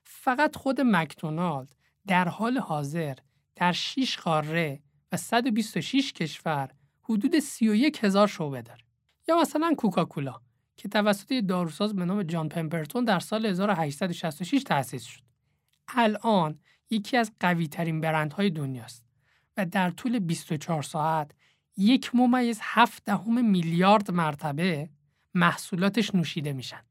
فقط 0.03 0.55
خود 0.55 0.81
مکدونالد 0.81 1.75
در 2.07 2.27
حال 2.27 2.57
حاضر 2.57 3.13
در 3.55 3.71
6 3.71 4.17
قاره 4.17 4.79
و 5.11 5.17
126 5.17 6.13
کشور 6.13 6.69
حدود 7.01 7.39
31 7.39 8.03
هزار 8.03 8.27
شعبه 8.27 8.61
داره. 8.61 8.83
یا 9.27 9.41
مثلا 9.41 9.73
کوکاکولا 9.77 10.41
که 10.77 10.89
توسط 10.89 11.33
داروساز 11.33 11.95
به 11.95 12.05
نام 12.05 12.23
جان 12.23 12.49
پمپرتون 12.49 13.05
در 13.05 13.19
سال 13.19 13.45
1866 13.45 14.63
تأسیس 14.63 15.03
شد. 15.03 15.21
الان 15.87 16.59
یکی 16.89 17.17
از 17.17 17.31
قوی 17.39 17.67
ترین 17.67 18.01
برندهای 18.01 18.49
دنیاست 18.49 19.05
و 19.57 19.65
در 19.65 19.89
طول 19.89 20.19
24 20.19 20.83
ساعت 20.83 21.31
یک 21.77 22.11
ممیز 22.13 22.59
هفت 22.61 23.05
دهم 23.05 23.45
میلیارد 23.45 24.11
مرتبه 24.11 24.89
محصولاتش 25.33 26.15
نوشیده 26.15 26.53
میشن. 26.53 26.88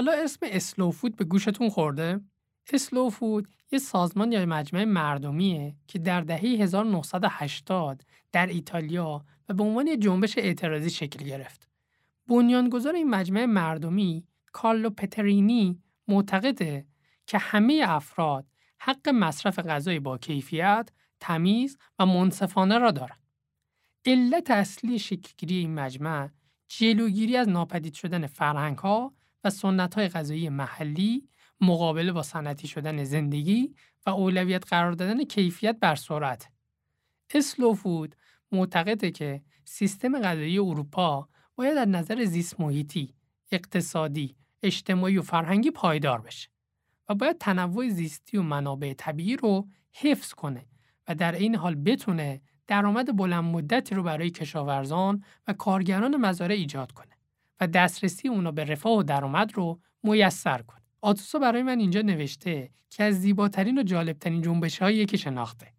حالا 0.00 0.12
اسم 0.12 0.46
اسلو 0.50 0.90
فود 0.90 1.16
به 1.16 1.24
گوشتون 1.24 1.68
خورده؟ 1.68 2.20
اسلو 2.72 3.10
فود 3.10 3.48
یه 3.72 3.78
سازمان 3.78 4.32
یا 4.32 4.46
مجمع 4.46 4.84
مردمیه 4.84 5.76
که 5.88 5.98
در 5.98 6.20
دهه 6.20 6.40
1980 6.40 8.02
در 8.32 8.46
ایتالیا 8.46 9.24
و 9.48 9.54
به 9.54 9.62
عنوان 9.62 10.00
جنبش 10.00 10.38
اعتراضی 10.38 10.90
شکل 10.90 11.24
گرفت. 11.24 11.68
بنیانگذار 12.26 12.94
این 12.94 13.10
مجمع 13.10 13.44
مردمی 13.44 14.26
کارلو 14.52 14.90
پترینی 14.90 15.82
معتقده 16.08 16.86
که 17.26 17.38
همه 17.38 17.84
افراد 17.88 18.46
حق 18.78 19.08
مصرف 19.08 19.58
غذای 19.58 20.00
با 20.00 20.18
کیفیت، 20.18 20.90
تمیز 21.20 21.78
و 21.98 22.06
منصفانه 22.06 22.78
را 22.78 22.90
دارند. 22.90 23.26
علت 24.06 24.50
اصلی 24.50 24.98
شکلگیری 24.98 25.56
این 25.56 25.74
مجمع 25.74 26.28
جلوگیری 26.68 27.36
از 27.36 27.48
ناپدید 27.48 27.94
شدن 27.94 28.26
فرهنگ 28.26 28.78
ها 28.78 29.19
و 29.44 29.50
سنت 29.50 29.94
های 29.94 30.08
غذایی 30.08 30.48
محلی 30.48 31.28
مقابله 31.60 32.12
با 32.12 32.22
صنعتی 32.22 32.68
شدن 32.68 33.04
زندگی 33.04 33.74
و 34.06 34.10
اولویت 34.10 34.66
قرار 34.66 34.92
دادن 34.92 35.24
کیفیت 35.24 35.76
بر 35.80 35.94
سرعت. 35.94 36.48
اسلو 37.34 37.74
فود 37.74 38.16
معتقده 38.52 39.10
که 39.10 39.42
سیستم 39.64 40.20
غذایی 40.20 40.58
اروپا 40.58 41.28
باید 41.54 41.78
از 41.78 41.88
نظر 41.88 42.24
زیست 42.24 42.60
محیطی، 42.60 43.14
اقتصادی، 43.52 44.36
اجتماعی 44.62 45.18
و 45.18 45.22
فرهنگی 45.22 45.70
پایدار 45.70 46.20
بشه 46.20 46.48
و 47.08 47.14
باید 47.14 47.38
تنوع 47.38 47.88
زیستی 47.88 48.36
و 48.36 48.42
منابع 48.42 48.92
طبیعی 48.92 49.36
رو 49.36 49.68
حفظ 49.92 50.32
کنه 50.32 50.66
و 51.08 51.14
در 51.14 51.32
این 51.32 51.54
حال 51.54 51.74
بتونه 51.74 52.40
درآمد 52.66 53.16
بلند 53.16 53.44
مدتی 53.44 53.94
رو 53.94 54.02
برای 54.02 54.30
کشاورزان 54.30 55.24
و 55.46 55.52
کارگران 55.52 56.16
مزارع 56.16 56.54
ایجاد 56.54 56.92
کنه 56.92 57.09
و 57.60 57.66
دسترسی 57.66 58.28
اونا 58.28 58.50
به 58.50 58.64
رفاه 58.64 58.98
و 58.98 59.02
درآمد 59.02 59.54
رو 59.54 59.80
میسر 60.02 60.62
کنه. 60.62 60.80
آتوسا 61.00 61.38
برای 61.38 61.62
من 61.62 61.78
اینجا 61.78 62.02
نوشته 62.02 62.70
که 62.90 63.04
از 63.04 63.20
زیباترین 63.20 63.78
و 63.78 63.82
جالبترین 63.82 64.42
جنبش 64.42 64.82
هایی 64.82 65.06
که 65.06 65.16
شناخته. 65.16 65.72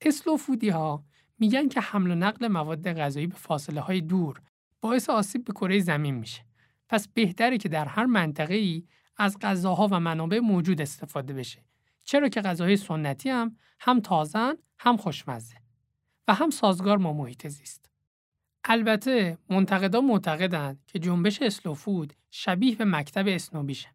اسلو 0.00 0.36
فودی 0.36 0.68
ها 0.68 1.04
میگن 1.38 1.68
که 1.68 1.80
حمل 1.80 2.10
و 2.10 2.14
نقل 2.14 2.48
مواد 2.48 2.92
غذایی 2.92 3.26
به 3.26 3.36
فاصله 3.36 3.80
های 3.80 4.00
دور 4.00 4.40
باعث 4.80 5.10
آسیب 5.10 5.44
به 5.44 5.52
کره 5.52 5.80
زمین 5.80 6.14
میشه. 6.14 6.44
پس 6.88 7.08
بهتره 7.08 7.58
که 7.58 7.68
در 7.68 7.84
هر 7.84 8.06
منطقه 8.06 8.54
ای 8.54 8.84
از 9.16 9.38
غذاها 9.38 9.88
و 9.90 10.00
منابع 10.00 10.38
موجود 10.38 10.80
استفاده 10.80 11.34
بشه. 11.34 11.64
چرا 12.04 12.28
که 12.28 12.40
غذاهای 12.40 12.76
سنتی 12.76 13.30
هم 13.30 13.56
هم 13.80 14.00
تازن 14.00 14.54
هم 14.78 14.96
خوشمزه 14.96 15.56
و 16.28 16.34
هم 16.34 16.50
سازگار 16.50 16.98
با 16.98 17.12
محیط 17.12 17.48
زیست. 17.48 17.90
البته 18.64 19.38
منتقدا 19.50 20.00
معتقدند 20.00 20.82
که 20.86 20.98
جنبش 20.98 21.42
اسلوفود 21.42 22.12
شبیه 22.30 22.76
به 22.76 22.84
مکتب 22.84 23.24
اسنوبیشه. 23.28 23.88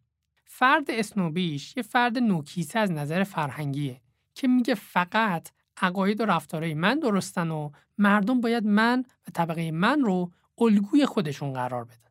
فرد 0.44 0.90
اسنوبیش 0.90 1.76
یه 1.76 1.82
فرد 1.82 2.18
نوکیسه 2.18 2.78
از 2.78 2.92
نظر 2.92 3.24
فرهنگیه 3.24 4.00
که 4.34 4.48
میگه 4.48 4.74
فقط 4.74 5.48
عقاید 5.76 6.20
و 6.20 6.24
رفتارهای 6.24 6.74
من 6.74 6.98
درستن 6.98 7.50
و 7.50 7.70
مردم 7.98 8.40
باید 8.40 8.66
من 8.66 9.04
و 9.28 9.30
طبقه 9.34 9.70
من 9.70 10.00
رو 10.00 10.32
الگوی 10.58 11.06
خودشون 11.06 11.52
قرار 11.52 11.84
بدن. 11.84 12.10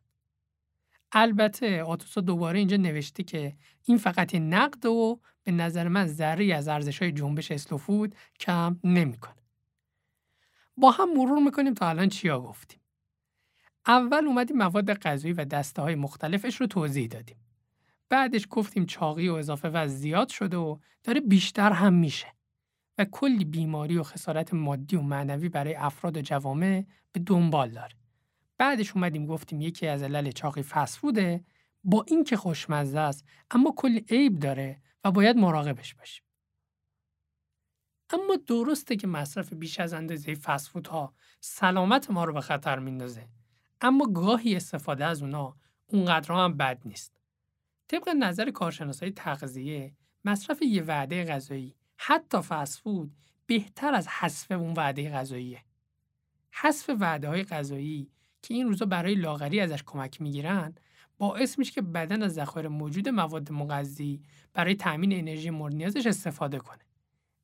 البته 1.12 1.82
آتوسا 1.82 2.20
دوباره 2.20 2.58
اینجا 2.58 2.76
نوشته 2.76 3.22
که 3.22 3.56
این 3.84 3.98
فقط 3.98 4.34
نقد 4.34 4.86
و 4.86 5.20
به 5.44 5.52
نظر 5.52 5.88
من 5.88 6.06
ذره 6.06 6.54
از 6.54 6.68
ارزش 6.68 7.02
های 7.02 7.12
جنبش 7.12 7.50
اسلوفود 7.50 8.14
کم 8.40 8.80
نمی‌کنه. 8.84 9.34
با 10.80 10.90
هم 10.90 11.12
مرور 11.12 11.38
می‌کنیم 11.42 11.74
تا 11.74 11.88
الان 11.88 12.08
چیا 12.08 12.40
گفتیم. 12.40 12.80
اول 13.86 14.26
اومدیم 14.26 14.56
مواد 14.56 14.92
غذایی 14.92 15.34
و 15.34 15.44
دسته 15.44 15.82
های 15.82 15.94
مختلفش 15.94 16.56
رو 16.56 16.66
توضیح 16.66 17.06
دادیم. 17.06 17.36
بعدش 18.08 18.46
گفتیم 18.50 18.86
چاقی 18.86 19.28
و 19.28 19.34
اضافه 19.34 19.68
و 19.68 19.88
زیاد 19.88 20.28
شده 20.28 20.56
و 20.56 20.78
داره 21.04 21.20
بیشتر 21.20 21.72
هم 21.72 21.92
میشه 21.92 22.26
و 22.98 23.04
کلی 23.04 23.44
بیماری 23.44 23.98
و 23.98 24.02
خسارت 24.02 24.54
مادی 24.54 24.96
و 24.96 25.02
معنوی 25.02 25.48
برای 25.48 25.74
افراد 25.74 26.16
و 26.16 26.20
جوامع 26.20 26.84
به 27.12 27.20
دنبال 27.20 27.70
داره. 27.70 27.94
بعدش 28.58 28.92
اومدیم 28.96 29.26
گفتیم 29.26 29.60
یکی 29.60 29.86
از 29.86 30.02
علل 30.02 30.30
چاقی 30.30 30.62
فسفوده 30.62 31.44
با 31.84 32.04
اینکه 32.08 32.36
خوشمزه 32.36 32.98
است 32.98 33.24
اما 33.50 33.74
کلی 33.76 34.04
عیب 34.10 34.38
داره 34.38 34.82
و 35.04 35.10
باید 35.10 35.36
مراقبش 35.36 35.94
باشیم. 35.94 36.24
اما 38.10 38.36
درسته 38.46 38.96
که 38.96 39.06
مصرف 39.06 39.52
بیش 39.52 39.80
از 39.80 39.92
اندازه 39.92 40.36
ها 40.90 41.14
سلامت 41.40 42.10
ما 42.10 42.24
رو 42.24 42.32
به 42.32 42.40
خطر 42.40 42.78
میندازه. 42.78 43.28
اما 43.80 44.06
گاهی 44.06 44.56
استفاده 44.56 45.04
از 45.04 45.22
اونا 45.22 45.56
اونقدر 45.86 46.34
هم 46.34 46.56
بد 46.56 46.82
نیست. 46.84 47.20
طبق 47.88 48.08
نظر 48.08 48.50
کارشناسای 48.50 49.10
تغذیه 49.10 49.94
مصرف 50.24 50.62
یه 50.62 50.82
وعده 50.82 51.24
غذایی 51.24 51.74
حتی 51.96 52.40
فسفود 52.40 53.12
بهتر 53.46 53.94
از 53.94 54.08
حذف 54.08 54.50
اون 54.50 54.74
وعده 54.74 55.10
غذاییه. 55.10 55.64
حذف 56.50 56.90
وعده 57.00 57.28
های 57.28 57.44
غذایی 57.44 58.10
که 58.42 58.54
این 58.54 58.68
روزا 58.68 58.86
برای 58.86 59.14
لاغری 59.14 59.60
ازش 59.60 59.82
کمک 59.82 60.20
می‌گیرن 60.20 60.74
باعث 61.18 61.58
میشه 61.58 61.72
که 61.72 61.82
بدن 61.82 62.22
از 62.22 62.34
ذخایر 62.34 62.68
موجود 62.68 63.08
مواد 63.08 63.52
مغذی 63.52 64.22
برای 64.52 64.74
تأمین 64.74 65.12
انرژی 65.12 65.50
مورد 65.50 65.74
نیازش 65.74 66.06
استفاده 66.06 66.58
کنه. 66.58 66.89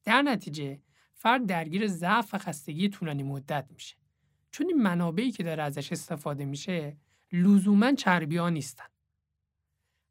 در 0.06 0.22
نتیجه 0.22 0.80
فرد 1.14 1.46
درگیر 1.46 1.86
ضعف 1.86 2.34
و 2.34 2.38
خستگی 2.38 2.88
طولانی 2.88 3.22
مدت 3.22 3.66
میشه. 3.70 3.96
چون 4.50 4.66
این 4.66 4.82
منابعی 4.82 5.30
که 5.30 5.42
داره 5.42 5.62
ازش 5.62 5.92
استفاده 5.92 6.44
میشه 6.44 6.96
لزوما 7.32 7.92
چربی 7.92 8.36
ها 8.36 8.48
نیستن. 8.48 8.84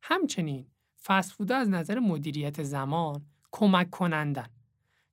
همچنین 0.02 0.68
فسفود 1.04 1.52
از 1.52 1.70
نظر 1.70 2.00
مدیریت 2.00 2.64
زمان 2.64 3.26
کمک 3.52 3.90
کنندن. 3.90 4.50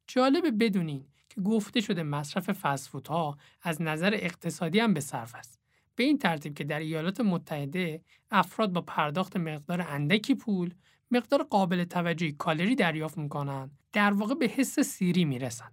جالبه 0.07 0.51
بدونین 0.51 1.07
که 1.29 1.41
گفته 1.41 1.81
شده 1.81 2.03
مصرف 2.03 2.51
فسفودها 2.51 3.39
از 3.63 3.83
نظر 3.83 4.11
اقتصادی 4.15 4.81
هم 4.81 4.95
به 4.95 5.01
صرف 5.01 5.35
است. 5.35 5.61
به 5.97 6.05
این 6.05 6.19
ترتیب 6.19 6.55
که 6.55 6.65
در 6.65 6.79
ایالات 6.79 7.21
متحده 7.21 8.03
افراد 8.31 8.73
با 8.73 8.81
پرداخت 8.81 9.37
مقدار 9.37 9.81
اندکی 9.81 10.35
پول 10.35 10.75
مقدار 11.13 11.43
قابل 11.43 11.85
توجهی 11.85 12.33
کالری 12.33 12.75
دریافت 12.75 13.19
می‌کنن 13.19 13.71
در 13.93 14.13
واقع 14.13 14.35
به 14.35 14.47
حس 14.47 14.81
سیری 14.81 15.25
می‌رسن 15.25 15.71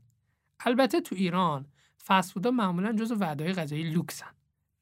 البته 0.65 1.01
تو 1.01 1.15
ایران 1.15 1.65
فسفودا 2.05 2.51
معمولا 2.51 2.93
جزو 2.93 3.15
وعدههای 3.15 3.53
غذایی 3.53 3.83
لوکسن. 3.83 4.31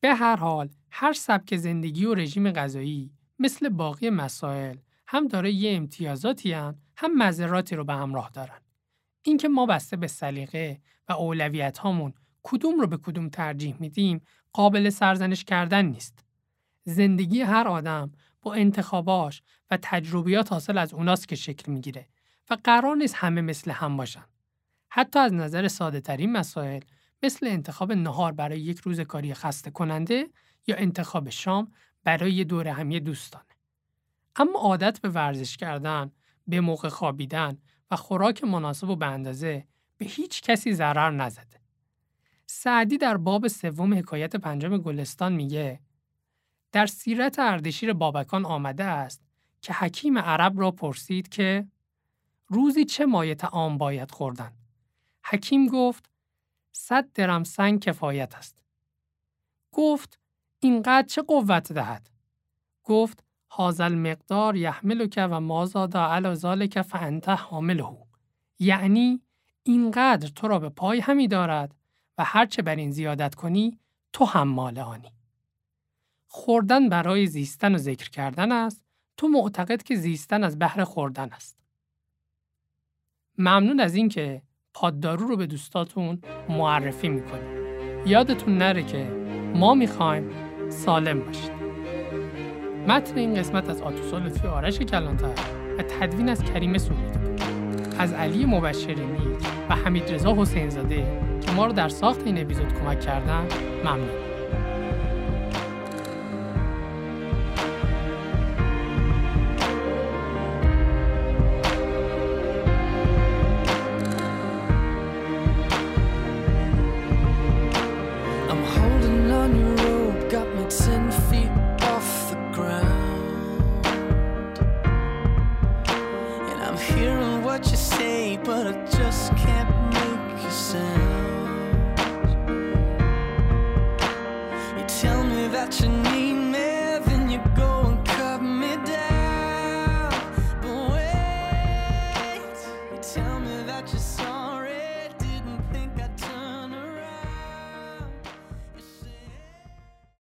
به 0.01 0.15
هر 0.15 0.35
حال 0.35 0.69
هر 0.91 1.13
سبک 1.13 1.55
زندگی 1.55 2.05
و 2.05 2.13
رژیم 2.13 2.51
غذایی 2.51 3.11
مثل 3.39 3.69
باقی 3.69 4.09
مسائل 4.09 4.77
هم 5.07 5.27
داره 5.27 5.51
یه 5.51 5.77
امتیازاتی 5.77 6.53
هم, 6.53 6.75
هم 6.97 7.17
مذراتی 7.17 7.75
رو 7.75 7.83
به 7.83 7.93
همراه 7.93 8.29
دارن. 8.29 8.59
اینکه 9.23 9.47
ما 9.47 9.65
بسته 9.65 9.97
به 9.97 10.07
سلیقه 10.07 10.81
و 11.09 11.13
اولویت 11.13 11.77
هامون 11.77 12.13
کدوم 12.43 12.79
رو 12.79 12.87
به 12.87 12.97
کدوم 12.97 13.29
ترجیح 13.29 13.75
میدیم 13.79 14.21
قابل 14.53 14.89
سرزنش 14.89 15.43
کردن 15.43 15.85
نیست. 15.85 16.25
زندگی 16.83 17.41
هر 17.41 17.67
آدم 17.67 18.11
با 18.47 18.53
انتخاباش 18.53 19.41
و 19.71 19.77
تجربیات 19.81 20.51
حاصل 20.51 20.77
از 20.77 20.93
اوناست 20.93 21.27
که 21.27 21.35
شکل 21.35 21.71
می‌گیره 21.71 22.07
و 22.49 22.57
قرار 22.63 22.95
نیست 22.95 23.15
همه 23.15 23.41
مثل 23.41 23.71
هم 23.71 23.97
باشن. 23.97 24.23
حتی 24.89 25.19
از 25.19 25.33
نظر 25.33 25.67
ساده 25.67 26.01
ترین 26.01 26.31
مسائل 26.31 26.81
مثل 27.23 27.47
انتخاب 27.47 27.91
نهار 27.91 28.31
برای 28.31 28.59
یک 28.59 28.79
روز 28.79 28.99
کاری 28.99 29.33
خسته 29.33 29.71
کننده 29.71 30.27
یا 30.67 30.75
انتخاب 30.75 31.29
شام 31.29 31.71
برای 32.03 32.43
دور 32.43 32.67
همی 32.67 32.99
دوستانه. 32.99 33.45
اما 34.35 34.59
عادت 34.59 35.01
به 35.01 35.09
ورزش 35.09 35.57
کردن، 35.57 36.11
به 36.47 36.61
موقع 36.61 36.89
خوابیدن 36.89 37.57
و 37.91 37.95
خوراک 37.95 38.43
مناسب 38.43 38.89
و 38.89 38.95
به 38.95 39.05
اندازه 39.05 39.67
به 39.97 40.05
هیچ 40.05 40.41
کسی 40.41 40.73
ضرر 40.73 41.11
نزده. 41.11 41.61
سعدی 42.45 42.97
در 42.97 43.17
باب 43.17 43.47
سوم 43.47 43.93
حکایت 43.93 44.35
پنجم 44.35 44.77
گلستان 44.77 45.33
میگه 45.33 45.79
در 46.71 46.85
سیرت 46.85 47.39
اردشیر 47.39 47.93
بابکان 47.93 48.45
آمده 48.45 48.83
است 48.83 49.21
که 49.61 49.73
حکیم 49.73 50.17
عرب 50.17 50.59
را 50.59 50.71
پرسید 50.71 51.29
که 51.29 51.67
روزی 52.47 52.85
چه 52.85 53.05
مایه 53.05 53.35
تعام 53.35 53.77
باید 53.77 54.11
خوردن؟ 54.11 54.51
حکیم 55.23 55.67
گفت 55.67 56.09
صد 56.71 57.11
درم 57.13 57.43
سنگ 57.43 57.79
کفایت 57.79 58.35
است. 58.35 58.63
گفت 59.71 60.19
اینقدر 60.59 61.07
چه 61.07 61.21
قوت 61.21 61.73
دهد؟ 61.73 62.09
گفت 62.83 63.23
حاضل 63.47 63.95
مقدار 63.95 64.55
یحملک 64.55 65.27
و 65.31 65.39
مازادا 65.39 66.07
علا 66.13 66.35
ذالک 66.35 66.81
فانت 66.81 67.29
حامله 67.29 67.97
یعنی 68.59 69.21
اینقدر 69.63 70.27
تو 70.27 70.47
را 70.47 70.59
به 70.59 70.69
پای 70.69 70.99
همی 70.99 71.27
دارد 71.27 71.75
و 72.17 72.23
هرچه 72.23 72.61
بر 72.61 72.75
این 72.75 72.91
زیادت 72.91 73.35
کنی 73.35 73.79
تو 74.13 74.25
هم 74.25 74.47
مال. 74.47 75.09
خوردن 76.27 76.89
برای 76.89 77.27
زیستن 77.27 77.75
و 77.75 77.77
ذکر 77.77 78.09
کردن 78.09 78.51
است 78.51 78.83
تو 79.17 79.27
معتقد 79.27 79.83
که 79.83 79.95
زیستن 79.95 80.43
از 80.43 80.59
بهر 80.59 80.83
خوردن 80.83 81.29
است. 81.31 81.57
ممنون 83.37 83.79
از 83.79 83.95
اینکه 83.95 84.41
پاددارو 84.73 85.27
رو 85.27 85.37
به 85.37 85.45
دوستاتون 85.45 86.21
معرفی 86.49 87.09
می‌کنید. 87.09 87.57
یادتون 88.07 88.57
نره 88.57 88.83
که 88.83 89.03
ما 89.55 89.73
می‌خوایم 89.73 90.29
سالم 90.69 91.19
باشید. 91.19 91.51
متن 92.87 93.17
این 93.17 93.35
قسمت 93.35 93.69
از 93.69 93.81
آتوسا 93.81 94.17
لطفی 94.17 94.47
آرش 94.47 94.79
کلانتر 94.79 95.33
و 95.77 95.81
تدوین 95.81 96.29
از 96.29 96.43
کریم 96.43 96.77
سولیدی 96.77 97.19
از 97.99 98.13
علی 98.13 98.45
مبشرینی 98.45 99.37
و 99.69 99.75
حمید 99.75 100.13
رضا 100.13 100.35
حسین 100.35 100.69
زاده 100.69 101.21
که 101.41 101.51
ما 101.51 101.65
رو 101.65 101.73
در 101.73 101.89
ساخت 101.89 102.21
این 102.25 102.41
اپیزود 102.41 102.73
کمک 102.73 103.01
کردن 103.01 103.47
ممنون 103.83 104.26